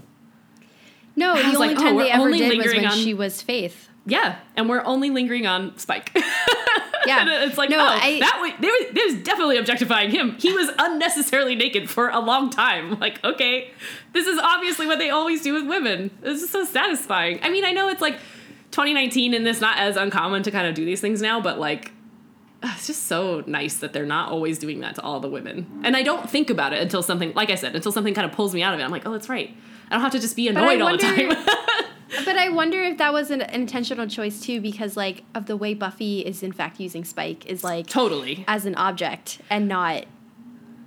No, 1.15 1.35
the 1.37 1.43
only 1.45 1.57
like, 1.59 1.79
oh, 1.79 1.83
time 1.83 1.95
we're 1.97 2.05
they 2.05 2.11
ever 2.11 2.31
did 2.33 2.57
was 2.57 2.67
when 2.75 2.87
on- 2.87 2.97
she 2.97 3.13
was 3.13 3.43
Faith. 3.43 3.90
Yeah, 4.07 4.39
and 4.57 4.69
we're 4.69 4.85
only 4.85 5.11
lingering 5.11 5.47
on 5.47 5.77
Spike. 5.79 6.17
Yeah, 7.07 7.45
it's 7.45 7.57
like, 7.57 7.71
no, 7.71 7.79
oh, 7.79 7.87
I, 7.87 8.19
that 8.21 8.39
was, 8.41 8.53
they 8.93 9.03
was 9.05 9.25
definitely 9.25 9.57
objectifying 9.57 10.11
him. 10.11 10.37
He 10.39 10.53
was 10.53 10.69
unnecessarily 10.79 11.55
naked 11.55 11.89
for 11.89 12.09
a 12.09 12.21
long 12.21 12.51
time. 12.51 12.99
Like, 13.01 13.25
okay, 13.25 13.71
this 14.13 14.27
is 14.27 14.39
obviously 14.39 14.87
what 14.87 14.99
they 14.99 15.09
always 15.09 15.43
do 15.43 15.55
with 15.55 15.67
women. 15.67 16.11
This 16.21 16.43
is 16.43 16.51
so 16.51 16.65
satisfying. 16.65 17.41
I 17.43 17.49
mean, 17.49 17.65
I 17.65 17.73
know 17.73 17.89
it's 17.89 18.03
like 18.03 18.19
2019 18.73 19.33
and 19.33 19.49
it's 19.49 19.61
not 19.61 19.79
as 19.79 19.97
uncommon 19.97 20.43
to 20.43 20.51
kind 20.51 20.67
of 20.67 20.75
do 20.75 20.85
these 20.85 21.01
things 21.01 21.23
now, 21.23 21.41
but 21.41 21.59
like, 21.59 21.93
it's 22.63 22.87
just 22.87 23.05
so 23.05 23.43
nice 23.47 23.79
that 23.79 23.95
they're 23.95 24.05
not 24.05 24.31
always 24.31 24.59
doing 24.59 24.81
that 24.81 24.97
to 24.97 25.03
all 25.03 25.19
the 25.19 25.31
women. 25.31 25.81
And 25.83 25.97
I 25.97 26.03
don't 26.03 26.29
think 26.29 26.51
about 26.51 26.75
it 26.75 26.83
until 26.83 27.03
something, 27.03 27.33
like 27.33 27.49
I 27.49 27.55
said, 27.55 27.75
until 27.75 27.93
something 27.93 28.13
kind 28.13 28.27
of 28.27 28.33
pulls 28.33 28.55
me 28.55 28.63
out 28.63 28.75
of 28.75 28.81
it. 28.81 28.83
I'm 28.83 28.91
like, 28.91 29.07
oh, 29.07 29.13
that's 29.13 29.31
right. 29.31 29.57
I 29.91 29.95
don't 29.95 30.03
have 30.03 30.13
to 30.13 30.21
just 30.21 30.37
be 30.37 30.49
annoyed 30.49 30.83
all 30.83 30.93
the 30.93 30.99
time. 30.99 31.31
but 32.25 32.37
I 32.37 32.49
wonder 32.49 32.83
if 32.83 32.99
that 32.99 33.13
was 33.13 33.31
an 33.31 33.41
intentional 33.43 34.07
choice 34.07 34.41
too, 34.41 34.61
because 34.61 34.97
like 34.97 35.25
of 35.35 35.47
the 35.47 35.57
way 35.57 35.75
Buffy 35.75 36.21
is 36.21 36.43
in 36.43 36.53
fact 36.53 36.81
using 36.81 37.05
Spike 37.05 37.47
is 37.47 37.63
like 37.65 37.87
totally. 37.87 38.45
as 38.49 38.67
an 38.67 38.75
object 38.77 39.41
and 39.51 39.69
not 39.69 40.05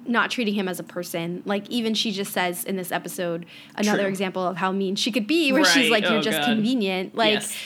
not 0.05 0.29
treating 0.29 0.53
him 0.53 0.67
as 0.67 0.79
a 0.79 0.83
person. 0.83 1.41
Like 1.45 1.69
even 1.69 1.93
she 1.93 2.11
just 2.11 2.33
says 2.33 2.65
in 2.65 2.75
this 2.75 2.91
episode 2.91 3.45
another 3.75 3.99
True. 4.03 4.09
example 4.09 4.45
of 4.45 4.57
how 4.57 4.71
mean 4.71 4.95
she 4.95 5.11
could 5.11 5.27
be, 5.27 5.51
where 5.53 5.63
she's 5.63 5.89
like, 5.89 6.03
"You're 6.03 6.17
Oh, 6.17 6.21
just 6.21 6.39
God. 6.39 6.45
convenient." 6.47 7.15
Like. 7.15 7.33
Yes. 7.35 7.57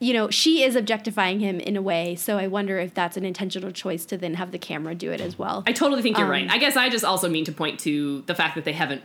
You 0.00 0.12
know, 0.14 0.30
she 0.30 0.64
is 0.64 0.74
objectifying 0.74 1.38
him 1.38 1.60
in 1.60 1.76
a 1.76 1.80
way, 1.80 2.16
so 2.16 2.36
I 2.36 2.48
wonder 2.48 2.76
if 2.80 2.92
that's 2.92 3.16
an 3.16 3.24
intentional 3.24 3.70
choice 3.70 4.04
to 4.06 4.16
then 4.16 4.34
have 4.34 4.50
the 4.50 4.58
camera 4.58 4.96
do 4.96 5.12
it 5.12 5.20
as 5.20 5.38
well. 5.38 5.62
I 5.64 5.70
totally 5.72 6.02
think 6.02 6.16
you're 6.18 6.26
Um, 6.26 6.32
right. 6.32 6.50
I 6.50 6.58
guess 6.58 6.76
I 6.76 6.88
just 6.88 7.04
also 7.04 7.28
mean 7.28 7.44
to 7.44 7.52
point 7.52 7.78
to 7.80 8.22
the 8.22 8.34
fact 8.34 8.56
that 8.56 8.64
they 8.64 8.72
haven't, 8.72 9.02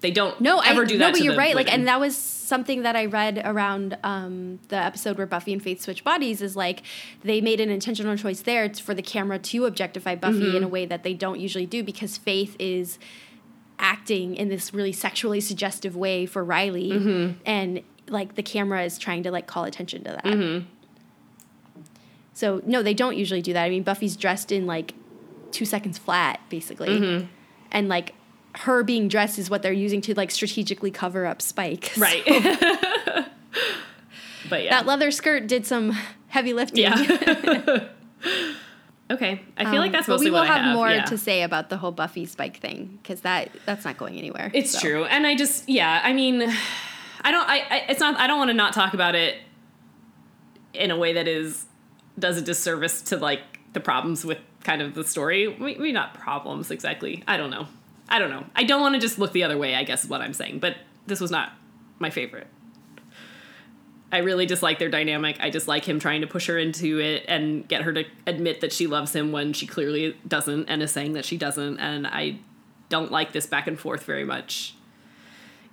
they 0.00 0.10
don't 0.10 0.40
No, 0.40 0.60
ever 0.60 0.82
I, 0.82 0.86
do 0.86 0.98
that. 0.98 1.06
No, 1.08 1.12
but 1.12 1.20
you're 1.22 1.36
right. 1.36 1.54
Like, 1.56 1.72
and 1.72 1.86
that 1.88 1.98
was 1.98 2.16
something 2.16 2.82
that 2.82 2.94
I 2.96 3.06
read 3.06 3.42
around 3.44 3.98
um, 4.04 4.58
the 4.68 4.76
episode 4.76 5.18
where 5.18 5.26
Buffy 5.26 5.52
and 5.52 5.62
Faith 5.62 5.80
switch 5.82 6.04
bodies. 6.04 6.40
Is 6.40 6.54
like 6.56 6.82
they 7.22 7.40
made 7.40 7.60
an 7.60 7.68
intentional 7.70 8.16
choice 8.16 8.42
there 8.42 8.72
for 8.74 8.94
the 8.94 9.02
camera 9.02 9.38
to 9.38 9.66
objectify 9.66 10.14
Buffy 10.14 10.38
Mm-hmm. 10.40 10.56
in 10.56 10.62
a 10.62 10.68
way 10.68 10.86
that 10.86 11.02
they 11.02 11.14
don't 11.14 11.40
usually 11.40 11.66
do 11.66 11.82
because 11.82 12.16
Faith 12.16 12.54
is 12.58 12.98
acting 13.80 14.34
in 14.36 14.48
this 14.48 14.72
really 14.74 14.92
sexually 14.92 15.40
suggestive 15.40 15.94
way 15.96 16.26
for 16.26 16.44
Riley, 16.44 16.90
Mm-hmm. 16.90 17.38
and 17.44 17.82
like 18.08 18.36
the 18.36 18.42
camera 18.42 18.84
is 18.84 18.98
trying 18.98 19.22
to 19.24 19.30
like 19.30 19.46
call 19.46 19.64
attention 19.64 20.04
to 20.04 20.10
that. 20.12 20.24
Mm-hmm. 20.24 20.66
So 22.34 22.62
no, 22.64 22.82
they 22.82 22.94
don't 22.94 23.16
usually 23.16 23.42
do 23.42 23.52
that. 23.52 23.64
I 23.64 23.68
mean, 23.70 23.82
Buffy's 23.82 24.16
dressed 24.16 24.52
in 24.52 24.66
like 24.66 24.94
two 25.50 25.64
seconds 25.64 25.98
flat, 25.98 26.40
basically, 26.48 26.88
Mm-hmm. 27.00 27.26
and 27.72 27.88
like 27.88 28.14
her 28.62 28.82
being 28.82 29.08
dressed 29.08 29.38
is 29.38 29.48
what 29.48 29.62
they're 29.62 29.72
using 29.72 30.00
to 30.02 30.14
like 30.14 30.30
strategically 30.30 30.90
cover 30.90 31.26
up 31.26 31.40
Spike. 31.40 31.92
So 31.94 32.00
right. 32.00 32.24
but 34.50 34.64
yeah, 34.64 34.70
that 34.70 34.86
leather 34.86 35.10
skirt 35.10 35.46
did 35.46 35.64
some 35.66 35.96
heavy 36.28 36.52
lifting. 36.52 36.82
yeah. 36.82 36.94
okay, 39.10 39.40
I 39.56 39.64
feel 39.70 39.80
like 39.80 39.88
Um, 39.88 39.92
that's 39.92 40.06
but 40.06 40.14
mostly 40.14 40.26
we 40.26 40.30
will 40.32 40.40
what 40.40 40.50
I 40.50 40.54
have, 40.56 40.64
have. 40.64 40.74
more 40.74 40.90
yeah. 40.90 41.04
to 41.04 41.16
say 41.16 41.42
about 41.42 41.68
the 41.70 41.76
whole 41.76 41.92
Buffy 41.92 42.26
Spike 42.26 42.58
thing 42.58 42.98
because 43.02 43.20
that 43.20 43.50
that's 43.64 43.84
not 43.84 43.96
going 43.96 44.16
anywhere. 44.18 44.50
It's 44.52 44.72
so. 44.72 44.80
true, 44.80 45.04
and 45.04 45.26
I 45.26 45.36
just 45.36 45.68
yeah, 45.68 46.00
I 46.02 46.12
mean, 46.12 46.42
I 47.22 47.30
don't, 47.30 47.48
I, 47.48 47.58
I 47.70 47.84
it's 47.88 48.00
not, 48.00 48.18
I 48.18 48.26
don't 48.26 48.38
want 48.38 48.48
to 48.48 48.54
not 48.54 48.72
talk 48.72 48.92
about 48.94 49.14
it 49.14 49.36
in 50.74 50.90
a 50.90 50.96
way 50.96 51.12
that 51.12 51.28
is 51.28 51.64
does 52.18 52.36
a 52.36 52.42
disservice 52.42 53.02
to 53.02 53.16
like 53.18 53.40
the 53.72 53.80
problems 53.80 54.24
with 54.24 54.38
kind 54.64 54.82
of 54.82 54.94
the 54.94 55.04
story. 55.04 55.54
Maybe 55.58 55.92
not 55.92 56.14
problems 56.14 56.72
exactly. 56.72 57.22
I 57.28 57.36
don't 57.36 57.50
know. 57.50 57.68
I 58.08 58.18
don't 58.18 58.30
know. 58.30 58.46
I 58.54 58.64
don't 58.64 58.80
want 58.80 58.94
to 58.94 59.00
just 59.00 59.18
look 59.18 59.32
the 59.32 59.44
other 59.44 59.58
way. 59.58 59.74
I 59.74 59.84
guess 59.84 60.04
is 60.04 60.10
what 60.10 60.20
I'm 60.20 60.32
saying. 60.32 60.60
But 60.60 60.76
this 61.06 61.20
was 61.20 61.30
not 61.30 61.52
my 61.98 62.10
favorite. 62.10 62.46
I 64.10 64.18
really 64.18 64.46
dislike 64.46 64.78
their 64.78 64.88
dynamic. 64.88 65.36
I 65.38 65.50
dislike 65.50 65.84
him 65.84 66.00
trying 66.00 66.22
to 66.22 66.26
push 66.26 66.46
her 66.46 66.56
into 66.56 66.98
it 66.98 67.26
and 67.28 67.68
get 67.68 67.82
her 67.82 67.92
to 67.92 68.04
admit 68.26 68.62
that 68.62 68.72
she 68.72 68.86
loves 68.86 69.14
him 69.14 69.32
when 69.32 69.52
she 69.52 69.66
clearly 69.66 70.16
doesn't 70.26 70.66
and 70.66 70.82
is 70.82 70.90
saying 70.90 71.12
that 71.12 71.26
she 71.26 71.36
doesn't. 71.36 71.78
And 71.78 72.06
I 72.06 72.38
don't 72.88 73.12
like 73.12 73.32
this 73.32 73.44
back 73.44 73.66
and 73.66 73.78
forth 73.78 74.04
very 74.04 74.24
much, 74.24 74.74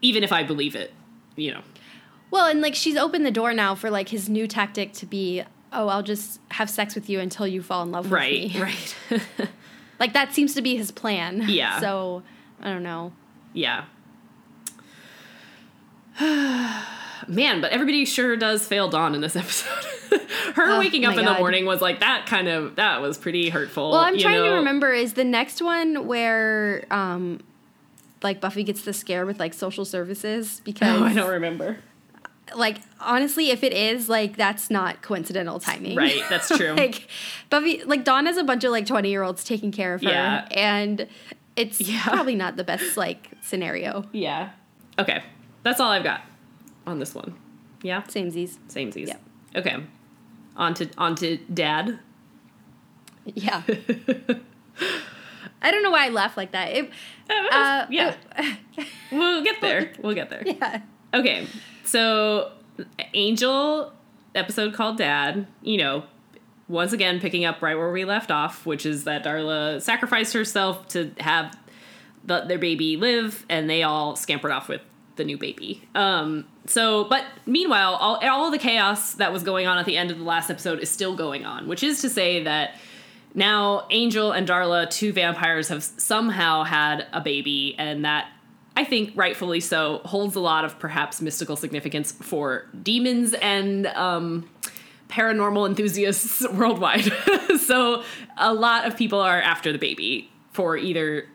even 0.01 0.21
if 0.21 0.33
I 0.33 0.43
believe 0.43 0.75
it. 0.75 0.93
You 1.37 1.51
know, 1.51 1.61
Well, 2.31 2.47
and 2.47 2.61
like 2.61 2.75
she's 2.75 2.95
opened 2.97 3.25
the 3.25 3.31
door 3.31 3.53
now 3.53 3.75
for 3.75 3.89
like 3.89 4.09
his 4.09 4.27
new 4.29 4.47
tactic 4.47 4.93
to 4.93 5.05
be, 5.05 5.43
oh, 5.71 5.87
I'll 5.87 6.03
just 6.03 6.39
have 6.51 6.69
sex 6.69 6.95
with 6.95 7.09
you 7.09 7.19
until 7.19 7.47
you 7.47 7.61
fall 7.61 7.83
in 7.83 7.91
love 7.91 8.11
right, 8.11 8.43
with 8.43 8.53
me. 8.53 8.61
right, 8.61 8.95
Like 9.99 10.13
that 10.13 10.33
seems 10.33 10.53
to 10.55 10.61
be 10.61 10.75
his 10.77 10.91
plan. 10.91 11.43
Yeah. 11.47 11.79
So 11.79 12.23
I 12.61 12.69
don't 12.69 12.83
know. 12.83 13.13
yeah. 13.53 13.85
Man, 17.27 17.59
but 17.61 17.71
everybody 17.71 18.05
sure 18.05 18.35
does 18.37 18.67
fail 18.67 18.87
Dawn 18.89 19.15
in 19.15 19.21
this 19.21 19.35
episode. 19.35 20.21
her 20.55 20.69
Oh, 20.69 20.79
waking 20.79 21.05
up 21.05 21.17
in 21.17 21.25
the 21.25 21.33
morning 21.33 21.65
was 21.65 21.81
like 21.81 21.99
that 22.01 22.25
kind 22.27 22.47
of 22.47 22.75
that 22.75 23.01
was 23.01 23.17
pretty 23.17 23.49
hurtful. 23.49 23.91
Well, 23.91 24.01
I'm 24.01 24.17
trying 24.17 24.43
to 24.43 24.49
remember 24.51 24.93
is 24.93 25.13
the 25.13 25.23
next 25.23 25.61
one 25.61 26.07
where 26.07 26.85
um 26.91 27.41
like 28.21 28.41
Buffy 28.41 28.63
gets 28.63 28.83
the 28.83 28.93
scare 28.93 29.25
with 29.25 29.39
like 29.39 29.53
social 29.53 29.85
services 29.85 30.61
because 30.63 30.87
Oh, 31.01 31.03
I 31.03 31.13
don't 31.13 31.29
remember. 31.31 31.77
Like 32.55 32.77
honestly 32.99 33.49
if 33.49 33.63
it 33.63 33.73
is 33.73 34.07
like 34.09 34.37
that's 34.37 34.69
not 34.69 35.01
coincidental 35.01 35.59
timing. 35.59 35.95
Right, 35.95 36.21
that's 36.29 36.47
true. 36.57 36.73
like 36.73 37.07
Buffy 37.49 37.83
like 37.85 38.03
Dawn 38.03 38.25
has 38.27 38.37
a 38.37 38.43
bunch 38.43 38.63
of 38.63 38.71
like 38.71 38.85
20 38.85 39.09
year 39.09 39.23
olds 39.23 39.43
taking 39.43 39.71
care 39.71 39.93
of 39.95 40.01
her 40.03 40.09
Yeah. 40.09 40.47
and 40.51 41.07
it's 41.55 41.81
Yeah. 41.81 42.03
probably 42.03 42.35
not 42.35 42.55
the 42.57 42.63
best 42.63 42.97
like 42.97 43.31
scenario. 43.41 44.03
yeah. 44.11 44.49
Okay, 44.99 45.23
that's 45.63 45.79
all 45.79 45.91
I've 45.91 46.03
got 46.03 46.21
on 46.87 46.99
this 46.99 47.13
one. 47.15 47.35
Yeah, 47.81 48.01
Samesies. 48.03 48.57
same 48.67 48.91
Z's. 48.91 49.07
Yep. 49.09 49.21
Okay, 49.57 49.75
on 50.55 50.73
to 50.75 50.89
on 50.97 51.15
to 51.15 51.37
Dad. 51.53 51.99
Yeah. 53.25 53.63
I 55.61 55.71
don't 55.71 55.81
know 55.83 55.89
why 55.91 56.05
I 56.05 56.09
laugh 56.09 56.37
like 56.37 56.51
that. 56.51 56.71
It, 56.73 56.91
uh, 57.29 57.87
yeah, 57.89 58.15
we'll 59.11 59.43
get 59.43 59.61
there. 59.61 59.91
We'll 59.99 60.13
get 60.13 60.29
there. 60.29 60.43
yeah. 60.45 60.81
Okay, 61.15 61.47
so 61.85 62.51
Angel 63.13 63.93
episode 64.35 64.73
called 64.73 64.97
Dad, 64.97 65.47
you 65.61 65.77
know, 65.77 66.03
once 66.67 66.91
again 66.91 67.21
picking 67.21 67.45
up 67.45 67.61
right 67.61 67.77
where 67.77 67.89
we 67.89 68.03
left 68.03 68.31
off, 68.31 68.65
which 68.65 68.85
is 68.85 69.05
that 69.05 69.23
Darla 69.23 69.81
sacrificed 69.81 70.33
herself 70.33 70.89
to 70.89 71.11
have 71.21 71.57
the, 72.25 72.41
their 72.41 72.59
baby 72.59 72.97
live, 72.97 73.45
and 73.47 73.69
they 73.69 73.81
all 73.81 74.17
scampered 74.17 74.51
off 74.51 74.67
with 74.67 74.81
the 75.15 75.23
new 75.23 75.37
baby. 75.37 75.87
Um, 75.95 76.45
so, 76.65 77.05
but 77.05 77.23
meanwhile, 77.45 77.93
all, 77.93 78.17
all 78.17 78.51
the 78.51 78.57
chaos 78.57 79.13
that 79.13 79.31
was 79.31 79.41
going 79.41 79.67
on 79.67 79.77
at 79.77 79.85
the 79.85 79.95
end 79.95 80.11
of 80.11 80.17
the 80.17 80.25
last 80.25 80.49
episode 80.49 80.79
is 80.79 80.89
still 80.89 81.15
going 81.15 81.45
on, 81.45 81.69
which 81.69 81.81
is 81.81 82.01
to 82.01 82.09
say 82.09 82.43
that 82.43 82.75
now 83.33 83.85
Angel 83.89 84.33
and 84.33 84.45
Darla, 84.45 84.89
two 84.89 85.13
vampires, 85.13 85.69
have 85.69 85.81
somehow 85.81 86.63
had 86.63 87.07
a 87.13 87.21
baby, 87.21 87.73
and 87.77 88.03
that 88.03 88.27
I 88.77 88.83
think 88.83 89.11
rightfully 89.15 89.61
so 89.61 90.01
holds 90.05 90.35
a 90.35 90.39
lot 90.39 90.65
of 90.65 90.77
perhaps 90.79 91.21
mystical 91.21 91.55
significance 91.55 92.11
for 92.11 92.67
demons 92.83 93.33
and 93.35 93.87
um, 93.87 94.49
paranormal 95.09 95.67
enthusiasts 95.67 96.45
worldwide. 96.53 97.11
so 97.59 98.03
a 98.37 98.53
lot 98.53 98.85
of 98.85 98.97
people 98.97 99.19
are 99.19 99.41
after 99.41 99.71
the 99.71 99.77
baby 99.77 100.29
for 100.51 100.77
either 100.77 101.27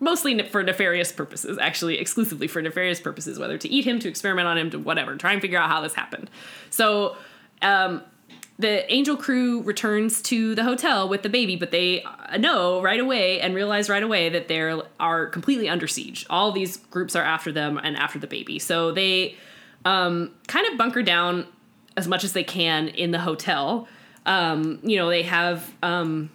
mostly 0.00 0.40
for 0.44 0.62
nefarious 0.62 1.12
purposes, 1.12 1.58
actually 1.58 1.98
exclusively 1.98 2.48
for 2.48 2.62
nefarious 2.62 3.00
purposes, 3.00 3.38
whether 3.38 3.58
to 3.58 3.68
eat 3.68 3.84
him, 3.84 3.98
to 3.98 4.08
experiment 4.08 4.48
on 4.48 4.56
him, 4.56 4.70
to 4.70 4.78
whatever, 4.78 5.16
try 5.16 5.32
and 5.32 5.42
figure 5.42 5.58
out 5.58 5.68
how 5.68 5.80
this 5.80 5.94
happened. 5.94 6.30
So, 6.70 7.16
um, 7.62 8.02
the 8.60 8.92
angel 8.92 9.16
crew 9.16 9.62
returns 9.62 10.20
to 10.20 10.54
the 10.54 10.62
hotel 10.62 11.08
with 11.08 11.22
the 11.22 11.30
baby, 11.30 11.56
but 11.56 11.70
they 11.70 12.02
uh, 12.02 12.36
know 12.36 12.82
right 12.82 13.00
away 13.00 13.40
and 13.40 13.54
realize 13.54 13.88
right 13.88 14.02
away 14.02 14.28
that 14.28 14.48
they 14.48 14.60
are 15.00 15.26
completely 15.26 15.68
under 15.68 15.88
siege. 15.88 16.26
All 16.28 16.52
these 16.52 16.76
groups 16.76 17.16
are 17.16 17.22
after 17.22 17.50
them 17.50 17.80
and 17.82 17.96
after 17.96 18.18
the 18.18 18.26
baby. 18.26 18.58
So 18.58 18.92
they 18.92 19.36
um, 19.86 20.34
kind 20.46 20.66
of 20.66 20.76
bunker 20.76 21.02
down 21.02 21.46
as 21.96 22.06
much 22.06 22.22
as 22.22 22.34
they 22.34 22.44
can 22.44 22.88
in 22.88 23.12
the 23.12 23.18
hotel. 23.18 23.88
Um, 24.26 24.78
you 24.82 24.98
know, 24.98 25.08
they 25.08 25.22
have 25.22 25.72
um, 25.82 26.30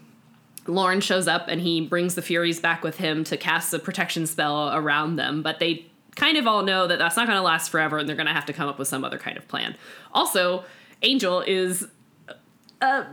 Lorne 0.65 1.01
shows 1.01 1.27
up 1.27 1.45
and 1.47 1.61
he 1.61 1.81
brings 1.81 2.15
the 2.15 2.23
Furies 2.23 2.59
back 2.59 2.83
with 2.83 2.97
him 2.97 3.23
to 3.25 3.37
cast 3.37 3.71
a 3.73 3.77
protection 3.79 4.25
spell 4.25 4.75
around 4.75 5.17
them, 5.17 5.43
but 5.43 5.59
they 5.59 5.85
kind 6.15 6.37
of 6.37 6.47
all 6.47 6.63
know 6.63 6.87
that 6.87 6.97
that's 6.97 7.17
not 7.17 7.27
going 7.27 7.37
to 7.37 7.43
last 7.43 7.69
forever 7.69 7.99
and 7.99 8.09
they're 8.09 8.15
going 8.15 8.25
to 8.25 8.33
have 8.33 8.45
to 8.47 8.53
come 8.53 8.67
up 8.67 8.79
with 8.79 8.87
some 8.87 9.03
other 9.03 9.19
kind 9.19 9.37
of 9.37 9.47
plan. 9.47 9.75
Also, 10.11 10.63
Angel 11.03 11.41
is 11.41 11.87
uh, 12.85 13.05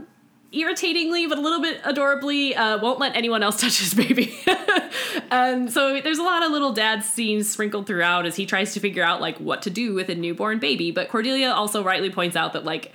irritatingly 0.53 1.27
but 1.27 1.39
a 1.39 1.41
little 1.41 1.61
bit 1.63 1.81
adorably 1.85 2.55
uh, 2.55 2.79
won't 2.79 2.99
let 2.99 3.17
anyone 3.17 3.43
else 3.43 3.61
touch 3.61 3.79
his 3.79 3.95
baby 3.95 4.39
and 5.31 5.73
so 5.73 6.01
there's 6.01 6.19
a 6.19 6.23
lot 6.23 6.43
of 6.43 6.53
little 6.53 6.73
dad 6.73 7.03
scenes 7.03 7.49
sprinkled 7.49 7.87
throughout 7.87 8.27
as 8.27 8.37
he 8.37 8.45
tries 8.45 8.75
to 8.75 8.81
figure 8.81 9.03
out 9.03 9.21
like 9.21 9.39
what 9.39 9.63
to 9.63 9.71
do 9.71 9.95
with 9.95 10.09
a 10.11 10.15
newborn 10.15 10.59
baby 10.59 10.91
but 10.91 11.09
cordelia 11.09 11.51
also 11.51 11.83
rightly 11.83 12.11
points 12.11 12.37
out 12.37 12.53
that 12.53 12.65
like 12.65 12.93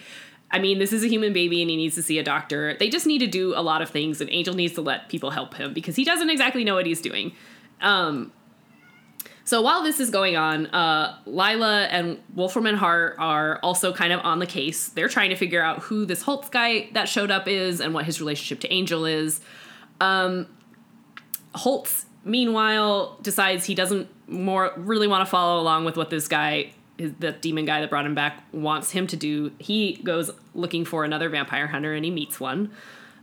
I 0.49 0.59
mean, 0.59 0.79
this 0.79 0.93
is 0.93 1.03
a 1.03 1.07
human 1.07 1.33
baby 1.33 1.61
and 1.61 1.69
he 1.69 1.75
needs 1.75 1.95
to 1.95 2.01
see 2.01 2.19
a 2.19 2.23
doctor. 2.23 2.75
They 2.79 2.89
just 2.89 3.05
need 3.05 3.19
to 3.19 3.27
do 3.27 3.53
a 3.53 3.61
lot 3.61 3.81
of 3.81 3.89
things, 3.89 4.21
and 4.21 4.29
Angel 4.31 4.53
needs 4.53 4.73
to 4.75 4.81
let 4.81 5.09
people 5.09 5.31
help 5.31 5.55
him 5.55 5.73
because 5.73 5.95
he 5.95 6.05
doesn't 6.05 6.29
exactly 6.29 6.63
know 6.63 6.75
what 6.75 6.85
he's 6.85 7.01
doing. 7.01 7.33
Um, 7.81 8.31
so 9.47 9.61
while 9.61 9.81
this 9.81 10.01
is 10.01 10.09
going 10.09 10.35
on, 10.35 10.65
uh, 10.67 11.17
Lilah 11.25 11.87
and 11.89 12.19
Wolfram 12.35 12.65
and 12.65 12.77
Hart 12.77 13.15
are 13.17 13.59
also 13.63 13.93
kind 13.93 14.11
of 14.11 14.19
on 14.25 14.39
the 14.39 14.45
case. 14.45 14.89
They're 14.89 15.07
trying 15.07 15.29
to 15.29 15.37
figure 15.37 15.61
out 15.61 15.83
who 15.83 16.05
this 16.05 16.21
Holtz 16.21 16.49
guy 16.49 16.89
that 16.91 17.07
showed 17.07 17.31
up 17.31 17.47
is 17.47 17.79
and 17.79 17.93
what 17.93 18.03
his 18.03 18.19
relationship 18.19 18.59
to 18.59 18.73
Angel 18.73 19.05
is. 19.05 19.39
Um, 20.01 20.47
Holtz, 21.55 22.07
meanwhile, 22.25 23.17
decides 23.21 23.63
he 23.63 23.73
doesn't 23.73 24.09
more 24.27 24.73
really 24.75 25.07
want 25.07 25.25
to 25.25 25.31
follow 25.31 25.61
along 25.61 25.85
with 25.85 25.95
what 25.95 26.09
this 26.09 26.27
guy 26.27 26.73
the 26.97 27.31
demon 27.31 27.63
guy 27.63 27.79
that 27.79 27.89
brought 27.89 28.05
him 28.05 28.15
back 28.15 28.43
wants 28.51 28.91
him 28.91 29.07
to 29.07 29.15
do. 29.15 29.53
He 29.59 30.01
goes 30.03 30.29
looking 30.55 30.83
for 30.83 31.05
another 31.05 31.29
vampire 31.29 31.67
hunter 31.67 31.93
and 31.93 32.03
he 32.03 32.11
meets 32.11 32.37
one. 32.37 32.71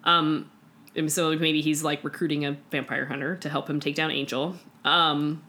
Um, 0.05 0.51
and 0.97 1.13
so 1.13 1.37
maybe 1.37 1.61
he's 1.61 1.85
like 1.85 2.03
recruiting 2.03 2.47
a 2.47 2.57
vampire 2.71 3.05
hunter 3.05 3.37
to 3.37 3.51
help 3.51 3.69
him 3.69 3.79
take 3.79 3.95
down 3.95 4.11
Angel. 4.11 4.57
Um, 4.87 5.43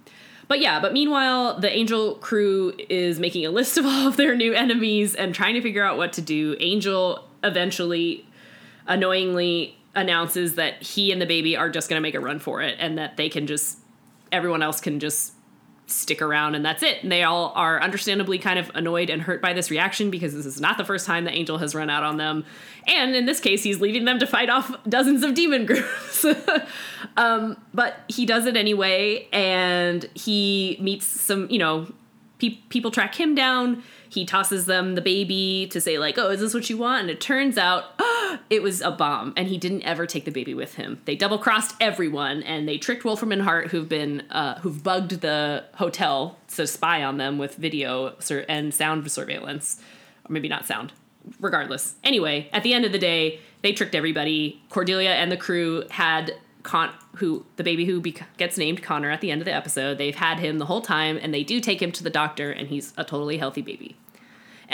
but 0.48 0.60
yeah, 0.60 0.80
but 0.80 0.94
meanwhile, 0.94 1.60
the 1.60 1.72
Angel 1.72 2.16
crew 2.16 2.74
is 2.90 3.20
making 3.20 3.46
a 3.46 3.50
list 3.50 3.78
of 3.80 3.86
all 3.86 4.08
of 4.08 4.18
their 4.18 4.36
new 4.36 4.54
enemies 4.54 5.16
and 5.16 5.34
trying 5.34 5.56
to 5.56 5.62
figure 5.62 5.84
out 5.84 5.98
what 5.98 6.14
to 6.14 6.22
do. 6.22 6.56
Angel 6.60 7.28
eventually, 7.44 8.28
annoyingly, 8.88 9.78
announces 9.96 10.56
that 10.56 10.82
he 10.82 11.12
and 11.12 11.22
the 11.22 11.26
baby 11.26 11.56
are 11.56 11.70
just 11.70 11.90
going 11.90 11.98
to 11.98 12.02
make 12.02 12.16
a 12.16 12.20
run 12.20 12.40
for 12.40 12.62
it 12.62 12.76
and 12.80 12.98
that 12.98 13.16
they 13.16 13.30
can 13.30 13.48
just, 13.48 13.80
everyone 14.32 14.62
else 14.62 14.82
can 14.82 15.00
just 15.00 15.35
stick 15.88 16.22
around 16.22 16.56
and 16.56 16.66
that's 16.66 16.84
it. 16.84 17.04
And 17.04 17.12
they 17.12 17.24
all 17.24 17.52
are 17.56 17.82
understandably 17.82 18.38
kind 18.38 18.58
of 18.58 18.72
annoyed 18.74 19.10
and 19.10 19.22
hurt 19.22 19.42
by 19.42 19.54
this 19.54 19.70
reaction 19.70 20.10
because 20.10 20.34
this 20.34 20.46
is 20.46 20.60
not 20.60 20.78
the 20.78 20.86
first 20.86 21.06
time 21.06 21.26
that 21.26 21.34
Angel 21.34 21.58
has 21.58 21.76
run 21.76 21.90
out 21.90 22.04
on 22.04 22.18
them. 22.18 22.46
And 22.88 23.16
in 23.16 23.26
this 23.26 23.40
case, 23.40 23.64
he's 23.64 23.82
leaving 23.82 24.06
them 24.06 24.20
to 24.20 24.28
fight 24.28 24.50
off 24.50 24.76
dozens 24.88 25.24
of 25.24 25.34
demon 25.34 25.66
groups. 25.66 26.26
um, 27.18 27.58
but 27.74 28.00
he 28.08 28.26
does 28.26 28.46
it 28.46 28.56
anyway, 28.56 29.28
and 29.32 30.10
he 30.14 30.78
meets 30.80 31.06
some, 31.06 31.50
you 31.50 31.60
know, 31.60 31.88
pe- 32.40 32.60
people 32.70 32.92
track 32.92 33.16
him 33.20 33.36
down 33.36 33.84
he 34.16 34.26
tosses 34.26 34.66
them 34.66 34.96
the 34.96 35.02
baby 35.02 35.68
to 35.72 35.80
say 35.80 36.00
like 36.00 36.18
oh 36.18 36.30
is 36.30 36.40
this 36.40 36.54
what 36.54 36.70
you 36.70 36.78
want? 36.78 37.02
And 37.02 37.10
it 37.10 37.22
turns 37.22 37.58
out 37.58 37.84
oh, 38.00 38.40
it 38.50 38.64
was 38.64 38.82
a 38.82 38.92
bomb 38.92 39.34
and 39.38 39.48
he 39.48 39.58
didn't 39.58 39.84
ever 39.84 40.08
take 40.08 40.26
the 40.26 40.32
baby 40.32 40.54
with 40.54 40.76
him. 40.76 41.02
They 41.06 41.16
double 41.16 41.38
crossed 41.38 41.76
everyone 41.80 42.42
and 42.44 42.68
they 42.68 42.78
tricked 42.78 43.06
wolfram 43.06 43.32
and 43.32 43.42
hart 43.42 43.68
who've 43.68 43.88
been 43.88 44.22
uh, 44.32 44.60
who've 44.60 44.82
bugged 44.82 45.22
the 45.22 45.66
hotel 45.76 46.38
to 46.56 46.66
spy 46.66 47.04
on 47.04 47.18
them 47.18 47.38
with 47.38 47.56
video 47.56 48.16
sur- 48.20 48.46
and 48.50 48.74
sound 48.74 49.10
surveillance. 49.12 49.80
Or 50.28 50.34
maybe 50.34 50.48
not 50.48 50.66
sound. 50.66 50.94
Regardless. 51.40 51.96
Anyway 52.04 52.50
at 52.54 52.64
the 52.64 52.74
end 52.74 52.86
of 52.86 52.92
the 52.92 53.00
day 53.00 53.40
they 53.62 53.74
tricked 53.74 53.96
everybody. 53.96 54.64
Cordelia 54.70 55.12
and 55.12 55.32
the 55.32 55.38
crew 55.38 55.84
had 55.92 56.34
Con, 56.66 56.90
who 57.18 57.46
the 57.58 57.64
baby 57.64 57.86
who 57.86 58.02
gets 58.38 58.58
named 58.58 58.82
Connor 58.82 59.12
at 59.12 59.22
the 59.22 59.30
end 59.30 59.40
of 59.40 59.46
the 59.46 59.54
episode. 59.54 60.00
They've 60.00 60.16
had 60.16 60.40
him 60.40 60.58
the 60.58 60.66
whole 60.66 60.82
time, 60.82 61.20
and 61.22 61.32
they 61.32 61.44
do 61.44 61.62
take 61.62 61.80
him 61.80 61.92
to 61.92 62.04
the 62.04 62.10
doctor, 62.10 62.52
and 62.52 62.68
he's 62.68 62.92
a 62.98 63.04
totally 63.04 63.38
healthy 63.38 63.62
baby. 63.62 63.96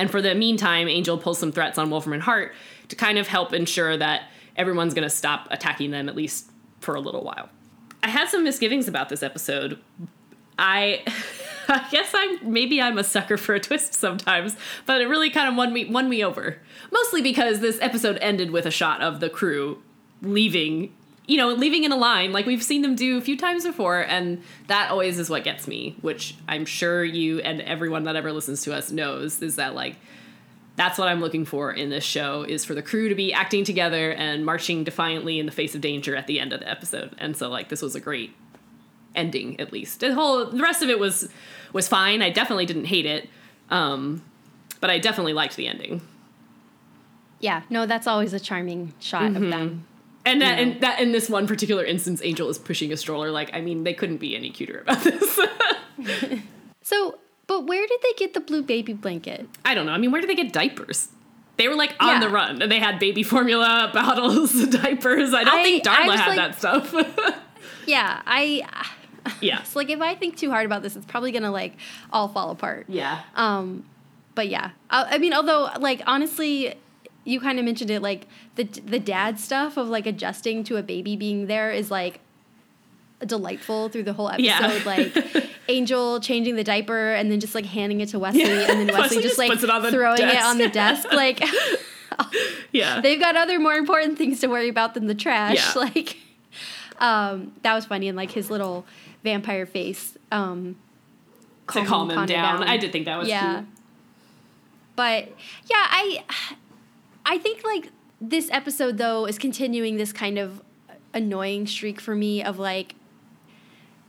And 0.02 0.10
for 0.10 0.20
the 0.20 0.34
meantime, 0.34 0.88
Angel 0.88 1.16
pulls 1.16 1.38
some 1.38 1.52
threats 1.52 1.78
on 1.78 1.92
Wolfram 1.92 2.14
and 2.14 2.24
Hart 2.24 2.54
to 2.88 2.96
kind 2.96 3.20
of 3.20 3.28
help 3.28 3.54
ensure 3.54 3.96
that 3.98 4.32
everyone's 4.56 4.96
going 4.96 5.08
to 5.08 5.12
stop 5.12 5.48
attacking 5.52 5.92
them 5.92 6.10
at 6.10 6.16
least 6.16 6.50
for 6.80 6.96
a 6.96 7.00
little 7.00 7.22
while. 7.22 7.50
I 8.02 8.10
had 8.10 8.28
some 8.28 8.44
misgivings 8.44 8.88
about 8.88 9.10
this 9.10 9.22
episode. 9.22 9.80
I. 10.58 11.04
I 11.68 11.88
guess 11.90 12.12
I'm 12.14 12.52
maybe 12.52 12.82
I'm 12.82 12.98
a 12.98 13.04
sucker 13.04 13.38
for 13.38 13.54
a 13.54 13.60
twist 13.60 13.94
sometimes, 13.94 14.58
but 14.86 15.00
it 15.00 15.06
really 15.06 15.30
kind 15.30 15.48
of 15.48 15.56
won 15.56 15.72
me 15.72 15.86
won 15.86 16.10
me 16.10 16.22
over. 16.22 16.58
Mostly 16.92 17.22
because 17.22 17.60
this 17.60 17.80
episode 17.80 18.18
ended 18.20 18.52
with 18.52 18.66
a 18.66 18.72
shot 18.72 19.02
of 19.02 19.22
the 19.22 19.30
crew 19.30 19.82
leaving 20.22 20.94
you 21.32 21.38
know, 21.38 21.48
leaving 21.54 21.86
in 21.86 21.94
a 21.94 21.96
line 21.96 22.34
like 22.34 22.46
we've 22.46 22.62
seen 22.62 22.82
them 22.82 22.94
do 22.94 23.18
a 23.18 23.22
few 23.22 23.38
times 23.38 23.64
before, 23.64 24.02
and 24.02 24.44
that 24.68 24.92
always 24.92 25.18
is 25.18 25.30
what 25.30 25.46
gets 25.46 25.66
me, 25.66 25.96
which 26.02 26.36
I'm 26.46 26.66
sure 26.66 27.06
you 27.06 27.40
and 27.40 27.62
everyone 27.62 28.04
that 28.04 28.18
ever 28.18 28.34
listens 28.34 28.64
to 28.64 28.76
us 28.76 28.92
knows 28.92 29.42
is 29.42 29.56
that 29.56 29.74
like 29.74 29.96
that's 30.76 31.00
what 31.00 31.08
I'm 31.08 31.22
looking 31.22 31.46
for 31.46 31.72
in 31.72 31.90
this 31.90 32.04
show 32.04 32.44
is 32.44 32.66
for 32.66 32.76
the 32.76 32.82
crew 32.82 33.08
to 33.08 33.16
be 33.16 33.32
acting 33.32 33.64
together 33.64 34.12
and 34.12 34.46
marching 34.46 34.84
defiantly 34.84 35.40
in 35.40 35.46
the 35.46 35.54
face 35.54 35.74
of 35.74 35.80
danger 35.80 36.18
at 36.18 36.28
the 36.28 36.38
end 36.38 36.52
of 36.52 36.60
the 36.60 36.70
episode. 36.70 37.16
And 37.18 37.38
so 37.38 37.48
like 37.48 37.70
this 37.70 37.82
was 37.82 37.96
a 37.96 38.02
great 38.02 38.36
ending 39.16 39.58
at 39.58 39.72
least. 39.72 40.02
The 40.02 40.14
whole 40.14 40.48
the 40.48 40.62
rest 40.62 40.84
of 40.84 40.90
it 40.90 41.00
was 41.00 41.30
was 41.72 41.88
fine. 41.88 42.22
I 42.22 42.30
definitely 42.30 42.66
didn't 42.66 42.86
hate 42.88 43.06
it. 43.06 43.30
Um, 43.70 44.22
but 44.82 44.90
I 44.90 45.00
definitely 45.00 45.32
liked 45.32 45.56
the 45.56 45.68
ending. 45.68 46.02
Yeah, 47.40 47.62
no, 47.70 47.86
that's 47.86 48.06
always 48.06 48.34
a 48.34 48.40
charming 48.40 48.94
shot 49.00 49.32
mm-hmm. 49.32 49.44
of 49.46 49.50
them 49.50 49.88
and 50.26 50.42
that, 50.42 50.60
and 50.60 50.82
that 50.82 51.00
in 51.00 51.12
this 51.12 51.30
one 51.30 51.48
particular 51.48 51.84
instance, 51.84 52.22
Angel 52.24 52.50
is 52.50 52.60
pushing 52.60 52.92
a 52.92 52.98
stroller. 52.98 53.32
Like, 53.32 53.52
I 53.54 53.62
mean, 53.62 53.84
they 53.84 53.94
couldn't 53.94 54.18
be 54.18 54.36
any 54.36 54.50
cuter 54.50 54.82
about 54.82 55.04
this. 55.04 55.40
so, 56.82 57.18
but 57.48 57.66
where 57.66 57.86
did 57.88 58.00
they 58.02 58.14
get 58.18 58.34
the 58.34 58.40
blue 58.40 58.62
baby 58.62 58.94
blanket? 58.94 59.48
I 59.66 59.74
don't 59.74 59.86
know. 59.86 59.94
I 59.94 59.98
mean, 59.98 60.12
where 60.12 60.22
did 60.22 60.30
they 60.30 60.36
get 60.36 60.54
diapers? 60.54 61.10
They 61.58 61.68
were 61.68 61.76
like 61.76 61.96
on 62.00 62.22
yeah. 62.22 62.28
the 62.28 62.30
run, 62.30 62.62
and 62.62 62.72
they 62.72 62.80
had 62.80 63.00
baby 63.00 63.24
formula 63.24 63.90
bottles, 63.94 64.54
diapers. 64.68 65.34
I 65.34 65.44
don't 65.44 65.60
I, 65.60 65.64
think 65.64 65.84
Darla 65.84 66.16
had 66.16 66.28
like, 66.28 66.38
that 66.38 66.58
stuff. 66.58 66.94
yeah, 67.86 68.22
I. 68.26 68.68
Yeah. 69.40 69.60
It's 69.60 69.76
like 69.76 69.90
if 69.92 70.02
I 70.02 70.16
think 70.16 70.38
too 70.38 70.50
hard 70.50 70.66
about 70.66 70.82
this, 70.82 70.96
it's 70.96 71.06
probably 71.06 71.32
gonna 71.32 71.52
like 71.52 71.74
all 72.12 72.28
fall 72.28 72.50
apart. 72.50 72.86
Yeah. 72.88 73.22
Um, 73.36 73.86
but 74.34 74.48
yeah, 74.48 74.72
I, 74.90 75.16
I 75.16 75.18
mean, 75.20 75.34
although 75.34 75.70
like 75.80 76.02
honestly, 76.08 76.74
you 77.24 77.40
kind 77.40 77.60
of 77.60 77.66
mentioned 77.66 77.92
it 77.92 78.02
like 78.02 78.28
the 78.56 78.64
the 78.64 79.00
dad 79.00 79.40
stuff 79.40 79.78
of 79.78 79.88
like 79.88 80.06
adjusting 80.06 80.64
to 80.64 80.78
a 80.78 80.84
baby 80.84 81.16
being 81.16 81.48
there 81.48 81.72
is 81.72 81.92
like 81.92 82.20
delightful 83.26 83.90
through 83.90 84.04
the 84.04 84.14
whole 84.14 84.30
episode 84.30 84.44
yeah. 84.44 84.82
like 84.86 85.50
angel 85.70 86.20
changing 86.20 86.56
the 86.56 86.64
diaper 86.64 87.14
and 87.14 87.32
then 87.32 87.40
just 87.40 87.54
like 87.54 87.66
handing 87.66 88.02
it 88.02 88.10
to 88.10 88.18
wesley 88.18 88.42
yeah. 88.42 88.72
and 88.72 88.80
then 88.80 88.88
wesley, 88.98 89.18
wesley 89.18 89.22
just, 89.22 89.38
like 89.38 89.52
it 89.52 89.92
throwing 89.92 90.18
desk. 90.18 90.36
it 90.36 90.44
on 90.44 90.58
the 90.58 90.70
desk 90.70 91.08
like 91.14 91.44
yeah 92.72 93.00
they've 93.02 93.20
got 93.20 93.36
other 93.36 93.60
more 93.60 93.76
important 93.76 94.18
things 94.18 94.40
to 94.40 94.48
worry 94.48 94.70
about 94.70 94.96
than 94.96 95.08
the 95.08 95.16
trash 95.16 95.76
yeah. 95.76 95.82
like 95.82 96.18
um 97.00 97.54
that 97.62 97.74
was 97.74 97.86
funny 97.86 98.08
and 98.08 98.18
like 98.18 98.32
his 98.32 98.50
little 98.50 98.86
vampire 99.24 99.66
face 99.66 100.18
um 100.32 100.76
to 101.72 101.86
calm 101.86 102.10
him, 102.10 102.26
down. 102.26 102.60
down. 102.60 102.64
i 102.64 102.76
did 102.76 102.92
think 102.92 103.06
that 103.06 103.18
was 103.18 103.30
yeah 103.30 103.60
cute. 103.60 103.66
but 104.96 105.30
yeah 105.70 105.88
i 105.90 106.24
I 107.32 107.38
think 107.38 107.64
like 107.64 107.88
this 108.20 108.52
episode 108.52 108.98
though 108.98 109.26
is 109.26 109.40
continuing 109.40 109.96
this 109.96 110.12
kind 110.12 110.38
of 110.38 110.62
annoying 111.14 111.66
streak 111.66 112.02
for 112.02 112.14
me 112.14 112.44
of 112.44 112.60
like 112.60 112.96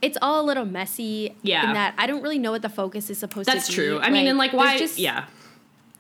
it's 0.03 0.19
all 0.21 0.41
a 0.41 0.45
little 0.45 0.65
messy 0.65 1.37
yeah 1.43 1.69
in 1.69 1.75
that 1.75 1.95
I 1.97 2.09
don't 2.09 2.21
really 2.21 2.41
know 2.41 2.51
what 2.51 2.63
the 2.63 2.69
focus 2.69 3.11
is 3.11 3.19
supposed 3.19 3.47
That's 3.47 3.67
to 3.69 3.73
be. 3.73 3.77
That's 3.77 3.89
true. 3.91 3.99
I 3.99 4.03
like, 4.03 4.13
mean 4.13 4.27
and 4.27 4.39
like 4.39 4.53
why 4.53 4.77
just, 4.77 4.99
yeah. 4.99 5.27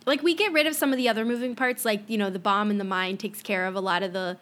Like 0.04 0.24
we 0.24 0.34
get 0.34 0.52
rid 0.52 0.66
of 0.66 0.74
some 0.74 0.90
of 0.90 0.96
the 0.96 1.08
other 1.08 1.24
moving 1.24 1.54
parts 1.54 1.84
like, 1.84 2.02
you 2.10 2.18
know, 2.18 2.28
the 2.28 2.40
bomb 2.40 2.72
in 2.72 2.78
the 2.78 2.84
mine 2.84 3.16
takes 3.16 3.40
care 3.40 3.66
of 3.66 3.76
a 3.76 3.80
lot 3.80 4.02
of 4.02 4.12
the 4.12 4.36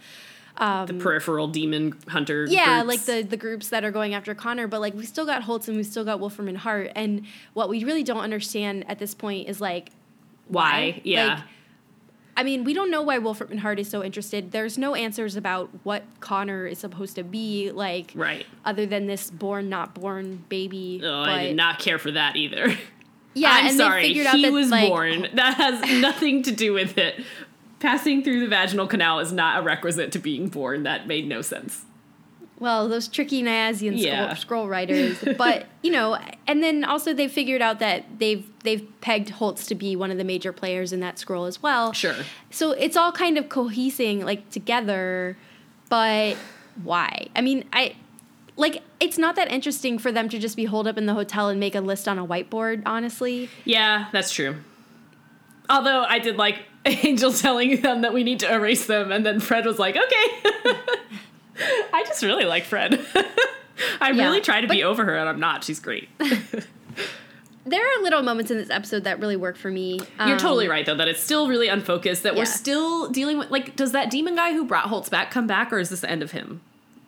um, 0.56 0.86
the 0.86 0.94
peripheral 0.94 1.48
demon 1.48 1.98
hunter 2.08 2.46
yeah 2.48 2.82
groups. 2.82 2.88
like 2.88 3.04
the 3.06 3.28
the 3.28 3.36
groups 3.36 3.68
that 3.68 3.84
are 3.84 3.90
going 3.90 4.14
after 4.14 4.34
connor 4.34 4.66
but 4.66 4.80
like 4.80 4.94
we 4.94 5.06
still 5.06 5.24
got 5.24 5.42
holtz 5.44 5.68
and 5.68 5.76
we 5.76 5.84
still 5.84 6.04
got 6.04 6.18
wolfram 6.20 6.48
and 6.48 6.58
hart 6.58 6.90
and 6.96 7.24
what 7.54 7.68
we 7.70 7.84
really 7.84 8.02
don't 8.02 8.20
understand 8.20 8.84
at 8.88 8.98
this 8.98 9.14
point 9.14 9.48
is 9.48 9.60
like 9.60 9.90
why, 10.48 10.70
why? 10.70 11.00
yeah 11.04 11.26
like, 11.34 11.44
I 12.40 12.42
mean, 12.42 12.64
we 12.64 12.72
don't 12.72 12.90
know 12.90 13.02
why 13.02 13.18
Wolfram 13.18 13.50
and 13.50 13.60
Hart 13.60 13.78
is 13.78 13.90
so 13.90 14.02
interested. 14.02 14.50
There's 14.50 14.78
no 14.78 14.94
answers 14.94 15.36
about 15.36 15.68
what 15.82 16.04
Connor 16.20 16.66
is 16.66 16.78
supposed 16.78 17.16
to 17.16 17.22
be 17.22 17.70
like, 17.70 18.12
Right. 18.14 18.46
other 18.64 18.86
than 18.86 19.06
this 19.06 19.30
born 19.30 19.68
not 19.68 19.92
born 19.92 20.42
baby. 20.48 21.02
Oh, 21.04 21.24
but 21.24 21.28
I 21.28 21.42
did 21.48 21.56
not 21.56 21.78
care 21.80 21.98
for 21.98 22.10
that 22.12 22.36
either. 22.36 22.74
yeah, 23.34 23.50
I'm 23.50 23.66
and 23.66 23.76
sorry. 23.76 24.00
they 24.02 24.08
figured 24.08 24.26
out 24.28 24.36
he 24.36 24.42
that 24.46 24.52
was 24.52 24.70
like, 24.70 24.88
born. 24.88 25.28
That 25.34 25.54
has 25.58 26.00
nothing 26.00 26.42
to 26.44 26.50
do 26.50 26.72
with 26.72 26.96
it. 26.96 27.22
Passing 27.78 28.22
through 28.24 28.40
the 28.40 28.48
vaginal 28.48 28.86
canal 28.86 29.18
is 29.18 29.32
not 29.34 29.60
a 29.60 29.62
requisite 29.62 30.10
to 30.12 30.18
being 30.18 30.48
born. 30.48 30.84
That 30.84 31.06
made 31.06 31.28
no 31.28 31.42
sense. 31.42 31.84
Well, 32.60 32.88
those 32.88 33.08
tricky 33.08 33.42
Nyazian 33.42 33.94
Yeah. 33.96 34.26
scroll, 34.34 34.36
scroll 34.36 34.68
writers, 34.68 35.18
but 35.38 35.66
you 35.82 35.90
know, 35.90 36.16
and 36.46 36.62
then 36.62 36.84
also 36.84 37.12
they 37.14 37.26
figured 37.26 37.62
out 37.62 37.78
that 37.80 38.04
they've 38.18 38.46
they've 38.62 38.86
pegged 39.00 39.30
Holtz 39.30 39.66
to 39.66 39.74
be 39.74 39.96
one 39.96 40.10
of 40.10 40.18
the 40.18 40.24
major 40.24 40.52
players 40.52 40.92
in 40.92 41.00
that 41.00 41.18
scroll 41.18 41.46
as 41.46 41.62
well. 41.62 41.92
Sure. 41.94 42.14
So 42.50 42.72
it's 42.72 42.96
all 42.96 43.12
kind 43.12 43.38
of 43.38 43.46
cohesing 43.48 44.22
like 44.24 44.48
together, 44.50 45.36
but 45.88 46.36
why? 46.84 47.28
I 47.34 47.40
mean, 47.40 47.64
I 47.72 47.96
like 48.56 48.82
it's 49.00 49.16
not 49.16 49.36
that 49.36 49.50
interesting 49.50 49.98
for 49.98 50.12
them 50.12 50.28
to 50.28 50.38
just 50.38 50.54
be 50.54 50.66
holed 50.66 50.86
up 50.86 50.98
in 50.98 51.06
the 51.06 51.14
hotel 51.14 51.48
and 51.48 51.58
make 51.58 51.74
a 51.74 51.80
list 51.80 52.06
on 52.06 52.18
a 52.18 52.26
whiteboard. 52.26 52.82
Honestly, 52.84 53.48
Yeah, 53.64 54.08
that's 54.12 54.32
true. 54.32 54.56
Although 55.70 56.04
I 56.04 56.18
did 56.18 56.36
like 56.36 56.64
Angel 56.84 57.32
telling 57.32 57.80
them 57.80 58.02
that 58.02 58.12
we 58.12 58.22
need 58.22 58.40
to 58.40 58.52
erase 58.52 58.84
them, 58.86 59.12
and 59.12 59.24
then 59.24 59.40
Fred 59.40 59.64
was 59.64 59.78
like, 59.78 59.96
okay. 59.96 60.74
I 61.92 62.04
just 62.06 62.22
really 62.22 62.44
like 62.44 62.64
Fred. 62.64 63.00
I 64.00 64.10
Yeah, 64.10 64.24
really 64.26 64.40
try 64.40 64.60
to 64.60 64.68
be 64.68 64.82
over 64.82 65.04
her, 65.04 65.16
and 65.16 65.28
I'm 65.28 65.40
not. 65.40 65.64
She's 65.64 65.80
great. 65.80 66.08
there 66.18 67.80
are 67.82 68.02
little 68.02 68.22
moments 68.22 68.50
in 68.50 68.56
this 68.56 68.70
episode 68.70 69.04
that 69.04 69.20
really 69.20 69.36
work 69.36 69.56
for 69.56 69.70
me. 69.70 69.94
You're 70.18 70.32
Um, 70.32 70.38
totally 70.38 70.68
right, 70.68 70.84
though, 70.84 70.94
that 70.96 71.08
it's 71.08 71.20
still 71.20 71.48
really 71.48 71.68
unfocused, 71.68 72.22
that 72.24 72.34
we're 72.34 72.44
still 72.46 73.08
dealing 73.10 73.38
with. 73.38 73.50
Like, 73.50 73.76
does 73.76 73.92
that 73.92 74.10
demon 74.10 74.34
guy 74.36 74.52
who 74.52 74.64
brought 74.64 74.86
Holtz 74.86 75.08
back 75.08 75.30
come 75.30 75.46
back, 75.46 75.72
or 75.72 75.78
is 75.78 75.90
this 75.90 76.00
the 76.00 76.10
end 76.10 76.22
of 76.22 76.32
him? 76.32 76.60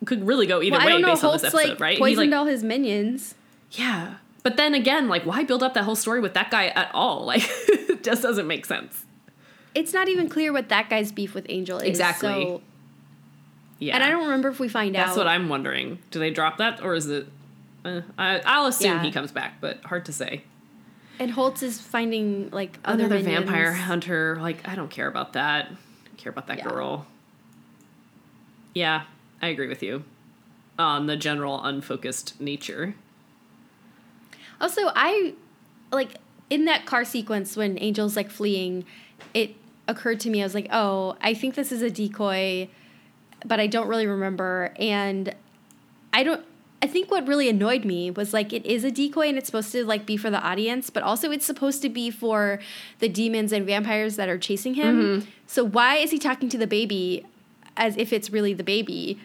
Could 0.05 0.25
really 0.27 0.45
go 0.47 0.61
either 0.61 0.73
Well, 0.77 0.81
I 0.81 0.85
way 0.85 0.91
don't 0.93 1.01
know. 1.01 1.07
based 1.09 1.21
Holtz 1.21 1.43
on 1.43 1.47
this 1.49 1.53
episode, 1.55 1.69
like 1.71 1.79
right? 1.79 1.93
He, 1.97 1.99
poisoned 1.99 2.31
like- 2.31 2.37
all 2.39 2.45
his 2.45 2.63
minions. 2.63 3.35
Yeah. 3.71 4.15
But 4.43 4.57
then 4.57 4.73
again, 4.73 5.07
like, 5.07 5.25
why 5.25 5.43
build 5.45 5.63
up 5.63 5.73
that 5.75 5.83
whole 5.85 5.95
story 5.95 6.19
with 6.19 6.33
that 6.33 6.51
guy 6.51 6.67
at 6.67 6.91
all? 6.93 7.25
Like, 7.25 7.43
it 7.69 8.03
just 8.03 8.21
doesn't 8.21 8.45
make 8.47 8.65
sense. 8.65 9.05
It's 9.73 9.93
not 9.93 10.09
even 10.09 10.27
clear 10.29 10.51
what 10.53 10.67
that 10.69 10.89
guy's 10.89 11.11
beef 11.11 11.33
with 11.33 11.45
Angel 11.49 11.77
is. 11.79 11.87
Exactly. 11.87 12.29
So, 12.43 12.61
Yeah. 13.79 13.95
and 13.95 14.03
I 14.03 14.09
don't 14.09 14.23
remember 14.23 14.49
if 14.49 14.59
we 14.59 14.69
find 14.69 14.95
That's 14.95 15.01
out. 15.01 15.05
That's 15.07 15.17
what 15.17 15.27
I'm 15.27 15.49
wondering. 15.49 15.99
Do 16.11 16.19
they 16.19 16.31
drop 16.31 16.57
that, 16.57 16.81
or 16.81 16.93
is 16.95 17.07
it? 17.09 17.27
Uh, 17.83 18.01
I, 18.17 18.41
I'll 18.45 18.67
assume 18.67 18.93
Yeah. 18.97 19.03
he 19.03 19.11
comes 19.11 19.31
back, 19.31 19.55
but 19.59 19.83
hard 19.83 20.05
to 20.05 20.13
say. 20.13 20.43
And 21.19 21.31
Holtz 21.31 21.61
is 21.61 21.79
finding 21.81 22.49
like 22.51 22.79
other 22.85 23.05
Another 23.05 23.21
minions. 23.23 23.45
vampire 23.45 23.73
hunter. 23.73 24.37
Like, 24.41 24.67
I 24.67 24.75
don't 24.75 24.89
care 24.89 25.07
about 25.07 25.33
that. 25.33 25.65
I 25.65 26.07
don't 26.07 26.17
care 26.17 26.31
about 26.31 26.47
that 26.47 26.59
Yeah. 26.59 26.67
girl. 26.69 27.07
Yeah, 28.73 29.03
I 29.41 29.47
agree 29.49 29.67
with 29.67 29.83
you 29.83 30.03
on 30.79 31.05
the 31.07 31.15
general 31.17 31.63
unfocused 31.63 32.39
nature. 32.41 32.95
Also, 34.59 34.81
I 34.95 35.33
like 35.91 36.15
in 36.49 36.65
that 36.65 36.85
car 36.85 37.03
sequence 37.05 37.55
when 37.57 37.77
Angel's 37.77 38.15
like 38.15 38.31
fleeing, 38.31 38.85
it 39.33 39.55
occurred 39.87 40.19
to 40.21 40.29
me 40.29 40.41
I 40.41 40.45
was 40.45 40.55
like, 40.55 40.67
"Oh, 40.71 41.15
I 41.21 41.33
think 41.33 41.55
this 41.55 41.71
is 41.71 41.81
a 41.81 41.89
decoy." 41.91 42.69
But 43.45 43.59
I 43.59 43.67
don't 43.67 43.87
really 43.87 44.07
remember 44.07 44.73
and 44.77 45.35
I 46.13 46.23
don't 46.23 46.45
I 46.83 46.85
think 46.85 47.09
what 47.09 47.25
really 47.25 47.47
annoyed 47.47 47.85
me 47.85 48.11
was 48.11 48.33
like 48.33 48.51
it 48.51 48.65
is 48.65 48.83
a 48.83 48.91
decoy 48.91 49.29
and 49.29 49.37
it's 49.37 49.45
supposed 49.45 49.71
to 49.71 49.85
like 49.85 50.05
be 50.05 50.17
for 50.17 50.29
the 50.29 50.41
audience, 50.41 50.89
but 50.89 51.01
also 51.01 51.31
it's 51.31 51.45
supposed 51.45 51.81
to 51.83 51.87
be 51.87 52.11
for 52.11 52.59
the 52.99 53.07
demons 53.07 53.53
and 53.53 53.65
vampires 53.65 54.17
that 54.17 54.27
are 54.27 54.37
chasing 54.37 54.73
him. 54.73 55.01
Mm-hmm. 55.01 55.29
So 55.47 55.63
why 55.63 55.95
is 55.95 56.11
he 56.11 56.19
talking 56.19 56.49
to 56.49 56.57
the 56.57 56.67
baby 56.67 57.25
as 57.77 57.95
if 57.95 58.11
it's 58.11 58.31
really 58.31 58.53
the 58.53 58.65
baby 58.65 59.17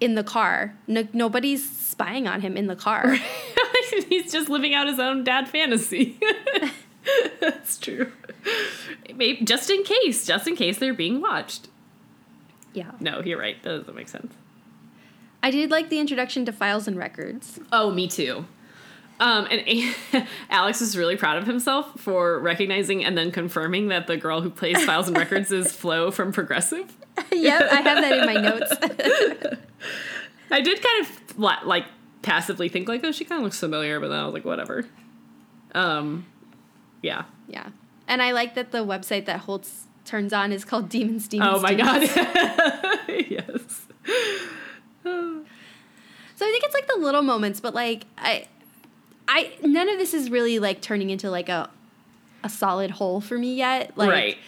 in 0.00 0.16
the 0.16 0.24
car? 0.24 0.74
No, 0.88 1.06
nobody's 1.12 1.70
spying 1.70 2.26
on 2.26 2.40
him 2.40 2.56
in 2.56 2.66
the 2.66 2.74
car. 2.74 3.16
He's 4.08 4.32
just 4.32 4.48
living 4.48 4.74
out 4.74 4.88
his 4.88 4.98
own 4.98 5.22
dad 5.22 5.48
fantasy. 5.48 6.18
That's 7.40 7.78
true. 7.78 8.10
Maybe 9.14 9.44
just 9.44 9.70
in 9.70 9.84
case, 9.84 10.26
just 10.26 10.48
in 10.48 10.56
case 10.56 10.78
they're 10.78 10.92
being 10.92 11.20
watched. 11.20 11.68
Yeah. 12.76 12.92
No, 13.00 13.20
you're 13.22 13.38
right. 13.38 13.60
That 13.62 13.78
doesn't 13.78 13.96
make 13.96 14.08
sense. 14.08 14.34
I 15.42 15.50
did 15.50 15.70
like 15.70 15.88
the 15.88 15.98
introduction 15.98 16.44
to 16.44 16.52
files 16.52 16.86
and 16.86 16.96
records. 16.96 17.58
Oh, 17.72 17.90
me 17.90 18.06
too. 18.06 18.44
Um, 19.18 19.48
and 19.50 19.94
Alex 20.50 20.82
is 20.82 20.96
really 20.96 21.16
proud 21.16 21.38
of 21.38 21.46
himself 21.46 21.98
for 21.98 22.38
recognizing 22.38 23.02
and 23.02 23.16
then 23.16 23.30
confirming 23.30 23.88
that 23.88 24.06
the 24.06 24.18
girl 24.18 24.42
who 24.42 24.50
plays 24.50 24.84
Files 24.84 25.08
and 25.08 25.16
Records 25.16 25.50
is 25.50 25.72
Flo 25.80 26.10
from 26.10 26.32
Progressive. 26.32 26.94
yep, 27.32 27.62
I 27.72 27.76
have 27.76 28.02
that 28.02 28.18
in 28.18 28.26
my 28.26 28.34
notes. 28.34 28.72
I 30.50 30.60
did 30.60 30.82
kind 30.82 31.06
of 31.06 31.38
li- 31.38 31.64
like 31.64 31.86
passively 32.20 32.68
think 32.68 32.88
like, 32.88 33.02
oh, 33.04 33.12
she 33.12 33.24
kind 33.24 33.40
of 33.40 33.44
looks 33.44 33.58
familiar, 33.58 33.98
but 34.00 34.08
then 34.08 34.18
I 34.18 34.24
was 34.26 34.34
like, 34.34 34.44
whatever. 34.44 34.84
Um, 35.74 36.26
yeah. 37.02 37.24
yeah. 37.48 37.68
And 38.06 38.20
I 38.20 38.32
like 38.32 38.54
that 38.54 38.70
the 38.70 38.84
website 38.84 39.24
that 39.26 39.40
Holtz 39.40 39.85
turns 40.06 40.32
on 40.32 40.52
is 40.52 40.64
called 40.64 40.88
Demons 40.88 41.28
Demons. 41.28 41.50
Oh 41.56 41.60
my 41.60 41.74
Demons. 41.74 42.14
god. 42.14 43.00
yes. 43.08 43.86
So 46.36 46.44
I 46.44 46.50
think 46.50 46.64
it's 46.64 46.74
like 46.74 46.86
the 46.86 46.98
little 46.98 47.22
moments, 47.22 47.60
but 47.60 47.74
like 47.74 48.04
I 48.18 48.46
I 49.28 49.52
none 49.62 49.88
of 49.88 49.98
this 49.98 50.14
is 50.14 50.30
really 50.30 50.58
like 50.58 50.80
turning 50.80 51.10
into 51.10 51.30
like 51.30 51.48
a 51.48 51.70
a 52.44 52.48
solid 52.48 52.92
whole 52.92 53.20
for 53.20 53.38
me 53.38 53.54
yet. 53.54 53.96
Like 53.96 54.10
right. 54.10 54.38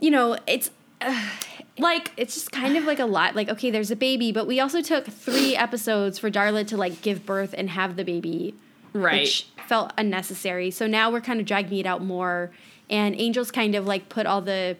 you 0.00 0.10
know, 0.10 0.36
it's 0.46 0.70
like 1.78 2.12
it's 2.16 2.34
just 2.34 2.52
kind 2.52 2.76
of 2.76 2.84
like 2.84 2.98
a 2.98 3.06
lot. 3.06 3.36
Like, 3.36 3.48
okay, 3.48 3.70
there's 3.70 3.90
a 3.90 3.96
baby, 3.96 4.32
but 4.32 4.46
we 4.46 4.60
also 4.60 4.80
took 4.82 5.06
three 5.06 5.56
episodes 5.56 6.18
for 6.18 6.30
Darla 6.30 6.66
to 6.68 6.76
like 6.76 7.00
give 7.00 7.24
birth 7.24 7.54
and 7.56 7.70
have 7.70 7.96
the 7.96 8.04
baby. 8.04 8.54
Right. 8.92 9.22
which 9.22 9.46
felt 9.68 9.92
unnecessary. 9.98 10.70
So 10.70 10.86
now 10.86 11.10
we're 11.10 11.20
kind 11.20 11.38
of 11.38 11.46
dragging 11.46 11.78
it 11.78 11.86
out 11.86 12.02
more, 12.02 12.50
and 12.88 13.18
Angel's 13.18 13.50
kind 13.50 13.74
of 13.74 13.86
like 13.86 14.08
put 14.08 14.26
all 14.26 14.40
the 14.40 14.76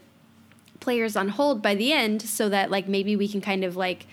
players 0.81 1.17
on 1.17 1.31
hold 1.31 1.63
by 1.63 1.75
the 1.75 1.93
end, 1.93 2.23
so 2.23 2.49
that 2.49 2.71
like 2.71 2.89
maybe 2.89 3.17
we 3.17 3.29
can 3.29 3.41
kind 3.41 3.65
of 3.65 3.77
like 3.77 4.07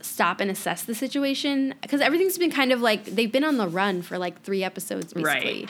stop 0.00 0.40
and 0.40 0.50
assess 0.50 0.82
the 0.82 0.94
situation 0.94 1.74
because 1.80 2.00
everything's 2.00 2.36
been 2.36 2.50
kind 2.50 2.72
of 2.72 2.80
like 2.80 3.04
they've 3.04 3.32
been 3.32 3.44
on 3.44 3.56
the 3.56 3.68
run 3.68 4.02
for 4.02 4.18
like 4.18 4.40
three 4.42 4.64
episodes 4.64 5.12
basically. 5.12 5.68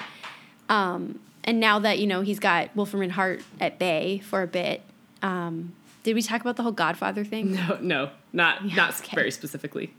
Um, 0.69 1.21
and 1.45 1.61
now 1.61 1.79
that 1.81 1.99
you 1.99 2.07
know 2.07 2.23
he's 2.23 2.39
got 2.39 2.75
Wolfram 2.75 3.03
and 3.03 3.13
Hart 3.13 3.43
at 3.61 3.79
bay 3.79 4.19
for 4.25 4.43
a 4.43 4.47
bit. 4.47 4.83
Um, 5.21 5.75
did 6.03 6.15
we 6.15 6.23
talk 6.23 6.41
about 6.41 6.57
the 6.57 6.63
whole 6.63 6.73
Godfather 6.73 7.25
thing? 7.25 7.55
No, 7.69 7.79
no, 7.81 8.11
not 8.33 8.65
not 8.65 9.01
okay. 9.01 9.15
very 9.15 9.31
specifically. 9.31 9.93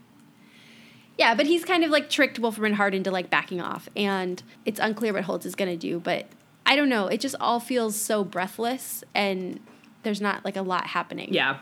Yeah, 1.16 1.34
but 1.34 1.46
he's 1.46 1.64
kind 1.64 1.84
of 1.84 1.90
like 1.90 2.10
tricked 2.10 2.38
Wolfram 2.40 2.66
and 2.66 2.74
Hart 2.74 2.94
into 2.94 3.10
like 3.10 3.30
backing 3.30 3.60
off, 3.60 3.88
and 3.96 4.42
it's 4.64 4.80
unclear 4.80 5.12
what 5.12 5.24
Holtz 5.24 5.46
is 5.46 5.54
gonna 5.54 5.76
do. 5.76 6.00
But 6.00 6.26
I 6.66 6.76
don't 6.76 6.88
know. 6.88 7.06
It 7.08 7.20
just 7.20 7.34
all 7.40 7.60
feels 7.60 7.96
so 7.96 8.24
breathless, 8.24 9.04
and 9.14 9.60
there's 10.02 10.20
not 10.20 10.44
like 10.44 10.56
a 10.56 10.62
lot 10.62 10.86
happening. 10.86 11.32
Yeah. 11.32 11.58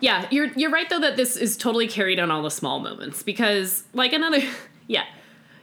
Yeah, 0.00 0.26
you're 0.30 0.46
you're 0.56 0.70
right 0.70 0.88
though 0.90 1.00
that 1.00 1.16
this 1.16 1.36
is 1.36 1.56
totally 1.56 1.88
carried 1.88 2.18
on 2.18 2.30
all 2.30 2.42
the 2.42 2.50
small 2.50 2.80
moments 2.80 3.22
because 3.22 3.84
like 3.94 4.12
another 4.12 4.40
yeah. 4.86 5.04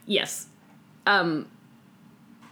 Yes. 0.06 0.48
Um 1.06 1.48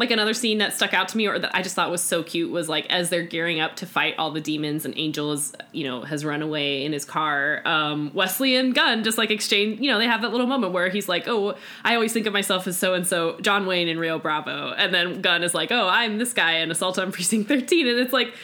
like 0.01 0.11
another 0.11 0.33
scene 0.33 0.59
that 0.59 0.73
stuck 0.73 0.95
out 0.95 1.09
to 1.09 1.17
me 1.19 1.27
or 1.27 1.39
that 1.39 1.55
I 1.55 1.61
just 1.61 1.77
thought 1.77 1.91
was 1.91 2.03
so 2.03 2.23
cute 2.23 2.51
was 2.51 2.71
like 2.71 2.87
as 2.87 3.11
they're 3.11 3.23
gearing 3.23 3.61
up 3.61 3.77
to 3.77 3.87
fight 3.87 4.15
all 4.19 4.31
the 4.31 4.41
demons 4.41 4.87
and 4.87 4.95
Angel 4.97 5.31
is, 5.33 5.53
you 5.73 5.85
know, 5.85 6.01
has 6.01 6.25
run 6.25 6.41
away 6.41 6.85
in 6.85 6.93
his 6.93 7.05
car. 7.05 7.61
Um 7.67 8.11
Wesley 8.15 8.57
and 8.57 8.75
Gunn 8.75 9.05
just 9.05 9.19
like 9.19 9.31
exchange, 9.31 9.79
you 9.81 9.91
know, 9.91 9.99
they 9.99 10.07
have 10.07 10.23
that 10.23 10.33
little 10.33 10.47
moment 10.47 10.73
where 10.73 10.89
he's 10.89 11.09
like, 11.09 11.29
"Oh, 11.29 11.55
I 11.85 11.95
always 11.95 12.15
think 12.15 12.27
of 12.27 12.33
myself 12.33 12.67
as 12.67 12.79
so 12.79 12.95
and 12.95 13.07
so, 13.07 13.39
John 13.41 13.67
Wayne 13.67 13.89
in 13.89 13.99
Rio 13.99 14.19
Bravo." 14.19 14.73
And 14.77 14.93
then 14.93 15.21
Gunn 15.21 15.43
is 15.45 15.55
like, 15.55 15.71
"Oh, 15.71 15.87
I'm 15.87 16.17
this 16.17 16.33
guy 16.33 16.55
in 16.55 16.71
Assault 16.71 16.99
on 16.99 17.13
Precinct 17.13 17.47
13." 17.47 17.87
And 17.87 18.01
it's 18.01 18.15
like 18.15 18.35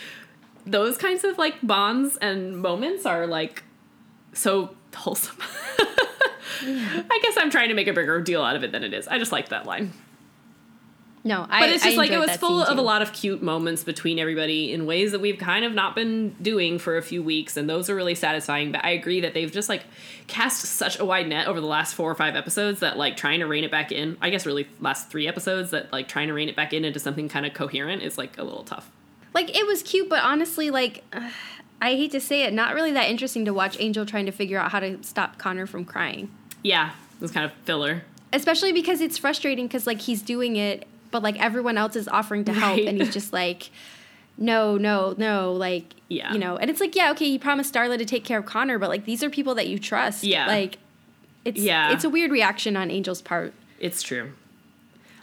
those 0.66 0.98
kinds 0.98 1.24
of 1.24 1.38
like 1.38 1.54
bonds 1.62 2.18
and 2.18 2.58
moments 2.58 3.06
are 3.06 3.26
like 3.26 3.62
so 4.34 4.76
wholesome. 4.94 5.36
I 6.62 7.18
guess 7.22 7.36
I'm 7.38 7.50
trying 7.50 7.68
to 7.68 7.74
make 7.74 7.86
a 7.86 7.92
bigger 7.92 8.20
deal 8.20 8.42
out 8.42 8.56
of 8.56 8.64
it 8.64 8.72
than 8.72 8.84
it 8.84 8.92
is. 8.92 9.08
I 9.08 9.18
just 9.18 9.32
like 9.32 9.48
that 9.48 9.64
line. 9.64 9.92
No, 11.26 11.44
I. 11.50 11.58
But 11.58 11.70
it's 11.70 11.82
I 11.82 11.88
just 11.88 11.98
like 11.98 12.12
it 12.12 12.20
was 12.20 12.36
full 12.36 12.62
of 12.62 12.78
a 12.78 12.82
lot 12.82 13.02
of 13.02 13.12
cute 13.12 13.42
moments 13.42 13.82
between 13.82 14.20
everybody 14.20 14.72
in 14.72 14.86
ways 14.86 15.10
that 15.10 15.20
we've 15.20 15.38
kind 15.38 15.64
of 15.64 15.74
not 15.74 15.96
been 15.96 16.36
doing 16.40 16.78
for 16.78 16.96
a 16.96 17.02
few 17.02 17.20
weeks, 17.20 17.56
and 17.56 17.68
those 17.68 17.90
are 17.90 17.96
really 17.96 18.14
satisfying. 18.14 18.70
But 18.70 18.84
I 18.84 18.90
agree 18.90 19.20
that 19.22 19.34
they've 19.34 19.50
just 19.50 19.68
like 19.68 19.82
cast 20.28 20.60
such 20.60 21.00
a 21.00 21.04
wide 21.04 21.26
net 21.26 21.48
over 21.48 21.60
the 21.60 21.66
last 21.66 21.96
four 21.96 22.08
or 22.08 22.14
five 22.14 22.36
episodes 22.36 22.78
that 22.78 22.96
like 22.96 23.16
trying 23.16 23.40
to 23.40 23.46
rein 23.48 23.64
it 23.64 23.72
back 23.72 23.90
in. 23.90 24.16
I 24.22 24.30
guess 24.30 24.46
really 24.46 24.68
last 24.80 25.10
three 25.10 25.26
episodes 25.26 25.72
that 25.72 25.92
like 25.92 26.06
trying 26.06 26.28
to 26.28 26.32
rein 26.32 26.48
it 26.48 26.54
back 26.54 26.72
in 26.72 26.84
into 26.84 27.00
something 27.00 27.28
kind 27.28 27.44
of 27.44 27.54
coherent 27.54 28.04
is 28.04 28.16
like 28.16 28.38
a 28.38 28.44
little 28.44 28.62
tough. 28.62 28.88
Like 29.34 29.54
it 29.58 29.66
was 29.66 29.82
cute, 29.82 30.08
but 30.08 30.22
honestly, 30.22 30.70
like 30.70 31.02
uh, 31.12 31.28
I 31.82 31.96
hate 31.96 32.12
to 32.12 32.20
say 32.20 32.42
it, 32.42 32.52
not 32.52 32.72
really 32.72 32.92
that 32.92 33.10
interesting 33.10 33.44
to 33.46 33.52
watch 33.52 33.76
Angel 33.80 34.06
trying 34.06 34.26
to 34.26 34.32
figure 34.32 34.60
out 34.60 34.70
how 34.70 34.78
to 34.78 35.02
stop 35.02 35.38
Connor 35.38 35.66
from 35.66 35.84
crying. 35.84 36.30
Yeah, 36.62 36.90
it 36.90 37.20
was 37.20 37.32
kind 37.32 37.44
of 37.44 37.52
filler. 37.64 38.04
Especially 38.32 38.72
because 38.72 39.00
it's 39.00 39.18
frustrating 39.18 39.66
because 39.66 39.88
like 39.88 40.02
he's 40.02 40.22
doing 40.22 40.54
it, 40.54 40.86
but 41.16 41.22
like 41.22 41.42
everyone 41.42 41.78
else 41.78 41.96
is 41.96 42.08
offering 42.08 42.44
to 42.44 42.52
help, 42.52 42.76
Right. 42.76 42.86
and 42.86 42.98
he's 43.00 43.12
just 43.12 43.32
like, 43.32 43.70
no, 44.36 44.76
no, 44.76 45.14
no, 45.16 45.52
like, 45.52 45.94
Yeah. 46.08 46.32
you 46.34 46.38
know, 46.38 46.56
and 46.58 46.68
it's 46.70 46.78
like, 46.80 46.94
yeah, 46.94 47.10
okay, 47.12 47.24
you 47.26 47.38
promised 47.38 47.72
Darla 47.72 47.96
to 47.96 48.04
take 48.04 48.22
care 48.24 48.38
of 48.38 48.44
Connor, 48.44 48.78
but 48.78 48.90
like 48.90 49.06
these 49.06 49.22
are 49.24 49.30
people 49.30 49.54
that 49.54 49.66
you 49.66 49.78
trust. 49.78 50.24
Yeah. 50.24 50.46
Like, 50.46 50.76
it's 51.46 51.58
Yeah. 51.60 51.92
it's 51.92 52.04
a 52.04 52.10
weird 52.10 52.30
reaction 52.30 52.76
on 52.76 52.90
Angel's 52.90 53.22
part. 53.22 53.54
It's 53.80 54.02
true. 54.02 54.32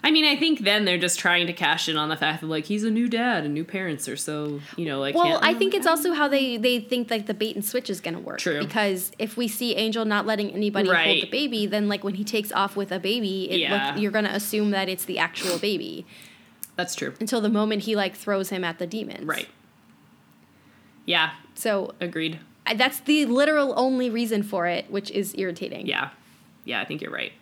I 0.04 0.10
mean, 0.10 0.26
I 0.26 0.36
think 0.36 0.60
then 0.60 0.84
they're 0.84 0.98
just 0.98 1.18
trying 1.18 1.46
to 1.46 1.54
cash 1.54 1.88
in 1.88 1.96
on 1.96 2.10
the 2.10 2.16
fact 2.16 2.42
that 2.42 2.46
like 2.46 2.66
he's 2.66 2.84
a 2.84 2.90
new 2.90 3.08
dad 3.08 3.44
and 3.44 3.54
new 3.54 3.64
parents 3.64 4.06
are 4.06 4.18
so 4.18 4.60
you 4.76 4.84
know 4.84 5.00
like. 5.00 5.14
Well, 5.14 5.40
I 5.42 5.54
think 5.54 5.72
it's 5.72 5.86
also 5.86 6.12
how 6.12 6.28
they 6.28 6.58
they 6.58 6.78
think 6.78 7.10
like 7.10 7.24
the 7.24 7.32
bait 7.32 7.56
and 7.56 7.64
switch 7.64 7.88
is 7.88 8.02
going 8.02 8.12
to 8.12 8.20
work. 8.20 8.38
True. 8.38 8.60
Because 8.60 9.12
if 9.18 9.38
we 9.38 9.48
see 9.48 9.74
Angel 9.74 10.04
not 10.04 10.26
letting 10.26 10.50
anybody 10.50 10.90
hold 10.90 11.22
the 11.22 11.30
baby, 11.30 11.64
then 11.66 11.88
like 11.88 12.04
when 12.04 12.14
he 12.14 12.22
takes 12.24 12.52
off 12.52 12.76
with 12.76 12.92
a 12.92 12.98
baby, 13.00 13.50
it, 13.50 13.60
Yeah. 13.60 13.92
like, 13.92 14.00
you're 14.02 14.12
going 14.12 14.26
to 14.26 14.34
assume 14.34 14.72
that 14.72 14.90
it's 14.90 15.06
the 15.06 15.18
actual 15.18 15.58
baby 15.58 16.04
that's 16.76 16.94
true. 16.94 17.14
until 17.18 17.40
the 17.40 17.48
moment 17.48 17.84
he 17.84 17.96
like 17.96 18.14
throws 18.14 18.50
him 18.50 18.62
at 18.62 18.78
the 18.78 18.86
demons. 18.86 19.24
Right. 19.24 19.48
Yeah. 21.06 21.30
So 21.54 21.94
Agreed. 21.98 22.40
That's 22.76 23.00
the 23.00 23.24
literal 23.24 23.72
only 23.76 24.10
reason 24.10 24.42
for 24.42 24.66
it, 24.66 24.90
which 24.90 25.10
is 25.10 25.34
irritating. 25.38 25.86
Yeah. 25.86 26.10
Yeah, 26.64 26.80
I 26.80 26.84
think 26.84 27.00
you're 27.00 27.10
right. 27.10 27.32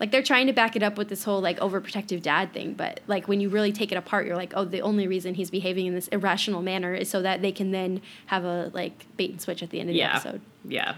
Like 0.00 0.10
they're 0.12 0.22
trying 0.22 0.46
to 0.46 0.52
back 0.54 0.74
it 0.76 0.82
up 0.82 0.96
with 0.96 1.08
this 1.10 1.22
whole 1.24 1.40
like 1.42 1.60
overprotective 1.60 2.22
dad 2.22 2.52
thing, 2.54 2.72
but 2.72 3.00
like 3.06 3.28
when 3.28 3.38
you 3.40 3.50
really 3.50 3.70
take 3.70 3.92
it 3.92 3.96
apart, 3.96 4.26
you're 4.26 4.34
like, 4.36 4.52
oh, 4.56 4.64
the 4.64 4.80
only 4.80 5.06
reason 5.06 5.34
he's 5.34 5.50
behaving 5.50 5.84
in 5.86 5.94
this 5.94 6.08
irrational 6.08 6.62
manner 6.62 6.94
is 6.94 7.10
so 7.10 7.20
that 7.20 7.42
they 7.42 7.52
can 7.52 7.70
then 7.70 8.00
have 8.26 8.44
a 8.44 8.70
like 8.72 9.04
bait 9.18 9.30
and 9.30 9.40
switch 9.42 9.62
at 9.62 9.68
the 9.70 9.78
end 9.78 9.90
of 9.90 9.94
the 9.94 10.02
episode. 10.02 10.40
Yeah. 10.64 10.94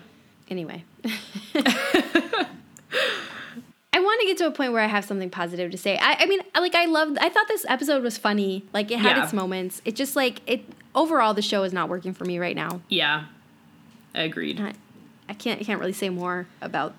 Anyway. 0.48 0.84
I 3.94 4.00
want 4.00 4.20
to 4.22 4.26
get 4.26 4.38
to 4.38 4.46
a 4.46 4.50
point 4.50 4.72
where 4.72 4.82
I 4.82 4.86
have 4.86 5.04
something 5.04 5.28
positive 5.30 5.70
to 5.70 5.76
say. 5.76 5.98
I, 5.98 6.14
I 6.20 6.26
mean, 6.26 6.40
like 6.58 6.74
I 6.74 6.86
loved. 6.86 7.18
I 7.18 7.28
thought 7.28 7.46
this 7.48 7.66
episode 7.68 8.02
was 8.02 8.16
funny. 8.16 8.64
Like 8.72 8.90
it 8.90 8.98
had 8.98 9.16
Yeah. 9.16 9.24
its 9.24 9.32
moments. 9.34 9.82
It 9.84 9.96
just 9.96 10.16
like 10.16 10.40
it 10.46 10.64
overall 10.94 11.34
the 11.34 11.42
show 11.42 11.62
is 11.62 11.72
not 11.72 11.88
working 11.88 12.14
for 12.14 12.24
me 12.24 12.38
right 12.38 12.56
now. 12.56 12.80
Yeah. 12.88 13.24
Agreed. 14.14 14.60
I, 14.60 14.72
I 15.28 15.34
can't. 15.34 15.60
I 15.60 15.64
can't 15.64 15.78
really 15.80 15.92
say 15.92 16.08
more 16.08 16.46
about 16.62 16.94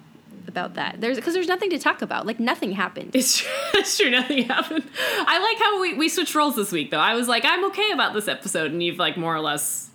about 0.47 0.75
that. 0.75 0.99
There's 0.99 1.17
because 1.17 1.33
there's 1.33 1.47
nothing 1.47 1.69
to 1.71 1.79
talk 1.79 2.01
about. 2.01 2.25
Like 2.25 2.39
nothing 2.39 2.71
happened. 2.71 3.11
It's 3.15 3.37
true. 3.37 3.49
It's 3.75 3.97
true. 3.97 4.09
Nothing 4.09 4.43
happened. 4.43 4.83
I 4.99 5.39
like 5.39 5.57
how 5.57 5.81
we, 5.81 5.93
we 5.95 6.07
switched 6.07 6.35
roles 6.35 6.55
this 6.55 6.71
week, 6.71 6.91
though. 6.91 6.99
I 6.99 7.15
was 7.15 7.27
like, 7.27 7.43
I'm 7.45 7.65
okay 7.65 7.91
about 7.91 8.13
this 8.13 8.27
episode, 8.27 8.71
and 8.71 8.81
you've 8.83 8.99
like 8.99 9.17
more 9.17 9.35
or 9.35 9.41
less 9.41 9.89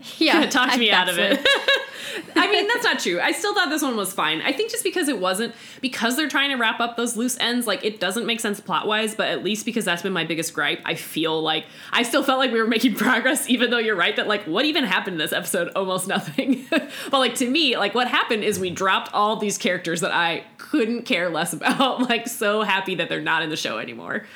yeah, 0.18 0.46
talked 0.46 0.78
me 0.78 0.90
out 0.90 1.08
of 1.08 1.18
it. 1.18 1.46
I 2.36 2.50
mean, 2.50 2.66
that's 2.66 2.84
not 2.84 2.98
true. 2.98 3.20
I 3.20 3.32
still 3.32 3.54
thought 3.54 3.68
this 3.68 3.82
one 3.82 3.96
was 3.96 4.12
fine. 4.12 4.40
I 4.42 4.52
think 4.52 4.70
just 4.70 4.82
because 4.82 5.08
it 5.08 5.18
wasn't 5.18 5.54
because 5.80 6.16
they're 6.16 6.28
trying 6.28 6.50
to 6.50 6.56
wrap 6.56 6.80
up 6.80 6.96
those 6.96 7.16
loose 7.16 7.38
ends, 7.38 7.66
like 7.66 7.84
it 7.84 8.00
doesn't 8.00 8.26
make 8.26 8.40
sense 8.40 8.60
plot 8.60 8.86
wise. 8.86 9.14
But 9.14 9.28
at 9.28 9.44
least 9.44 9.64
because 9.66 9.84
that's 9.84 10.02
been 10.02 10.12
my 10.12 10.24
biggest 10.24 10.54
gripe, 10.54 10.80
I 10.84 10.94
feel 10.94 11.40
like 11.42 11.66
I 11.92 12.02
still 12.02 12.22
felt 12.22 12.38
like 12.38 12.52
we 12.52 12.60
were 12.60 12.66
making 12.66 12.94
progress, 12.96 13.48
even 13.48 13.70
though 13.70 13.78
you're 13.78 13.96
right 13.96 14.16
that 14.16 14.26
like 14.26 14.44
what 14.44 14.64
even 14.64 14.84
happened 14.84 15.14
in 15.14 15.18
this 15.18 15.32
episode? 15.32 15.70
Almost 15.76 16.08
nothing. 16.08 16.66
but 16.70 17.12
like 17.12 17.34
to 17.36 17.48
me, 17.48 17.76
like 17.76 17.94
what 17.94 18.08
happened 18.08 18.44
is 18.44 18.58
we 18.58 18.70
dropped 18.70 19.12
all 19.12 19.36
these 19.36 19.58
characters 19.58 20.00
that 20.00 20.12
I 20.12 20.44
couldn't 20.58 21.02
care 21.02 21.28
less 21.28 21.52
about. 21.52 22.08
like 22.08 22.26
so 22.28 22.62
happy 22.62 22.94
that 22.96 23.08
they're 23.08 23.20
not 23.20 23.42
in 23.42 23.50
the 23.50 23.56
show 23.56 23.78
anymore. 23.78 24.26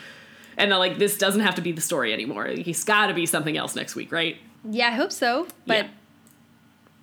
And 0.57 0.71
like 0.71 0.99
this 0.99 1.19
doesn't 1.19 1.41
have 1.41 1.57
to 1.57 1.63
be 1.63 1.73
the 1.73 1.81
story 1.81 2.13
anymore. 2.13 2.47
He's 2.47 2.85
got 2.85 3.09
to 3.09 3.15
be 3.15 3.27
something 3.27 3.57
else 3.57 3.75
next 3.75 3.95
week, 3.95 4.13
right? 4.13 4.37
Yeah, 4.69 4.89
I 4.89 4.93
hope 4.93 5.13
so, 5.13 5.47
but 5.67 5.85
Yeah. 5.85 5.89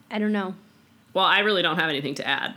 I 0.10 0.20
don't 0.20 0.32
know. 0.34 0.56
Well, 1.14 1.26
I 1.26 1.40
really 1.40 1.62
don't 1.62 1.78
have 1.80 1.90
anything 1.90 2.16
to 2.16 2.28
add. 2.28 2.54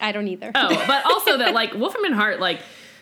I 0.00 0.12
don't 0.12 0.28
either. 0.28 0.52
Oh, 0.54 0.68
but 0.86 1.04
also 1.06 1.38
that 1.38 1.52
like 1.54 1.74
Wolfram 1.74 2.04
and 2.04 2.14
Hart, 2.14 2.38
like 2.40 2.60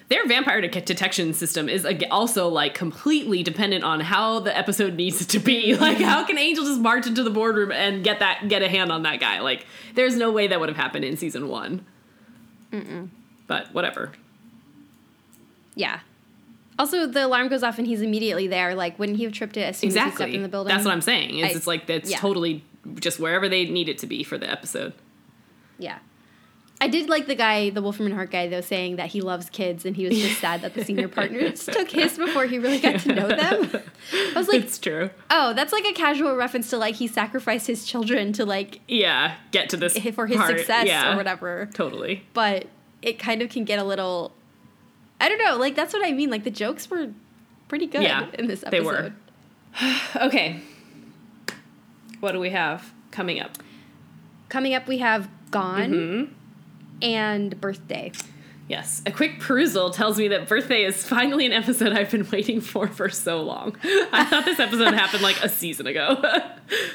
their 0.09 0.27
vampire 0.27 0.61
de- 0.61 0.69
detection 0.81 1.35
system 1.35 1.69
is 1.69 1.87
also 2.11 2.49
like 2.49 2.75
completely 2.75 3.43
dependent 3.43 3.85
on 3.85 4.01
how 4.01 4.39
the 4.41 4.57
episode 4.57 4.95
needs 4.95 5.27
to 5.27 5.39
be. 5.39 5.75
Like, 5.81 5.99
how 5.99 6.25
can 6.25 6.39
Angel 6.39 6.65
just 6.65 6.81
march 6.81 7.07
into 7.07 7.23
the 7.23 7.31
boardroom 7.31 7.71
and 7.73 8.03
get 8.05 8.21
that 8.21 8.49
get 8.49 8.63
a 8.63 8.69
hand 8.69 8.91
on 8.93 9.03
that 9.03 9.21
guy? 9.21 9.41
Like, 9.41 9.67
there's 9.95 10.17
no 10.17 10.31
way 10.31 10.47
that 10.47 10.59
would 10.61 10.69
have 10.69 10.77
happened 10.79 11.05
in 11.05 11.17
season 11.17 11.49
one. 11.49 11.85
But 13.47 13.73
whatever. 13.75 14.13
yeah. 15.75 16.01
Also, 16.79 17.07
the 17.07 17.25
alarm 17.27 17.49
goes 17.49 17.63
off 17.63 17.79
and 17.79 17.87
he's 17.87 18.03
immediately 18.03 18.47
there. 18.49 18.75
Like, 18.75 18.99
wouldn't 18.99 19.17
he 19.19 19.25
have 19.25 19.33
tripped 19.33 19.57
it 19.57 19.63
as 19.63 19.79
soon 19.79 19.89
as 19.89 19.95
he 19.95 20.11
stepped 20.11 20.33
in 20.33 20.43
the 20.43 20.49
building? 20.49 20.73
That's 20.75 20.85
what 20.85 20.93
I'm 20.93 21.01
saying. 21.01 21.39
It's, 21.39 21.55
I- 21.55 21.57
it's 21.57 21.67
like 21.67 21.87
that's 21.87 22.11
yeah. 22.11 22.19
totally 22.19 22.65
just 23.01 23.19
wherever 23.19 23.49
they 23.49 23.65
need 23.65 23.89
it 23.89 23.99
to 23.99 24.07
be 24.07 24.23
for 24.23 24.37
the 24.39 24.51
episode. 24.51 24.93
Yeah. 25.79 25.99
I 26.79 26.89
did 26.89 27.09
like 27.09 27.27
the 27.27 27.35
guy, 27.35 27.71
the 27.71 27.81
Wolfram 27.81 28.05
and 28.05 28.15
Hart 28.15 28.31
guy, 28.31 28.49
though, 28.49 28.61
saying 28.61 28.97
that 28.97 29.09
he 29.09 29.23
loves 29.23 29.49
kids 29.49 29.87
and 29.87 29.97
he 29.97 30.05
was 30.05 30.19
just 30.19 30.39
sad 30.43 30.61
that 30.61 30.75
the 30.75 30.85
senior 30.85 31.09
partners 31.09 31.65
took 31.73 31.91
his 31.91 32.19
before 32.19 32.45
he 32.45 32.59
really 32.59 32.79
got 32.79 33.01
to 33.01 33.15
know 33.15 33.29
them. 33.29 33.71
I 34.13 34.33
was 34.39 34.47
like, 34.47 34.63
it's 34.63 34.77
true. 34.79 35.09
oh, 35.31 35.55
that's 35.55 35.73
like 35.73 35.87
a 35.87 35.95
casual 35.95 36.37
reference 36.37 36.69
to 36.71 36.77
like 36.77 36.97
he 36.97 37.07
sacrificed 37.07 37.67
his 37.67 37.87
children 37.87 38.35
to 38.35 38.45
like 38.45 38.81
Yeah, 38.89 39.37
get 39.53 39.71
to 39.71 39.79
this 39.79 39.97
for 40.15 40.27
his 40.27 40.37
part. 40.37 40.59
success 40.59 40.87
Yeah, 40.87 41.15
or 41.15 41.17
whatever. 41.17 41.71
Totally. 41.73 42.27
But 42.35 42.67
it 43.01 43.19
kind 43.19 43.41
of 43.41 43.49
can 43.49 43.65
get 43.65 43.79
a 43.79 43.85
little. 43.85 44.33
I 45.21 45.29
don't 45.29 45.39
know. 45.39 45.57
Like 45.57 45.75
that's 45.75 45.93
what 45.93 46.05
I 46.07 46.13
mean. 46.13 46.31
Like 46.31 46.45
the 46.45 46.51
jokes 46.51 46.89
were 46.91 47.09
pretty 47.69 47.87
good 47.87 48.03
Yeah, 48.03 48.27
in 48.35 48.47
this 48.47 48.63
episode. 48.65 48.71
they 48.71 48.81
were. 48.85 49.13
Okay. 50.17 50.61
What 52.21 52.33
do 52.33 52.41
we 52.41 52.51
have 52.51 52.93
coming 53.11 53.41
up? 53.41 53.59
Coming 54.49 54.75
up, 54.75 54.87
we 54.89 54.99
have 54.99 55.29
Gone 55.51 55.91
Mm-hmm. 55.91 56.33
and 57.03 57.61
Birthday. 57.61 58.13
Yes, 58.69 59.01
a 59.07 59.13
quick 59.13 59.39
perusal 59.39 59.91
tells 59.91 60.19
me 60.19 60.27
that 60.29 60.49
birthday 60.49 60.83
is 60.83 61.07
finally 61.07 61.47
an 61.47 61.53
episode 61.53 61.93
I've 61.93 62.11
been 62.11 62.29
waiting 62.31 62.61
for 62.61 62.89
for 62.89 63.09
so 63.09 63.41
long. 63.43 63.77
I 63.85 64.25
thought 64.25 64.45
this 64.45 64.59
episode 64.59 64.93
happened 64.95 65.23
like 65.23 65.41
a 65.41 65.49
season 65.49 65.87
ago. 65.87 66.17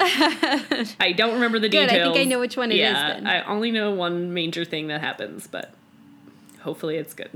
I 0.01 1.13
don't 1.15 1.35
remember 1.35 1.59
the 1.59 1.69
Good, 1.69 1.83
I 1.89 1.93
details. 1.93 2.13
think 2.15 2.27
I 2.27 2.29
know 2.29 2.39
which 2.41 2.57
one 2.57 2.71
it 2.71 2.75
is 2.75 2.79
yeah, 2.81 3.13
then. 3.13 3.27
I 3.27 3.43
only 3.45 3.71
know 3.71 3.91
one 3.91 4.33
major 4.33 4.65
thing 4.65 4.87
that 4.87 4.99
happens, 5.01 5.47
but 5.47 5.73
hopefully 6.61 6.97
it's 6.97 7.13
good. 7.13 7.29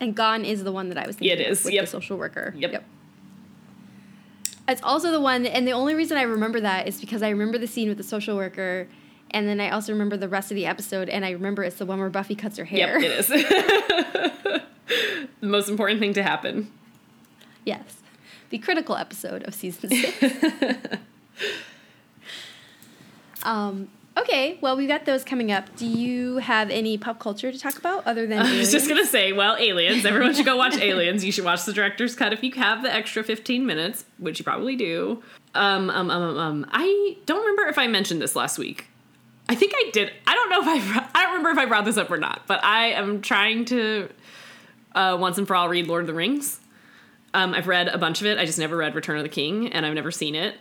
Yep. 0.00 0.08
And 0.08 0.14
Gone 0.14 0.44
is 0.44 0.64
the 0.64 0.72
one 0.72 0.88
that 0.90 0.98
I 0.98 1.06
was 1.06 1.16
thinking 1.16 1.38
It 1.38 1.46
is. 1.46 1.60
of 1.60 1.64
with 1.66 1.74
yep. 1.74 1.84
the 1.84 1.90
social 1.90 2.18
worker. 2.18 2.52
Yep. 2.56 2.84
It's 4.68 4.82
also 4.82 5.12
the 5.12 5.20
one, 5.20 5.46
and 5.46 5.64
the 5.66 5.70
only 5.72 5.94
reason 5.94 6.18
I 6.18 6.22
remember 6.22 6.60
that 6.60 6.88
is 6.88 7.00
because 7.00 7.22
I 7.22 7.28
remember 7.28 7.56
the 7.56 7.68
scene 7.68 7.88
with 7.88 7.98
the 7.98 8.02
social 8.04 8.36
worker, 8.36 8.88
and 9.30 9.46
then 9.46 9.60
I 9.60 9.70
also 9.70 9.92
remember 9.92 10.16
the 10.16 10.28
rest 10.28 10.50
of 10.50 10.56
the 10.56 10.66
episode, 10.66 11.08
and 11.08 11.24
I 11.24 11.30
remember 11.30 11.62
it's 11.62 11.76
the 11.76 11.86
one 11.86 12.00
where 12.00 12.10
Buffy 12.10 12.34
cuts 12.34 12.58
her 12.58 12.64
hair. 12.64 13.00
Yep, 13.00 13.02
it 13.02 13.10
is. 13.20 13.26
the 15.40 15.46
most 15.46 15.68
important 15.68 16.00
thing 16.00 16.12
to 16.14 16.22
happen. 16.22 16.70
yes. 17.64 17.98
The 18.50 18.58
critical 18.58 18.96
episode 18.96 19.42
of 19.44 19.54
season 19.54 19.90
six. 20.20 20.98
um, 23.42 23.88
okay, 24.16 24.58
well, 24.60 24.76
we've 24.76 24.88
got 24.88 25.04
those 25.04 25.24
coming 25.24 25.52
up. 25.52 25.74
Do 25.76 25.86
you 25.86 26.38
have 26.38 26.70
any 26.70 26.98
pop 26.98 27.18
culture 27.18 27.52
to 27.52 27.58
talk 27.58 27.78
about 27.78 28.06
other 28.06 28.26
than 28.26 28.38
I 28.46 28.58
was 28.58 28.72
just 28.72 28.88
gonna 28.88 29.06
say, 29.06 29.32
well, 29.32 29.56
Aliens. 29.58 30.04
Everyone 30.04 30.34
should 30.34 30.46
go 30.46 30.56
watch 30.64 30.76
Aliens. 30.76 31.24
You 31.24 31.32
should 31.32 31.44
watch 31.44 31.64
the 31.64 31.72
director's 31.72 32.14
cut 32.14 32.32
if 32.32 32.42
you 32.42 32.52
have 32.52 32.82
the 32.82 32.92
extra 32.92 33.22
fifteen 33.22 33.66
minutes, 33.66 34.04
which 34.18 34.38
you 34.38 34.44
probably 34.44 34.76
do. 34.76 35.22
Um, 35.54 35.90
um, 35.90 36.10
um, 36.10 36.22
um, 36.22 36.38
um. 36.38 36.66
I 36.70 37.16
don't 37.26 37.40
remember 37.40 37.66
if 37.66 37.78
I 37.78 37.86
mentioned 37.86 38.20
this 38.20 38.36
last 38.36 38.58
week. 38.58 38.86
I 39.48 39.54
think 39.54 39.72
I 39.74 39.90
did. 39.92 40.12
I 40.26 40.34
don't 40.34 40.50
know 40.50 40.60
if 40.60 40.68
I. 40.68 41.08
I 41.14 41.22
don't 41.22 41.36
remember 41.36 41.50
if 41.50 41.58
I 41.58 41.66
brought 41.66 41.84
this 41.84 41.96
up 41.96 42.10
or 42.10 42.18
not. 42.18 42.42
But 42.46 42.64
I 42.64 42.88
am 42.88 43.22
trying 43.22 43.64
to 43.66 44.08
uh, 44.94 45.16
once 45.20 45.38
and 45.38 45.46
for 45.46 45.54
all 45.54 45.68
read 45.68 45.86
Lord 45.86 46.02
of 46.02 46.06
the 46.06 46.14
Rings. 46.14 46.60
Um, 47.34 47.52
I've 47.52 47.68
read 47.68 47.88
a 47.88 47.98
bunch 47.98 48.20
of 48.20 48.26
it. 48.26 48.38
I 48.38 48.46
just 48.46 48.58
never 48.58 48.76
read 48.76 48.94
Return 48.94 49.18
of 49.18 49.22
the 49.22 49.28
King, 49.28 49.72
and 49.72 49.84
I've 49.84 49.94
never 49.94 50.10
seen 50.10 50.34
it. 50.34 50.54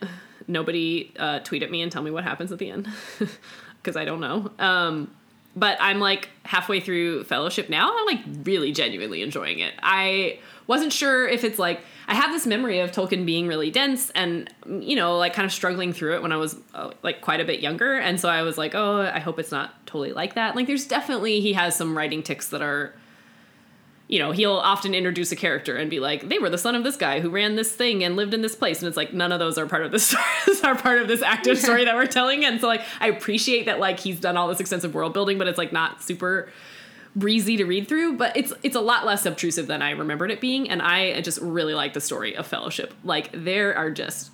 Nobody 0.47 1.11
uh, 1.17 1.39
tweet 1.39 1.63
at 1.63 1.71
me 1.71 1.81
and 1.81 1.91
tell 1.91 2.03
me 2.03 2.11
what 2.11 2.23
happens 2.23 2.51
at 2.51 2.59
the 2.59 2.69
end 2.69 2.87
because 3.77 3.95
I 3.95 4.05
don't 4.05 4.19
know. 4.19 4.51
Um, 4.59 5.11
but 5.55 5.77
I'm 5.79 5.99
like 5.99 6.29
halfway 6.43 6.79
through 6.79 7.23
Fellowship 7.23 7.69
now. 7.69 7.91
I'm 7.97 8.05
like 8.05 8.21
really 8.43 8.71
genuinely 8.71 9.21
enjoying 9.21 9.59
it. 9.59 9.73
I 9.81 10.39
wasn't 10.67 10.91
sure 10.91 11.27
if 11.27 11.43
it's 11.43 11.57
like 11.57 11.81
I 12.07 12.15
have 12.15 12.31
this 12.31 12.45
memory 12.45 12.79
of 12.79 12.91
Tolkien 12.91 13.25
being 13.25 13.47
really 13.47 13.71
dense 13.71 14.09
and 14.11 14.53
you 14.67 14.95
know 14.95 15.17
like 15.17 15.33
kind 15.33 15.45
of 15.45 15.51
struggling 15.51 15.93
through 15.93 16.15
it 16.15 16.21
when 16.21 16.31
I 16.31 16.37
was 16.37 16.57
uh, 16.73 16.91
like 17.03 17.21
quite 17.21 17.39
a 17.39 17.45
bit 17.45 17.61
younger, 17.61 17.95
and 17.95 18.19
so 18.19 18.27
I 18.27 18.41
was 18.41 18.57
like, 18.57 18.75
oh, 18.75 19.01
I 19.01 19.19
hope 19.19 19.39
it's 19.39 19.51
not 19.51 19.85
totally 19.85 20.11
like 20.11 20.35
that. 20.35 20.55
Like 20.55 20.67
there's 20.67 20.87
definitely 20.87 21.39
he 21.39 21.53
has 21.53 21.75
some 21.75 21.97
writing 21.97 22.21
ticks 22.21 22.49
that 22.49 22.61
are 22.61 22.93
you 24.07 24.19
know, 24.19 24.31
he'll 24.31 24.57
often 24.57 24.93
introduce 24.93 25.31
a 25.31 25.35
character 25.35 25.75
and 25.75 25.89
be 25.89 25.99
like, 25.99 26.29
they 26.29 26.37
were 26.37 26.49
the 26.49 26.57
son 26.57 26.75
of 26.75 26.83
this 26.83 26.95
guy 26.95 27.21
who 27.21 27.29
ran 27.29 27.55
this 27.55 27.71
thing 27.71 28.03
and 28.03 28.15
lived 28.15 28.33
in 28.35 28.41
this 28.41 28.55
place. 28.55 28.79
And 28.79 28.87
it's 28.87 28.97
like, 28.97 29.13
none 29.13 29.31
of 29.31 29.39
those 29.39 29.57
are 29.57 29.65
part 29.65 29.83
of 29.83 29.91
this 29.91 30.15
are 30.63 30.75
part 30.75 30.99
of 30.99 31.07
this 31.07 31.23
active 31.23 31.57
story 31.57 31.85
that 31.85 31.95
we're 31.95 32.05
telling. 32.05 32.45
And 32.45 32.61
so 32.61 32.67
like 32.67 32.81
I 32.99 33.07
appreciate 33.07 33.65
that 33.65 33.79
like 33.79 33.99
he's 33.99 34.19
done 34.19 34.37
all 34.37 34.47
this 34.47 34.59
extensive 34.59 34.93
world 34.93 35.13
building, 35.13 35.37
but 35.37 35.47
it's 35.47 35.57
like 35.57 35.73
not 35.73 36.03
super 36.03 36.49
breezy 37.15 37.57
to 37.57 37.65
read 37.65 37.87
through, 37.87 38.17
but 38.17 38.35
it's 38.37 38.53
it's 38.61 38.75
a 38.75 38.81
lot 38.81 39.05
less 39.05 39.25
obtrusive 39.25 39.67
than 39.67 39.81
I 39.81 39.91
remembered 39.91 40.29
it 40.29 40.41
being. 40.41 40.69
And 40.69 40.81
I 40.81 41.19
just 41.21 41.39
really 41.41 41.73
like 41.73 41.93
the 41.93 42.01
story 42.01 42.35
of 42.35 42.45
Fellowship. 42.45 42.93
Like 43.03 43.31
there 43.33 43.75
are 43.75 43.89
just 43.89 44.31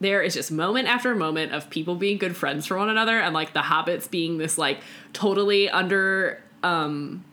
there 0.00 0.20
is 0.22 0.34
just 0.34 0.50
moment 0.50 0.88
after 0.88 1.14
moment 1.14 1.52
of 1.52 1.70
people 1.70 1.94
being 1.94 2.18
good 2.18 2.36
friends 2.36 2.66
for 2.66 2.76
one 2.76 2.90
another 2.90 3.18
and 3.18 3.32
like 3.32 3.54
the 3.54 3.60
hobbits 3.60 4.10
being 4.10 4.36
this 4.36 4.58
like 4.58 4.80
totally 5.12 5.70
under 5.70 6.42
um 6.62 7.24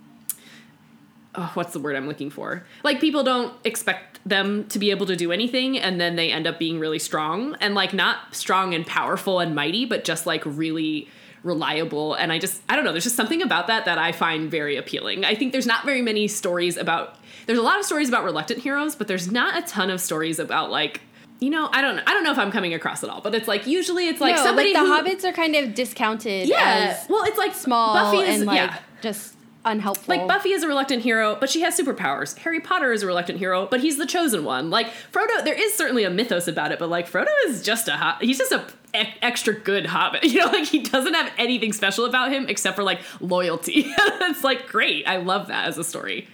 oh, 1.36 1.52
what's 1.54 1.74
the 1.74 1.80
word 1.80 1.96
I'm 1.96 2.08
looking 2.08 2.30
for? 2.30 2.64
Like 2.84 3.00
people 3.00 3.24
don't 3.24 3.54
expect 3.64 4.20
them 4.26 4.68
to 4.68 4.80
be 4.80 4.92
able 4.92 5.06
to 5.08 5.16
do 5.16 5.32
anything 5.32 5.80
and 5.80 6.00
then 6.00 6.16
they 6.16 6.32
end 6.32 6.46
up 6.48 6.60
being 6.60 6.80
really 6.80 7.00
strong 7.00 7.56
and 7.60 7.74
like 7.74 7.94
not 7.94 8.36
strong 8.36 8.74
and 8.74 8.86
powerful 8.86 9.40
and 9.40 9.56
mighty, 9.56 9.86
but 9.86 10.04
just 10.04 10.26
like 10.26 10.44
really 10.46 11.08
reliable 11.44 12.14
and 12.14 12.32
I 12.32 12.38
just 12.38 12.62
I 12.70 12.76
don't 12.76 12.86
know, 12.86 12.92
there's 12.92 13.06
just 13.06 13.16
something 13.16 13.42
about 13.42 13.68
that 13.68 13.86
that 13.86 13.98
I 13.98 14.12
find 14.12 14.52
very 14.52 14.78
appealing. 14.78 15.26
I 15.26 15.36
think 15.36 15.52
there's 15.52 15.66
not 15.66 15.86
very 15.86 16.02
many 16.02 16.28
stories 16.28 16.78
about 16.78 17.18
there's 17.48 17.60
a 17.60 17.64
lot 17.64 17.80
of 17.80 17.86
stories 17.86 18.10
about 18.10 18.24
reluctant 18.24 18.60
heroes, 18.60 18.96
but 18.96 19.08
there's 19.08 19.32
not 19.32 19.62
a 19.62 19.66
ton 19.66 19.90
of 19.90 20.02
stories 20.02 20.38
about 20.38 20.70
like 20.70 21.02
you 21.40 21.50
know, 21.50 21.70
I 21.72 21.82
don't 21.82 21.98
I 22.00 22.14
don't 22.14 22.24
know 22.24 22.32
if 22.32 22.38
I'm 22.38 22.52
coming 22.52 22.76
across 22.76 23.04
at 23.04 23.10
all, 23.10 23.22
but 23.22 23.34
it's 23.34 23.48
like 23.48 23.66
usually 23.66 24.08
it's 24.08 24.22
like 24.22 24.36
no, 24.36 24.44
somebody 24.44 24.76
like 24.76 24.84
the 24.84 24.88
who, 24.88 25.02
hobbits 25.02 25.24
are 25.24 25.34
kind 25.34 25.56
of 25.56 25.74
discounted 25.74 26.48
Yeah. 26.48 27.04
Well, 27.10 27.24
it's 27.24 27.38
like 27.40 27.56
small 27.56 27.96
Buffy 27.96 28.20
is 28.20 28.38
and 28.38 28.46
like 28.46 28.58
yeah. 28.58 28.78
just 29.02 29.36
unhelpful. 29.66 30.16
Like 30.16 30.28
Buffy 30.28 30.52
is 30.52 30.64
a 30.64 30.68
reluctant 30.68 31.04
hero, 31.04 31.36
but 31.40 31.50
she 31.50 31.62
has 31.62 31.78
superpowers. 31.78 32.38
Harry 32.40 32.60
Potter 32.60 32.92
is 32.92 33.04
a 33.04 33.08
reluctant 33.08 33.40
hero, 33.40 33.68
but 33.70 33.80
he's 33.82 33.98
the 33.98 34.06
chosen 34.06 34.44
one. 34.44 34.70
Like 34.70 34.88
Frodo, 35.12 35.44
there 35.44 35.60
is 35.60 35.74
certainly 35.76 36.04
a 36.04 36.10
mythos 36.10 36.48
about 36.48 36.72
it, 36.72 36.80
but 36.80 36.90
like 36.90 37.10
Frodo 37.10 37.30
is 37.48 37.62
just 37.64 37.88
a 37.88 38.18
he's 38.22 38.38
just 38.38 38.52
a 38.52 38.66
e- 38.96 39.14
extra 39.22 39.54
good 39.54 39.86
hobbit. 39.86 40.24
You 40.32 40.40
know, 40.40 40.48
like 40.48 40.68
he 40.68 40.80
doesn't 40.84 41.14
have 41.14 41.32
anything 41.38 41.74
special 41.74 42.06
about 42.06 42.32
him 42.32 42.48
except 42.48 42.76
for 42.76 42.84
like 42.84 43.02
loyalty. 43.20 43.86
it's 43.88 44.44
like 44.44 44.68
great. 44.68 45.08
I 45.08 45.18
love 45.18 45.48
that 45.48 45.68
as 45.68 45.78
a 45.78 45.84
story. 45.84 46.28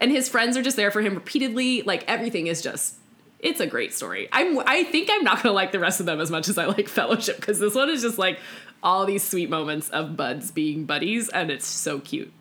And 0.00 0.10
his 0.10 0.28
friends 0.28 0.56
are 0.56 0.62
just 0.62 0.76
there 0.76 0.90
for 0.90 1.02
him 1.02 1.14
repeatedly. 1.14 1.82
Like 1.82 2.04
everything 2.08 2.46
is 2.46 2.62
just 2.62 2.96
it's 3.38 3.60
a 3.60 3.66
great 3.66 3.92
story. 3.92 4.28
I'm 4.32 4.58
I 4.60 4.84
think 4.84 5.08
I'm 5.12 5.24
not 5.24 5.42
gonna 5.42 5.54
like 5.54 5.72
the 5.72 5.78
rest 5.80 6.00
of 6.00 6.06
them 6.06 6.20
as 6.20 6.30
much 6.30 6.48
as 6.48 6.56
I 6.56 6.66
like 6.66 6.88
Fellowship 6.88 7.36
because 7.36 7.58
this 7.58 7.74
one 7.74 7.90
is 7.90 8.02
just 8.02 8.16
like 8.18 8.38
all 8.82 9.04
these 9.06 9.22
sweet 9.22 9.50
moments 9.50 9.88
of 9.90 10.16
buds 10.16 10.50
being 10.50 10.84
buddies, 10.84 11.28
and 11.28 11.50
it's 11.50 11.66
so 11.66 12.00
cute. 12.00 12.32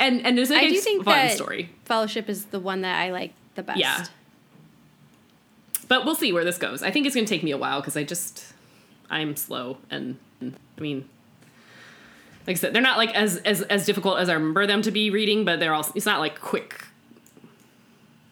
And 0.00 0.24
and 0.26 0.38
it's 0.38 0.50
like 0.50 0.62
I 0.62 0.66
a 0.66 0.70
do 0.70 0.80
think 0.80 1.04
fun 1.04 1.14
that 1.14 1.36
story. 1.36 1.70
Fellowship 1.84 2.28
is 2.28 2.46
the 2.46 2.58
one 2.58 2.80
that 2.80 2.98
I 2.98 3.12
like 3.12 3.32
the 3.54 3.62
best. 3.62 3.78
Yeah. 3.78 4.06
But 5.86 6.04
we'll 6.04 6.14
see 6.14 6.32
where 6.32 6.44
this 6.44 6.56
goes. 6.56 6.82
I 6.82 6.90
think 6.90 7.06
it's 7.06 7.14
gonna 7.14 7.26
take 7.26 7.42
me 7.42 7.50
a 7.50 7.58
while 7.58 7.80
because 7.80 7.96
I 7.96 8.02
just 8.02 8.52
I'm 9.10 9.36
slow 9.36 9.76
and 9.90 10.16
I 10.42 10.80
mean 10.80 11.08
like 12.46 12.56
I 12.56 12.58
said, 12.58 12.72
they're 12.72 12.82
not 12.82 12.96
like 12.96 13.14
as, 13.14 13.36
as 13.38 13.60
as 13.62 13.84
difficult 13.84 14.18
as 14.18 14.30
I 14.30 14.32
remember 14.32 14.66
them 14.66 14.80
to 14.82 14.90
be 14.90 15.10
reading, 15.10 15.44
but 15.44 15.60
they're 15.60 15.74
all 15.74 15.86
it's 15.94 16.06
not 16.06 16.18
like 16.18 16.40
quick 16.40 16.86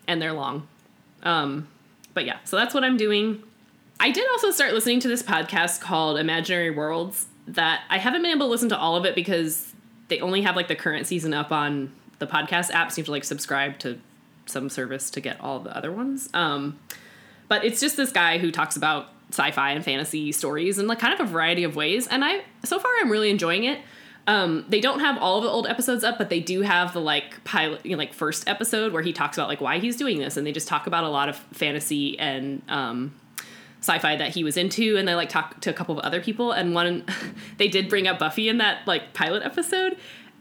and 0.07 0.23
they're 0.23 0.33
long. 0.33 0.67
Um 1.23 1.69
but 2.15 2.25
yeah, 2.25 2.39
so 2.45 2.57
that's 2.57 2.73
what 2.75 2.83
I'm 2.83 2.97
doing. 2.97 3.43
I 4.01 4.11
did 4.11 4.27
also 4.31 4.51
start 4.53 4.73
listening 4.73 5.01
to 5.01 5.09
this 5.09 5.23
podcast 5.23 5.81
called 5.81 6.19
Imaginary 6.19 6.71
Worlds 6.71 7.27
that 7.47 7.83
I 7.91 7.99
haven't 7.99 8.23
been 8.23 8.31
able 8.31 8.47
to 8.47 8.51
listen 8.51 8.69
to 8.71 8.79
all 8.79 8.97
of 8.97 9.05
it 9.05 9.15
because 9.15 9.75
they 10.09 10.21
only 10.21 10.43
have 10.43 10.57
like 10.57 10.69
the 10.69 10.77
current 10.77 11.07
season 11.07 11.35
up 11.35 11.53
on 11.53 11.93
the 12.19 12.27
podcast 12.27 12.71
apps. 12.71 12.97
You 12.97 13.03
have 13.03 13.07
to 13.07 13.11
like 13.11 13.25
subscribe 13.25 13.79
to 13.81 14.01
some 14.47 14.69
service 14.69 15.11
to 15.11 15.21
get 15.21 15.41
all 15.41 15.61
the 15.61 15.77
other 15.77 15.93
ones. 15.93 16.29
Um, 16.35 16.79
but 17.49 17.65
it's 17.65 17.81
just 17.81 17.97
this 17.97 18.13
guy 18.13 18.39
who 18.39 18.51
talks 18.51 18.77
about 18.77 19.09
sci-fi 19.31 19.73
and 19.73 19.85
fantasy 19.85 20.33
stories 20.33 20.79
in 20.79 20.87
like 20.87 20.99
kind 20.99 21.13
of 21.13 21.21
a 21.21 21.31
variety 21.31 21.65
of 21.65 21.77
ways. 21.77 22.07
And 22.07 22.25
I 22.25 22.43
so 22.65 22.79
far 22.79 22.91
I'm 23.01 23.11
really 23.11 23.31
enjoying 23.31 23.65
it. 23.65 23.81
Um, 24.27 24.67
they 24.69 24.81
don't 24.81 25.01
have 25.01 25.17
all 25.17 25.39
of 25.39 25.45
the 25.45 25.49
old 25.49 25.67
episodes 25.67 26.05
up, 26.05 26.19
but 26.19 26.29
they 26.29 26.41
do 26.41 26.61
have 26.61 26.93
the 26.93 27.01
like 27.01 27.43
pilot, 27.45 27.85
you 27.85 27.93
know, 27.93 27.97
like 27.99 28.13
first 28.13 28.47
episode 28.47 28.93
where 28.93 29.03
he 29.03 29.15
talks 29.15 29.39
about 29.39 29.49
like 29.49 29.63
why 29.63 29.79
he's 29.79 29.97
doing 29.97 30.19
this, 30.19 30.37
and 30.37 30.47
they 30.47 30.53
just 30.53 30.69
talk 30.69 30.87
about 30.87 31.05
a 31.05 31.09
lot 31.09 31.31
of 31.31 31.37
fantasy 31.37 32.19
and 32.19 32.61
um, 32.69 33.18
sci-fi 33.81 34.17
that 34.17 34.35
he 34.35 34.45
was 34.45 34.57
into, 34.57 34.97
and 34.97 35.07
they 35.07 35.15
like 35.15 35.29
talk 35.29 35.61
to 35.61 35.71
a 35.71 35.73
couple 35.73 35.99
of 35.99 36.05
other 36.05 36.21
people. 36.21 36.53
And 36.53 36.75
one, 36.75 37.05
they 37.59 37.69
did 37.69 37.89
bring 37.89 38.07
up 38.07 38.19
Buffy 38.19 38.49
in 38.49 38.59
that 38.59 38.87
like 38.87 39.15
pilot 39.15 39.43
episode, 39.43 39.97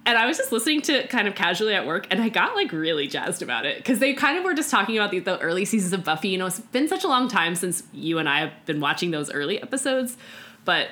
and 0.07 0.17
I 0.17 0.25
was 0.25 0.38
just 0.38 0.53
listening 0.53 0.81
to 0.83 0.93
it 0.93 1.09
kind 1.09 1.27
of 1.27 1.35
casually 1.35 1.73
at 1.73 1.85
work, 1.85 2.07
and 2.09 2.21
I 2.21 2.29
got 2.29 2.55
like 2.55 2.71
really 2.71 3.07
jazzed 3.07 3.41
about 3.41 3.65
it 3.65 3.77
because 3.77 3.99
they 3.99 4.13
kind 4.13 4.38
of 4.38 4.45
were 4.45 4.53
just 4.53 4.71
talking 4.71 4.97
about 4.97 5.11
the, 5.11 5.19
the 5.19 5.38
early 5.39 5.65
seasons 5.65 5.91
of 5.91 6.05
Buffy. 6.05 6.29
You 6.29 6.38
know, 6.38 6.45
it's 6.45 6.61
been 6.61 6.88
such 6.88 7.03
a 7.03 7.07
long 7.07 7.27
time 7.27 7.55
since 7.55 7.83
you 7.91 8.17
and 8.17 8.29
I 8.29 8.39
have 8.39 8.53
been 8.65 8.79
watching 8.79 9.11
those 9.11 9.29
early 9.29 9.61
episodes, 9.61 10.17
but 10.63 10.88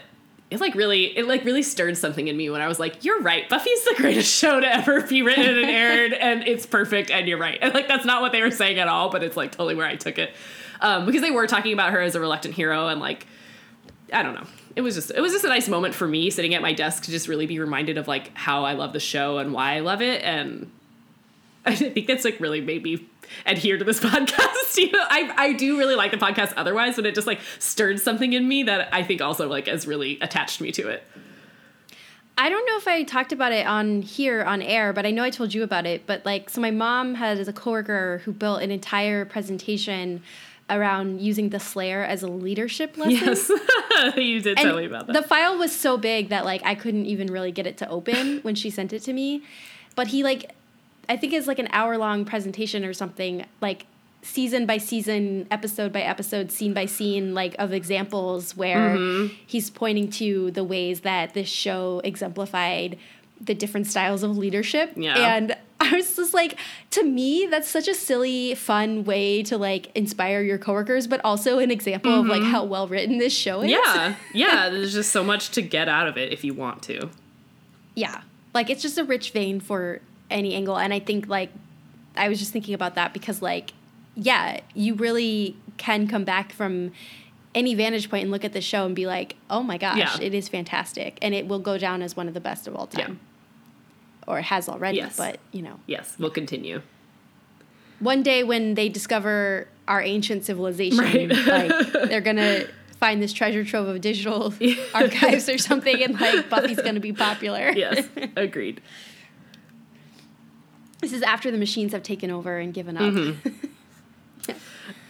it 0.51 0.59
like 0.59 0.75
really 0.75 1.17
it 1.17 1.27
like 1.27 1.45
really 1.45 1.63
stirred 1.63 1.97
something 1.97 2.27
in 2.27 2.35
me 2.35 2.49
when 2.49 2.59
I 2.59 2.67
was 2.67 2.77
like, 2.77 3.05
"You're 3.05 3.21
right, 3.21 3.47
Buffy's 3.47 3.85
the 3.85 3.95
greatest 3.95 4.29
show 4.39 4.59
to 4.59 4.67
ever 4.67 5.01
be 5.01 5.21
written 5.21 5.45
and 5.45 5.65
aired, 5.65 6.11
and 6.11 6.45
it's 6.45 6.65
perfect." 6.65 7.09
And 7.09 7.25
you're 7.25 7.39
right, 7.39 7.57
and 7.61 7.73
like 7.73 7.87
that's 7.87 8.05
not 8.05 8.21
what 8.21 8.33
they 8.33 8.41
were 8.41 8.51
saying 8.51 8.79
at 8.79 8.89
all, 8.89 9.09
but 9.09 9.23
it's 9.23 9.37
like 9.37 9.51
totally 9.51 9.75
where 9.75 9.87
I 9.87 9.95
took 9.95 10.19
it 10.19 10.33
um, 10.81 11.05
because 11.05 11.21
they 11.21 11.31
were 11.31 11.47
talking 11.47 11.73
about 11.73 11.91
her 11.91 12.01
as 12.01 12.15
a 12.15 12.19
reluctant 12.19 12.55
hero 12.55 12.87
and 12.87 12.99
like 12.99 13.25
I 14.13 14.21
don't 14.21 14.35
know. 14.35 14.45
It 14.75 14.81
was 14.81 14.95
just 14.95 15.11
it 15.11 15.21
was 15.21 15.31
just 15.31 15.45
a 15.45 15.49
nice 15.49 15.67
moment 15.67 15.95
for 15.95 16.07
me 16.07 16.29
sitting 16.29 16.53
at 16.53 16.61
my 16.61 16.73
desk 16.73 17.03
to 17.03 17.11
just 17.11 17.27
really 17.27 17.47
be 17.47 17.59
reminded 17.59 17.97
of 17.97 18.07
like 18.07 18.35
how 18.35 18.65
I 18.65 18.73
love 18.73 18.93
the 18.93 18.99
show 18.99 19.37
and 19.37 19.53
why 19.53 19.75
I 19.75 19.79
love 19.79 20.01
it 20.01 20.21
and 20.23 20.71
I 21.65 21.75
think 21.75 22.05
that's 22.05 22.23
like 22.23 22.39
really 22.39 22.61
made 22.61 22.83
me 22.83 23.07
adhere 23.45 23.77
to 23.77 23.83
this 23.83 23.99
podcast. 24.01 24.77
you 24.77 24.91
know, 24.91 25.03
I 25.09 25.33
I 25.37 25.53
do 25.53 25.77
really 25.77 25.95
like 25.95 26.11
the 26.11 26.17
podcast 26.17 26.53
otherwise, 26.57 26.95
but 26.95 27.05
it 27.05 27.15
just 27.15 27.27
like 27.27 27.39
stirred 27.59 27.99
something 27.99 28.33
in 28.33 28.47
me 28.47 28.63
that 28.63 28.89
I 28.93 29.03
think 29.03 29.21
also 29.21 29.47
like 29.47 29.67
has 29.67 29.87
really 29.87 30.19
attached 30.21 30.61
me 30.61 30.71
to 30.73 30.87
it. 30.89 31.03
I 32.37 32.49
don't 32.49 32.65
know 32.65 32.77
if 32.77 32.87
I 32.87 33.03
talked 33.03 33.31
about 33.31 33.53
it 33.53 33.65
on 33.65 34.01
here 34.01 34.43
on 34.43 34.61
air, 34.61 34.91
but 34.91 35.05
I 35.05 35.11
know 35.11 35.23
I 35.23 35.29
told 35.29 35.53
you 35.53 35.63
about 35.63 35.85
it. 35.85 36.05
But 36.05 36.25
like, 36.25 36.49
so 36.49 36.59
my 36.59 36.71
mom 36.71 37.15
had 37.15 37.39
a 37.39 37.53
coworker 37.53 38.21
who 38.25 38.33
built 38.33 38.61
an 38.61 38.71
entire 38.71 39.23
presentation 39.23 40.21
around 40.69 41.21
using 41.21 41.49
the 41.49 41.59
Slayer 41.59 42.03
as 42.03 42.23
a 42.23 42.27
leadership 42.27 42.97
lesson. 42.97 43.11
Yes, 43.13 43.51
you 44.17 44.41
did 44.41 44.57
tell 44.57 44.77
me 44.77 44.85
about 44.85 45.07
that. 45.07 45.13
The 45.13 45.21
file 45.21 45.57
was 45.57 45.71
so 45.71 45.97
big 45.97 46.29
that 46.29 46.43
like 46.45 46.61
I 46.65 46.75
couldn't 46.75 47.05
even 47.05 47.27
really 47.27 47.51
get 47.51 47.67
it 47.67 47.77
to 47.77 47.89
open 47.89 48.39
when 48.41 48.55
she 48.55 48.69
sent 48.69 48.91
it 48.93 49.01
to 49.03 49.13
me. 49.13 49.43
But 49.95 50.07
he 50.07 50.23
like 50.23 50.51
I 51.07 51.17
think 51.17 51.33
it's 51.33 51.47
like 51.47 51.59
an 51.59 51.67
hour 51.71 51.97
long 51.97 52.25
presentation 52.25 52.83
or 52.83 52.93
something, 52.93 53.45
like 53.61 53.85
season 54.23 54.65
by 54.65 54.79
season, 54.79 55.45
episode 55.51 55.93
by 55.93 56.01
episode, 56.01 56.51
scene 56.51 56.73
by 56.73 56.87
scene, 56.87 57.35
like 57.35 57.55
of 57.59 57.71
examples 57.71 58.57
where 58.57 58.95
Mm-hmm. 58.97 59.33
he's 59.45 59.69
pointing 59.69 60.09
to 60.11 60.49
the 60.51 60.63
ways 60.63 61.01
that 61.01 61.35
this 61.35 61.47
show 61.47 62.01
exemplified 62.03 62.97
the 63.39 63.53
different 63.53 63.85
styles 63.85 64.23
of 64.23 64.35
leadership. 64.35 64.93
Yeah. 64.95 65.35
And 65.35 65.55
I 65.91 65.95
was 65.95 66.15
just 66.15 66.33
like, 66.33 66.57
to 66.91 67.03
me, 67.03 67.47
that's 67.49 67.67
such 67.69 67.87
a 67.87 67.93
silly, 67.93 68.55
fun 68.55 69.03
way 69.03 69.43
to 69.43 69.57
like 69.57 69.91
inspire 69.95 70.41
your 70.41 70.57
coworkers, 70.57 71.07
but 71.07 71.21
also 71.23 71.59
an 71.59 71.71
example 71.71 72.19
of 72.21 72.25
like 72.25 72.43
how 72.43 72.63
well 72.63 72.87
written 72.87 73.17
this 73.17 73.33
show 73.33 73.61
is. 73.61 73.71
Mm-hmm. 73.71 73.77
yeah, 73.97 74.15
yeah. 74.33 74.69
There's 74.69 74.93
just 74.93 75.11
so 75.11 75.23
much 75.23 75.49
to 75.51 75.61
get 75.61 75.87
out 75.89 76.07
of 76.07 76.17
it 76.17 76.31
if 76.33 76.43
you 76.43 76.53
want 76.53 76.81
to. 76.83 77.09
yeah 77.95 78.21
like 78.53 78.69
it's 78.69 78.81
just 78.81 78.97
a 78.97 79.03
rich 79.03 79.31
vein 79.31 79.59
for 79.59 79.99
any 80.29 80.53
angle 80.55 80.77
and 80.77 80.93
i 80.93 80.99
think 80.99 81.27
like 81.27 81.49
i 82.15 82.29
was 82.29 82.39
just 82.39 82.51
thinking 82.53 82.73
about 82.73 82.95
that 82.95 83.11
because 83.13 83.41
like 83.41 83.73
yeah 84.15 84.59
you 84.73 84.93
really 84.95 85.55
can 85.77 86.07
come 86.07 86.23
back 86.23 86.51
from 86.53 86.91
any 87.53 87.75
vantage 87.75 88.09
point 88.09 88.23
and 88.23 88.31
look 88.31 88.43
at 88.45 88.53
the 88.53 88.61
show 88.61 88.85
and 88.85 88.95
be 88.95 89.05
like 89.05 89.35
oh 89.49 89.61
my 89.61 89.77
gosh 89.77 89.97
Yeah. 89.97 90.17
it 90.21 90.33
is 90.33 90.47
fantastic 90.47 91.17
and 91.21 91.33
it 91.35 91.47
will 91.47 91.59
go 91.59 91.77
down 91.77 92.01
as 92.01 92.15
one 92.15 92.27
of 92.29 92.33
the 92.33 92.39
best 92.39 92.65
of 92.67 92.75
all 92.75 92.87
time 92.87 93.19
or 94.27 94.41
has 94.41 94.67
already 94.69 94.97
Yes. 94.97 95.17
but 95.17 95.39
you 95.51 95.61
know 95.61 95.79
Yes, 95.87 96.15
we'll 96.19 96.29
continue. 96.31 96.81
one 97.99 98.23
day 98.23 98.43
when 98.43 98.73
they 98.75 98.89
discover 98.89 99.67
our 99.87 100.01
ancient 100.01 100.43
civilization 100.45 100.99
Right. 100.99 101.29
like 101.29 101.91
they're 102.09 102.21
gonna 102.21 102.65
find 102.99 103.21
this 103.21 103.33
treasure 103.33 103.63
trove 103.63 103.87
of 103.87 104.01
digital 104.01 104.53
archives 104.93 105.47
or 105.49 105.57
something 105.57 106.01
and 106.03 106.19
like 106.19 106.49
buffy's 106.49 106.81
gonna 106.81 106.99
be 106.99 107.13
popular 107.13 107.71
Yes, 107.75 108.07
agreed. 108.35 108.81
This 111.01 111.13
is 111.13 111.21
after 111.21 111.51
the 111.51 111.57
machines 111.57 111.91
have 111.91 112.01
taken 112.03 112.31
over 112.31 112.57
and 112.57 112.73
given 112.73 112.97
up. 112.97 113.13
Mm-hmm. 113.13 113.49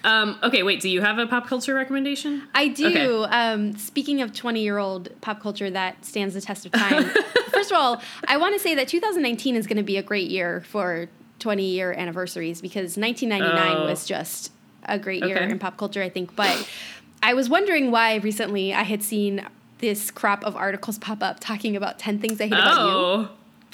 Um, 0.06 0.38
okay, 0.44 0.62
wait. 0.64 0.80
Do 0.82 0.90
you 0.90 1.02
have 1.02 1.18
a 1.18 1.26
pop 1.26 1.48
culture 1.48 1.74
recommendation? 1.74 2.44
I 2.54 2.68
do. 2.68 2.86
Okay. 2.88 3.06
Um, 3.36 3.76
speaking 3.78 4.22
of 4.22 4.34
20 4.34 4.62
year 4.62 4.78
old 4.78 5.10
pop 5.22 5.42
culture 5.42 5.70
that 5.70 6.06
stands 6.06 6.34
the 6.36 6.42
test 6.42 6.66
of 6.66 6.72
time, 6.72 7.06
first 7.52 7.72
of 7.72 7.78
all, 7.78 8.02
I 8.28 8.38
want 8.38 8.54
to 8.56 8.60
say 8.60 8.76
that 8.76 8.88
2019 8.88 9.56
is 9.56 9.66
going 9.68 9.78
to 9.78 9.84
be 9.84 9.98
a 9.98 10.04
great 10.04 10.30
year 10.30 10.62
for 10.62 11.10
20 11.40 11.66
year 11.66 11.92
anniversaries 11.92 12.62
because 12.62 12.98
1999 12.98 13.78
Oh. 13.78 13.86
was 13.90 14.06
just 14.06 14.52
a 14.84 15.00
great 15.00 15.24
year 15.26 15.38
Okay. 15.38 15.50
in 15.52 15.58
pop 15.60 15.78
culture, 15.78 16.04
I 16.04 16.10
think. 16.10 16.36
But 16.36 16.70
I 17.24 17.34
was 17.34 17.50
wondering 17.50 17.90
why 17.90 18.16
recently 18.18 18.74
I 18.74 18.84
had 18.84 19.02
seen 19.02 19.46
this 19.80 20.12
crop 20.12 20.44
of 20.44 20.56
articles 20.56 21.00
pop 21.00 21.24
up 21.24 21.40
talking 21.40 21.76
about 21.76 21.98
10 22.00 22.20
things 22.20 22.40
I 22.40 22.44
hate 22.46 22.54
about 22.54 23.20
you. 23.22 23.28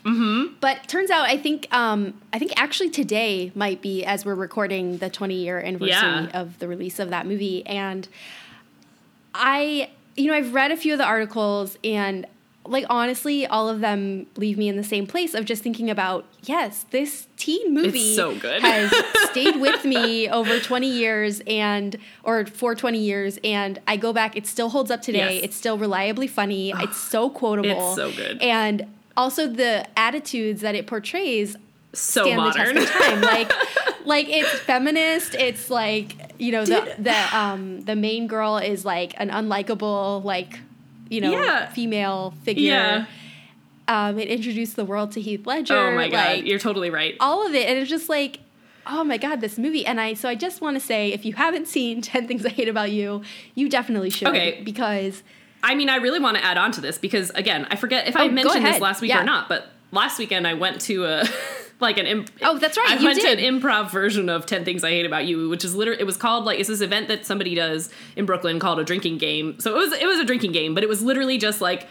Oh, 0.05 0.49
But 0.59 0.87
turns 0.87 1.09
out, 1.09 1.27
I 1.27 1.37
think, 1.37 1.67
um, 1.73 2.13
I 2.33 2.39
think 2.39 2.53
actually 2.59 2.89
today 2.89 3.51
might 3.55 3.81
be 3.81 4.03
as 4.05 4.25
we're 4.25 4.35
recording 4.35 4.97
the 4.97 5.09
20 5.09 5.35
year 5.35 5.59
anniversary 5.59 5.89
Yeah. 5.91 6.29
of 6.33 6.59
the 6.59 6.67
release 6.67 6.99
of 6.99 7.09
that 7.11 7.25
movie, 7.25 7.65
and 7.65 8.07
I, 9.33 9.89
you 10.15 10.27
know, 10.27 10.33
I've 10.33 10.53
read 10.53 10.71
a 10.71 10.77
few 10.77 10.93
of 10.93 10.97
the 10.99 11.05
articles, 11.05 11.77
and 11.83 12.25
like 12.63 12.85
honestly, 12.91 13.47
all 13.47 13.67
of 13.69 13.79
them 13.79 14.27
leave 14.35 14.55
me 14.55 14.67
in 14.69 14.77
the 14.77 14.83
same 14.83 15.07
place 15.07 15.33
of 15.33 15.45
just 15.45 15.63
thinking 15.63 15.89
about 15.89 16.25
yes, 16.43 16.85
this 16.91 17.25
teen 17.37 17.73
movie 17.73 18.15
so 18.15 18.35
good. 18.35 18.61
has 18.61 18.93
stayed 19.31 19.55
with 19.59 19.83
me 19.83 20.29
over 20.29 20.59
20 20.59 20.87
years 20.87 21.41
and 21.47 21.97
or 22.23 22.45
for 22.45 22.75
20 22.75 22.99
years, 22.99 23.39
and 23.43 23.79
I 23.87 23.97
go 23.97 24.13
back, 24.13 24.35
it 24.37 24.45
still 24.45 24.69
holds 24.69 24.91
up 24.91 25.01
today. 25.01 25.35
Yes. 25.37 25.45
It's 25.45 25.55
still 25.55 25.77
reliably 25.77 26.27
funny. 26.27 26.71
It's 26.77 26.97
so 26.97 27.29
quotable. 27.31 27.69
It's 27.87 27.95
so 27.95 28.11
good. 28.11 28.39
And 28.43 28.85
also 29.17 29.47
the 29.47 29.85
attitudes 29.97 30.61
that 30.61 30.75
it 30.75 30.87
portrays 30.87 31.55
so 31.93 32.23
stand 32.23 32.37
modern. 32.37 32.75
the 32.75 32.85
test 32.85 32.95
of 32.95 33.01
time. 33.01 33.21
Like, 33.21 33.51
like 34.05 34.29
it's 34.29 34.49
feminist. 34.61 35.35
It's 35.35 35.69
like 35.69 36.15
you 36.39 36.51
know 36.51 36.65
the 36.65 36.95
the 36.97 37.37
um 37.37 37.81
the 37.81 37.95
main 37.95 38.27
girl 38.27 38.57
is 38.57 38.85
like 38.85 39.13
an 39.17 39.29
unlikable 39.29 40.23
like 40.23 40.59
you 41.09 41.21
know 41.21 41.31
Yeah. 41.31 41.67
female 41.69 42.33
figure. 42.43 42.63
Yeah. 42.71 43.05
Um, 43.87 44.17
it 44.19 44.29
introduced 44.29 44.75
the 44.77 44.85
world 44.85 45.11
to 45.13 45.21
Heath 45.21 45.45
Ledger. 45.45 45.75
Oh 45.77 45.95
my 45.95 46.07
god, 46.07 46.37
like, 46.37 46.45
you're 46.45 46.59
totally 46.59 46.89
right. 46.89 47.15
all 47.19 47.45
of 47.45 47.53
it, 47.53 47.67
and 47.67 47.77
it's 47.79 47.89
just 47.89 48.09
like. 48.09 48.39
Oh 48.87 49.03
my 49.03 49.17
god, 49.17 49.41
this 49.41 49.59
movie. 49.59 49.85
And 49.85 50.01
I 50.01 50.15
so 50.15 50.27
I 50.27 50.33
just 50.33 50.59
want 50.59 50.75
to 50.75 50.79
say 50.79 51.13
if 51.13 51.23
you 51.23 51.33
haven't 51.33 51.67
seen 51.67 52.01
10 52.01 52.27
Things 52.27 52.43
I 52.43 52.49
Hate 52.49 52.67
About 52.67 52.89
You, 52.89 53.21
you 53.53 53.69
definitely 53.69 54.09
should 54.09 54.29
Okay. 54.29 54.59
because 54.63 55.21
I 55.63 55.75
mean, 55.75 55.89
I 55.89 55.97
really 55.97 56.19
want 56.19 56.37
to 56.37 56.43
add 56.43 56.57
on 56.57 56.71
to 56.73 56.81
this 56.81 56.97
because 56.97 57.29
again, 57.31 57.67
I 57.69 57.75
forget 57.75 58.07
if 58.07 58.15
Oh, 58.15 58.19
I 58.21 58.27
mentioned 58.29 58.65
this 58.65 58.79
last 58.79 59.01
week 59.01 59.09
Yeah. 59.09 59.21
or 59.21 59.23
not, 59.23 59.47
but 59.49 59.67
last 59.91 60.17
weekend 60.19 60.47
I 60.47 60.53
went 60.55 60.81
to 60.81 61.05
a 61.05 61.23
like 61.79 61.97
an 61.97 62.07
imp- 62.07 62.31
Oh, 62.41 62.57
that's 62.57 62.77
right, 62.77 62.89
I 62.91 62.97
you 62.97 63.05
went 63.05 63.19
did. 63.19 63.37
to 63.39 63.45
an 63.45 63.61
improv 63.61 63.91
version 63.91 64.29
of 64.29 64.45
10 64.45 64.65
Things 64.65 64.83
I 64.83 64.89
Hate 64.89 65.05
About 65.05 65.25
You, 65.25 65.49
which 65.49 65.63
is 65.63 65.75
literally 65.75 65.99
it 66.01 66.05
was 66.05 66.17
called 66.17 66.45
like 66.45 66.59
it's 66.59 66.69
this 66.69 66.81
event 66.81 67.07
that 67.09 67.25
somebody 67.25 67.55
does 67.55 67.91
in 68.15 68.25
Brooklyn 68.25 68.59
called 68.59 68.79
a 68.79 68.83
drinking 68.83 69.17
game. 69.17 69.59
So 69.59 69.75
it 69.75 69.77
was 69.77 69.93
it 69.93 70.07
was 70.07 70.19
a 70.19 70.25
drinking 70.25 70.51
game, 70.51 70.73
but 70.73 70.83
it 70.83 70.89
was 70.89 71.01
literally 71.01 71.37
just 71.37 71.61
like 71.61 71.87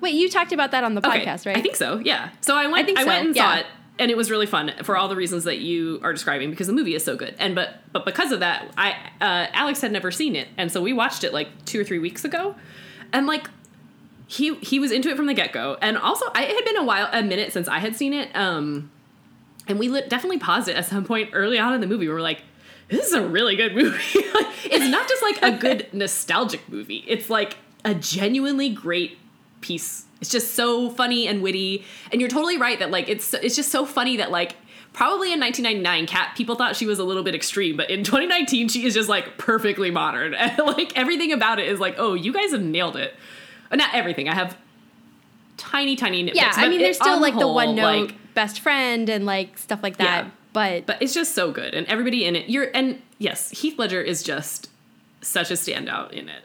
Wait, 0.00 0.14
you 0.14 0.28
talked 0.28 0.52
about 0.52 0.72
that 0.72 0.84
on 0.84 0.94
the 0.94 1.06
okay, 1.06 1.24
podcast, 1.24 1.46
right? 1.46 1.56
I 1.56 1.62
think 1.62 1.76
so. 1.76 1.98
Yeah. 1.98 2.30
So 2.40 2.56
I 2.56 2.66
went 2.66 2.78
I, 2.78 2.84
think 2.84 2.98
so, 2.98 3.06
went 3.06 3.26
and 3.26 3.36
yeah. 3.36 3.54
saw 3.54 3.60
it 3.60 3.66
and 3.98 4.10
it 4.10 4.16
was 4.16 4.30
really 4.30 4.46
fun 4.46 4.72
for 4.82 4.96
all 4.96 5.08
the 5.08 5.16
reasons 5.16 5.44
that 5.44 5.58
you 5.58 6.00
are 6.02 6.12
describing 6.12 6.50
because 6.50 6.66
the 6.66 6.72
movie 6.72 6.94
is 6.94 7.04
so 7.04 7.16
good. 7.16 7.34
And 7.38 7.54
but 7.54 7.76
but 7.92 8.04
because 8.04 8.32
of 8.32 8.40
that, 8.40 8.70
I 8.76 8.90
uh, 9.20 9.46
Alex 9.52 9.80
had 9.80 9.92
never 9.92 10.10
seen 10.10 10.34
it, 10.36 10.48
and 10.56 10.70
so 10.70 10.82
we 10.82 10.92
watched 10.92 11.22
it 11.24 11.32
like 11.32 11.48
two 11.64 11.80
or 11.80 11.84
three 11.84 12.00
weeks 12.00 12.24
ago, 12.24 12.54
and 13.14 13.26
like 13.26 13.48
he 14.26 14.56
he 14.56 14.78
was 14.78 14.90
into 14.90 15.08
it 15.08 15.16
from 15.16 15.26
the 15.26 15.34
get 15.34 15.52
go. 15.52 15.78
And 15.80 15.96
also, 15.96 16.26
I, 16.34 16.44
it 16.44 16.54
had 16.54 16.64
been 16.64 16.76
a 16.76 16.84
while, 16.84 17.08
a 17.12 17.22
minute 17.22 17.52
since 17.52 17.68
I 17.68 17.78
had 17.78 17.96
seen 17.96 18.12
it. 18.12 18.34
Um, 18.36 18.90
and 19.66 19.78
we 19.78 19.88
lit, 19.88 20.10
definitely 20.10 20.38
paused 20.38 20.68
it 20.68 20.76
at 20.76 20.84
some 20.84 21.04
point 21.04 21.30
early 21.32 21.58
on 21.58 21.72
in 21.72 21.80
the 21.80 21.86
movie. 21.86 22.06
We 22.08 22.12
were 22.12 22.20
like, 22.20 22.42
"This 22.88 23.06
is 23.06 23.14
a 23.14 23.26
really 23.26 23.56
good 23.56 23.74
movie." 23.74 24.18
like, 24.34 24.46
it's 24.64 24.88
not 24.88 25.08
just 25.08 25.22
like 25.22 25.42
a 25.42 25.56
good 25.56 25.88
nostalgic 25.94 26.68
movie. 26.68 27.04
It's 27.06 27.30
like 27.30 27.56
a 27.84 27.94
genuinely 27.94 28.68
great 28.68 29.18
piece. 29.60 30.04
It's 30.20 30.30
just 30.30 30.54
so 30.54 30.90
funny 30.90 31.28
and 31.28 31.42
witty. 31.42 31.84
And 32.10 32.20
you're 32.20 32.30
totally 32.30 32.58
right 32.58 32.78
that 32.80 32.90
like 32.90 33.08
it's 33.08 33.32
it's 33.34 33.56
just 33.56 33.70
so 33.70 33.86
funny 33.86 34.16
that 34.16 34.30
like 34.30 34.56
probably 34.94 35.32
in 35.32 35.40
1999 35.40 36.06
Kat 36.06 36.34
people 36.36 36.54
thought 36.54 36.76
she 36.76 36.86
was 36.86 36.98
a 36.98 37.04
little 37.04 37.24
bit 37.24 37.34
extreme 37.34 37.76
but 37.76 37.90
in 37.90 38.04
2019 38.04 38.68
she 38.68 38.86
is 38.86 38.94
just 38.94 39.08
like 39.10 39.36
perfectly 39.36 39.90
modern. 39.90 40.34
And 40.44 40.56
like 40.58 40.96
everything 40.96 41.32
about 41.32 41.58
it 41.58 41.68
is 41.68 41.78
like 41.78 41.96
oh 41.98 42.14
you 42.14 42.32
guys 42.32 42.52
have 42.52 42.62
nailed 42.62 42.96
it. 42.96 43.14
Uh, 43.70 43.76
not 43.76 43.94
everything. 43.94 44.28
I 44.28 44.34
have 44.34 44.56
tiny 45.56 45.96
tiny 45.96 46.24
nitpicks 46.24 46.34
Yeah, 46.34 46.52
I 46.54 46.68
mean, 46.68 46.80
there's 46.80 46.96
still 46.96 47.20
like 47.20 47.34
the 47.34 47.40
whole, 47.40 47.54
one 47.54 47.74
note 47.74 48.08
like, 48.08 48.34
best 48.34 48.60
friend 48.60 49.08
and 49.08 49.26
like 49.26 49.58
stuff 49.58 49.82
like 49.82 49.98
that. 49.98 50.24
Yeah. 50.24 50.30
But, 50.52 50.86
but 50.86 51.02
it's 51.02 51.12
just 51.12 51.34
so 51.34 51.50
good 51.50 51.74
and 51.74 51.84
everybody 51.88 52.24
in 52.24 52.36
it 52.36 52.48
you're 52.48 52.70
and 52.72 53.02
yes 53.18 53.50
heath 53.50 53.76
ledger 53.76 54.00
is 54.00 54.22
just 54.22 54.70
such 55.20 55.50
a 55.50 55.54
standout 55.54 56.12
in 56.12 56.28
it. 56.28 56.44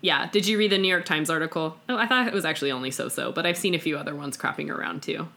Yeah 0.00 0.28
did 0.30 0.46
you 0.48 0.58
read 0.58 0.72
the 0.72 0.78
new 0.78 0.88
york 0.88 1.04
times 1.04 1.30
article? 1.30 1.76
Oh 1.88 1.96
i 1.96 2.06
thought 2.06 2.26
it 2.26 2.32
was 2.34 2.44
actually 2.44 2.72
only 2.72 2.90
so-so 2.90 3.30
but 3.30 3.46
i've 3.46 3.56
seen 3.56 3.74
a 3.74 3.78
few 3.78 3.96
other 3.96 4.14
ones 4.14 4.36
cropping 4.36 4.70
around 4.70 5.02
too 5.04 5.28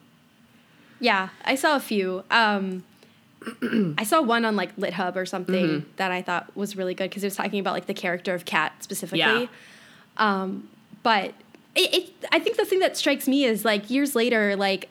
yeah, 0.99 1.29
I 1.43 1.55
saw 1.55 1.75
a 1.75 1.79
few. 1.79 2.23
Um, 2.31 2.83
I 3.97 4.03
saw 4.03 4.21
one 4.21 4.43
on 4.43 4.55
like 4.55 4.75
LitHub 4.75 5.15
or 5.15 5.25
something 5.25 5.67
Mm-hmm. 5.67 5.89
that 5.97 6.11
I 6.11 6.21
thought 6.23 6.55
was 6.55 6.75
really 6.75 6.95
good 6.95 7.09
because 7.09 7.23
it 7.23 7.27
was 7.27 7.35
talking 7.35 7.59
about 7.59 7.73
like 7.73 7.85
the 7.85 7.93
character 7.93 8.33
of 8.33 8.45
Kat 8.45 8.73
specifically. 8.79 9.19
Yeah. 9.19 9.45
Um, 10.17 10.67
but 11.03 11.33
it, 11.75 11.93
it, 11.93 12.09
I 12.31 12.39
think 12.39 12.57
the 12.57 12.65
thing 12.65 12.79
that 12.79 12.97
strikes 12.97 13.27
me 13.27 13.43
is 13.45 13.63
like 13.63 13.89
years 13.89 14.15
later, 14.15 14.55
like 14.55 14.89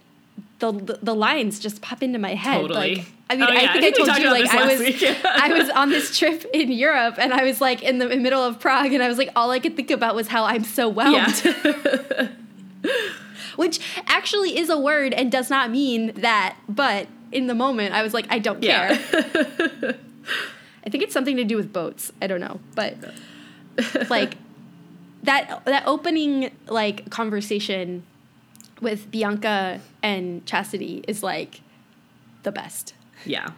the 0.60 0.70
the, 1.02 1.14
lines 1.14 1.58
just 1.58 1.82
pop 1.82 2.02
into 2.02 2.18
my 2.18 2.34
head. 2.34 2.60
Totally. 2.60 2.96
Like, 2.96 3.06
I 3.28 3.36
mean, 3.36 3.46
Oh, 3.48 3.52
yeah, 3.52 3.58
I 3.58 3.72
think 3.72 3.76
I, 3.76 3.80
think 3.80 3.96
told 3.96 4.18
you 4.18 4.30
like 4.30 4.50
I 4.50 4.66
was. 4.66 5.20
I 5.24 5.48
was 5.58 5.70
on 5.70 5.90
this 5.90 6.16
trip 6.16 6.44
in 6.52 6.70
Europe 6.70 7.16
and 7.18 7.32
I 7.32 7.42
was 7.42 7.60
like 7.60 7.82
in 7.82 7.98
the 7.98 8.08
middle 8.16 8.42
of 8.42 8.60
Prague 8.60 8.92
and 8.92 9.02
I 9.02 9.08
was 9.08 9.18
like 9.18 9.30
all 9.34 9.50
I 9.50 9.58
could 9.58 9.74
think 9.74 9.90
about 9.90 10.14
was 10.14 10.28
how 10.28 10.44
I'm 10.44 10.62
so 10.62 10.88
whelmed. 10.88 11.42
yeah 11.44 12.28
which 13.56 13.80
actually 14.06 14.56
is 14.58 14.68
a 14.70 14.78
word 14.78 15.12
and 15.12 15.30
does 15.32 15.50
not 15.50 15.70
mean 15.70 16.12
that 16.16 16.56
but 16.68 17.06
in 17.32 17.46
the 17.46 17.54
moment 17.54 17.94
i 17.94 18.02
was 18.02 18.12
like 18.14 18.26
i 18.30 18.38
don't 18.38 18.62
Yeah. 18.62 18.96
care. 18.96 19.94
I 20.86 20.90
think 20.90 21.02
it's 21.02 21.14
something 21.14 21.36
to 21.38 21.44
do 21.44 21.56
with 21.56 21.72
boats. 21.72 22.12
I 22.20 22.26
don't 22.26 22.40
know. 22.40 22.60
But 22.74 22.96
like 24.10 24.36
that 25.22 25.64
that 25.64 25.84
opening 25.86 26.50
like 26.68 27.08
conversation 27.08 28.02
with 28.82 29.10
bianca 29.10 29.80
and 30.02 30.44
chastity 30.44 31.02
is 31.08 31.22
like 31.22 31.62
the 32.42 32.52
best. 32.52 32.92
Yeah. 33.24 33.48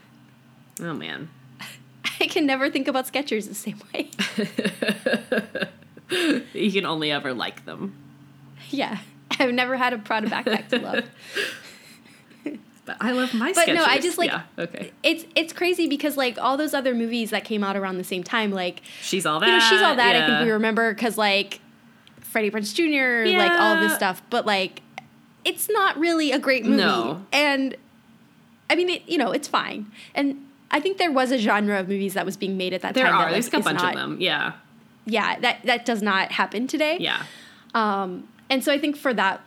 Oh 0.81 0.95
man. 0.95 1.29
I 2.21 2.29
can 2.29 2.47
never 2.47 2.71
think 2.71 2.87
about 2.87 3.09
Skechers 3.13 3.49
the 3.49 3.57
same 3.57 3.81
way. 3.93 4.09
You 6.55 6.71
can 6.71 6.87
only 6.87 7.11
ever 7.11 7.35
like 7.35 7.65
them. 7.65 7.95
Yeah 8.71 8.99
i've 9.39 9.53
never 9.53 9.77
had 9.77 9.93
a 9.93 9.99
prada 9.99 10.27
backpack 10.29 10.69
to 10.69 10.79
love 10.79 11.05
but 12.85 12.97
i 13.01 13.11
love 13.13 13.35
my 13.35 13.53
But 13.53 13.69
no, 13.69 13.85
I 13.85 13.99
just, 13.99 14.19
like- 14.19 14.31
yeah 14.31 14.43
okay 14.59 14.93
it's 15.03 15.25
it's 15.35 15.53
crazy 15.53 15.89
because 15.89 16.17
like 16.17 16.39
all 16.39 16.57
those 16.57 16.75
other 16.75 16.95
movies 16.95 17.31
that 17.31 17.45
came 17.45 17.65
out 17.65 17.77
around 17.77 17.99
the 17.99 18.05
same 18.05 18.23
time 18.23 18.51
like 18.53 18.83
she's 19.03 19.27
all 19.27 19.41
that 19.41 19.47
you 19.47 19.53
know, 19.53 19.59
she's 19.61 19.83
all 19.83 19.97
that. 19.97 20.17
I 20.17 20.27
think 20.27 20.45
we 20.47 20.51
remember 20.53 20.95
because 20.95 21.19
like 21.19 21.61
Freddie 22.21 22.51
Prinze 22.51 22.75
Jr., 22.75 23.37
like 23.39 23.59
all 23.59 23.81
this 23.81 23.95
stuff. 23.95 24.21
But 24.29 24.45
like, 24.45 24.83
it's 25.45 25.71
not 25.71 25.97
really 25.99 26.33
a 26.33 26.39
great 26.39 26.65
movie. 26.67 26.77
No. 26.83 27.25
And 27.33 27.75
I 28.69 28.75
mean, 28.75 28.91
it, 28.91 29.09
you 29.09 29.17
know, 29.17 29.31
it's 29.33 29.49
fine. 29.49 29.91
And 30.15 30.45
I 30.71 30.81
think 30.81 30.99
there 30.99 31.11
was 31.11 31.33
a 31.33 31.39
genre 31.39 31.81
of 31.81 31.89
movies 31.89 32.13
that 32.13 32.27
was 32.27 32.37
being 32.37 32.59
made 32.59 32.75
at 32.75 32.83
that 32.83 32.93
there 32.95 33.07
time. 33.07 33.15
are 33.15 33.25
that, 33.27 33.33
there's 33.33 33.47
a 33.49 33.51
bunch 33.61 33.79
not- 33.81 33.95
of 33.95 34.01
them 34.01 34.21
yeah 34.21 34.53
Yeah, 35.07 35.39
that 35.41 35.61
that 35.65 35.87
does 35.87 36.03
not 36.03 36.31
happen 36.33 36.67
today. 36.67 36.99
yeah 37.01 37.23
Um, 37.75 38.29
and 38.51 38.63
so 38.65 38.73
I 38.73 38.79
think 38.79 38.97
for 38.97 39.13
that. 39.15 39.41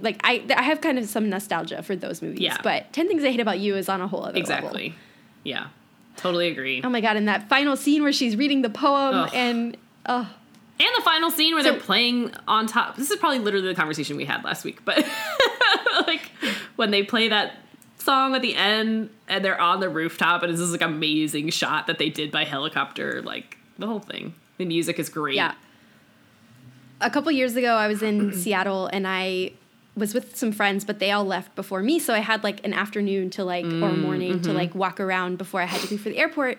Like 0.00 0.20
I, 0.24 0.42
I 0.56 0.62
have 0.62 0.80
kind 0.80 0.98
of 0.98 1.04
some 1.04 1.28
nostalgia 1.28 1.80
for 1.82 1.94
those 1.94 2.20
movies, 2.22 2.40
Yeah. 2.40 2.56
but 2.62 2.92
Ten 2.92 3.06
Things 3.06 3.22
I 3.22 3.30
Hate 3.30 3.38
About 3.40 3.60
You 3.60 3.76
is 3.76 3.88
on 3.88 4.00
a 4.00 4.08
whole 4.08 4.20
other 4.20 4.28
level. 4.28 4.40
exactly 4.40 4.94
yeah 5.44 5.66
totally 6.16 6.48
agree 6.48 6.80
Oh 6.82 6.88
my 6.88 7.00
god! 7.02 7.16
And 7.16 7.28
that 7.28 7.48
final 7.48 7.76
scene 7.76 8.02
where 8.02 8.12
she's 8.12 8.36
reading 8.36 8.62
the 8.62 8.70
poem 8.70 9.14
Ugh. 9.14 9.30
and 9.34 9.76
oh, 10.06 10.28
And 10.80 10.88
the 10.96 11.02
final 11.02 11.30
scene 11.30 11.54
where 11.54 11.62
So- 11.62 11.72
they're 11.72 11.80
playing 11.80 12.32
on 12.48 12.66
top. 12.66 12.96
This 12.96 13.10
is 13.10 13.18
probably 13.18 13.38
literally 13.38 13.68
the 13.68 13.74
conversation 13.74 14.16
we 14.16 14.24
had 14.24 14.42
last 14.42 14.64
week, 14.64 14.82
but 14.84 15.06
like 16.06 16.22
when 16.76 16.90
they 16.90 17.02
play 17.02 17.28
that 17.28 17.56
song 17.98 18.34
at 18.34 18.42
the 18.42 18.56
end 18.56 19.10
and 19.28 19.44
they're 19.44 19.60
on 19.60 19.80
the 19.80 19.88
rooftop 19.90 20.42
and 20.42 20.50
it's 20.50 20.60
this 20.60 20.70
like 20.70 20.80
amazing 20.80 21.50
shot 21.50 21.86
that 21.86 21.98
they 21.98 22.08
did 22.08 22.32
by 22.32 22.44
helicopter, 22.44 23.20
like 23.22 23.56
the 23.78 23.86
whole 23.86 24.00
thing. 24.00 24.34
The 24.58 24.64
music 24.64 24.98
is 24.98 25.10
great. 25.10 25.36
Yeah. 25.36 25.54
A 27.00 27.10
couple 27.10 27.30
years 27.32 27.56
ago, 27.56 27.74
I 27.74 27.88
was 27.88 28.02
in 28.02 28.32
Seattle 28.34 28.86
and 28.86 29.06
I 29.06 29.52
was 29.96 30.12
with 30.12 30.36
some 30.36 30.52
friends, 30.52 30.84
but 30.84 30.98
they 30.98 31.10
all 31.10 31.24
left 31.24 31.54
before 31.54 31.82
me. 31.82 31.98
So 31.98 32.14
I 32.14 32.18
had 32.18 32.44
like 32.44 32.64
an 32.64 32.74
afternoon 32.74 33.30
to 33.30 33.44
like, 33.44 33.64
or 33.64 33.68
mm, 33.68 33.98
morning 33.98 34.42
to 34.42 34.48
mm-hmm. 34.48 34.58
like 34.58 34.74
walk 34.74 35.00
around 35.00 35.38
before 35.38 35.62
I 35.62 35.64
had 35.64 35.80
to 35.80 35.90
leave 35.90 36.02
for 36.02 36.10
the 36.10 36.18
airport. 36.18 36.58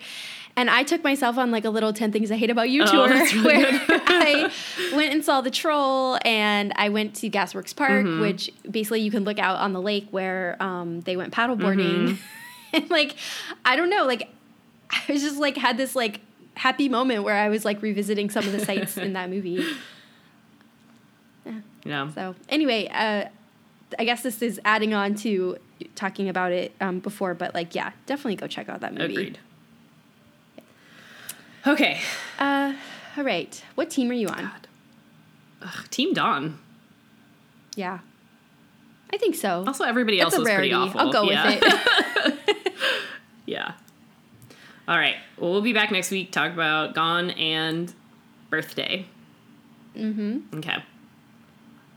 And 0.56 0.72
I 0.72 0.82
took 0.82 1.04
myself 1.04 1.38
on 1.38 1.52
like 1.52 1.66
a 1.66 1.70
little 1.70 1.94
10 1.94 2.12
Things 2.12 2.32
I 2.32 2.36
Hate 2.36 2.50
About 2.50 2.68
You 2.68 2.82
Oh, 2.82 2.88
tour 2.88 3.10
really 3.10 3.44
where 3.44 3.68
I 3.90 4.52
went 4.96 5.14
and 5.14 5.24
saw 5.24 5.42
the 5.42 5.52
troll 5.52 6.18
and 6.26 6.74
I 6.76 6.90
went 6.90 7.16
to 7.18 7.30
Gasworks 7.30 7.76
Park, 7.76 8.08
mm-hmm. 8.08 8.22
which 8.22 8.52
basically 8.70 9.02
you 9.02 9.12
can 9.12 9.24
look 9.24 9.38
out 9.38 9.58
on 9.58 9.74
the 9.74 9.82
lake 9.82 10.08
where 10.10 10.58
um, 10.60 11.02
they 11.02 11.16
went 11.16 11.32
paddleboarding. 11.32 12.08
Mm-hmm. 12.08 12.16
and 12.74 12.90
like, 12.90 13.16
I 13.66 13.76
don't 13.76 13.92
know, 13.92 14.08
like, 14.08 14.30
I 14.90 15.12
was 15.12 15.22
just 15.22 15.38
like, 15.38 15.58
had 15.58 15.78
this 15.78 15.96
like 15.96 16.22
happy 16.56 16.90
moment 16.90 17.24
where 17.24 17.36
I 17.36 17.50
was 17.50 17.64
like 17.64 17.84
revisiting 17.84 18.32
some 18.32 18.44
of 18.44 18.52
the 18.52 18.66
sites 18.66 18.98
in 18.98 19.14
that 19.14 19.30
movie. 19.30 19.64
Yeah. 21.88 22.12
So 22.12 22.36
anyway, 22.50 22.88
uh, 22.88 23.26
I 23.98 24.04
guess 24.04 24.22
this 24.22 24.42
is 24.42 24.60
adding 24.66 24.94
on 24.94 25.16
to 25.16 25.58
talking 25.96 26.30
about 26.30 26.52
it 26.52 26.74
um, 26.82 27.00
before, 27.00 27.34
but 27.34 27.54
like, 27.54 27.74
yeah, 27.74 27.92
definitely 28.06 28.36
go 28.36 28.48
check 28.48 28.70
out 28.70 28.82
that 28.82 28.94
movie. 28.94 29.14
Agreed. 29.14 29.40
Okay. 31.66 32.00
Uh, 32.40 32.74
all 33.16 33.24
right, 33.24 33.64
what 33.76 33.90
team 33.90 34.10
are 34.10 34.14
you 34.14 34.28
on? 34.28 34.52
Ugh, 35.62 35.90
Team 35.90 36.14
Dawn. 36.14 36.60
Yeah, 37.76 38.00
I 39.12 39.18
think 39.18 39.36
so. 39.36 39.64
Also, 39.66 39.84
everybody 39.84 40.18
That's 40.18 40.34
else 40.34 40.36
a 40.36 40.40
was 40.42 40.50
pretty 40.50 40.72
rarity. 40.72 40.90
awful. 40.90 41.00
I'll 41.00 41.12
go 41.12 41.24
yeah. 41.24 41.56
with 41.56 41.64
it. 41.64 42.58
Yeah. 43.48 43.72
All 44.88 44.98
right. 44.98 45.16
Well, 45.38 45.52
we'll 45.52 45.62
be 45.62 45.74
back 45.74 45.90
next 45.90 46.12
week. 46.12 46.32
Talk 46.32 46.54
about 46.54 46.94
Gone 46.94 47.32
and 47.32 47.92
Birthday. 48.50 49.06
Mm-hmm. 49.96 50.58
Okay. 50.60 50.84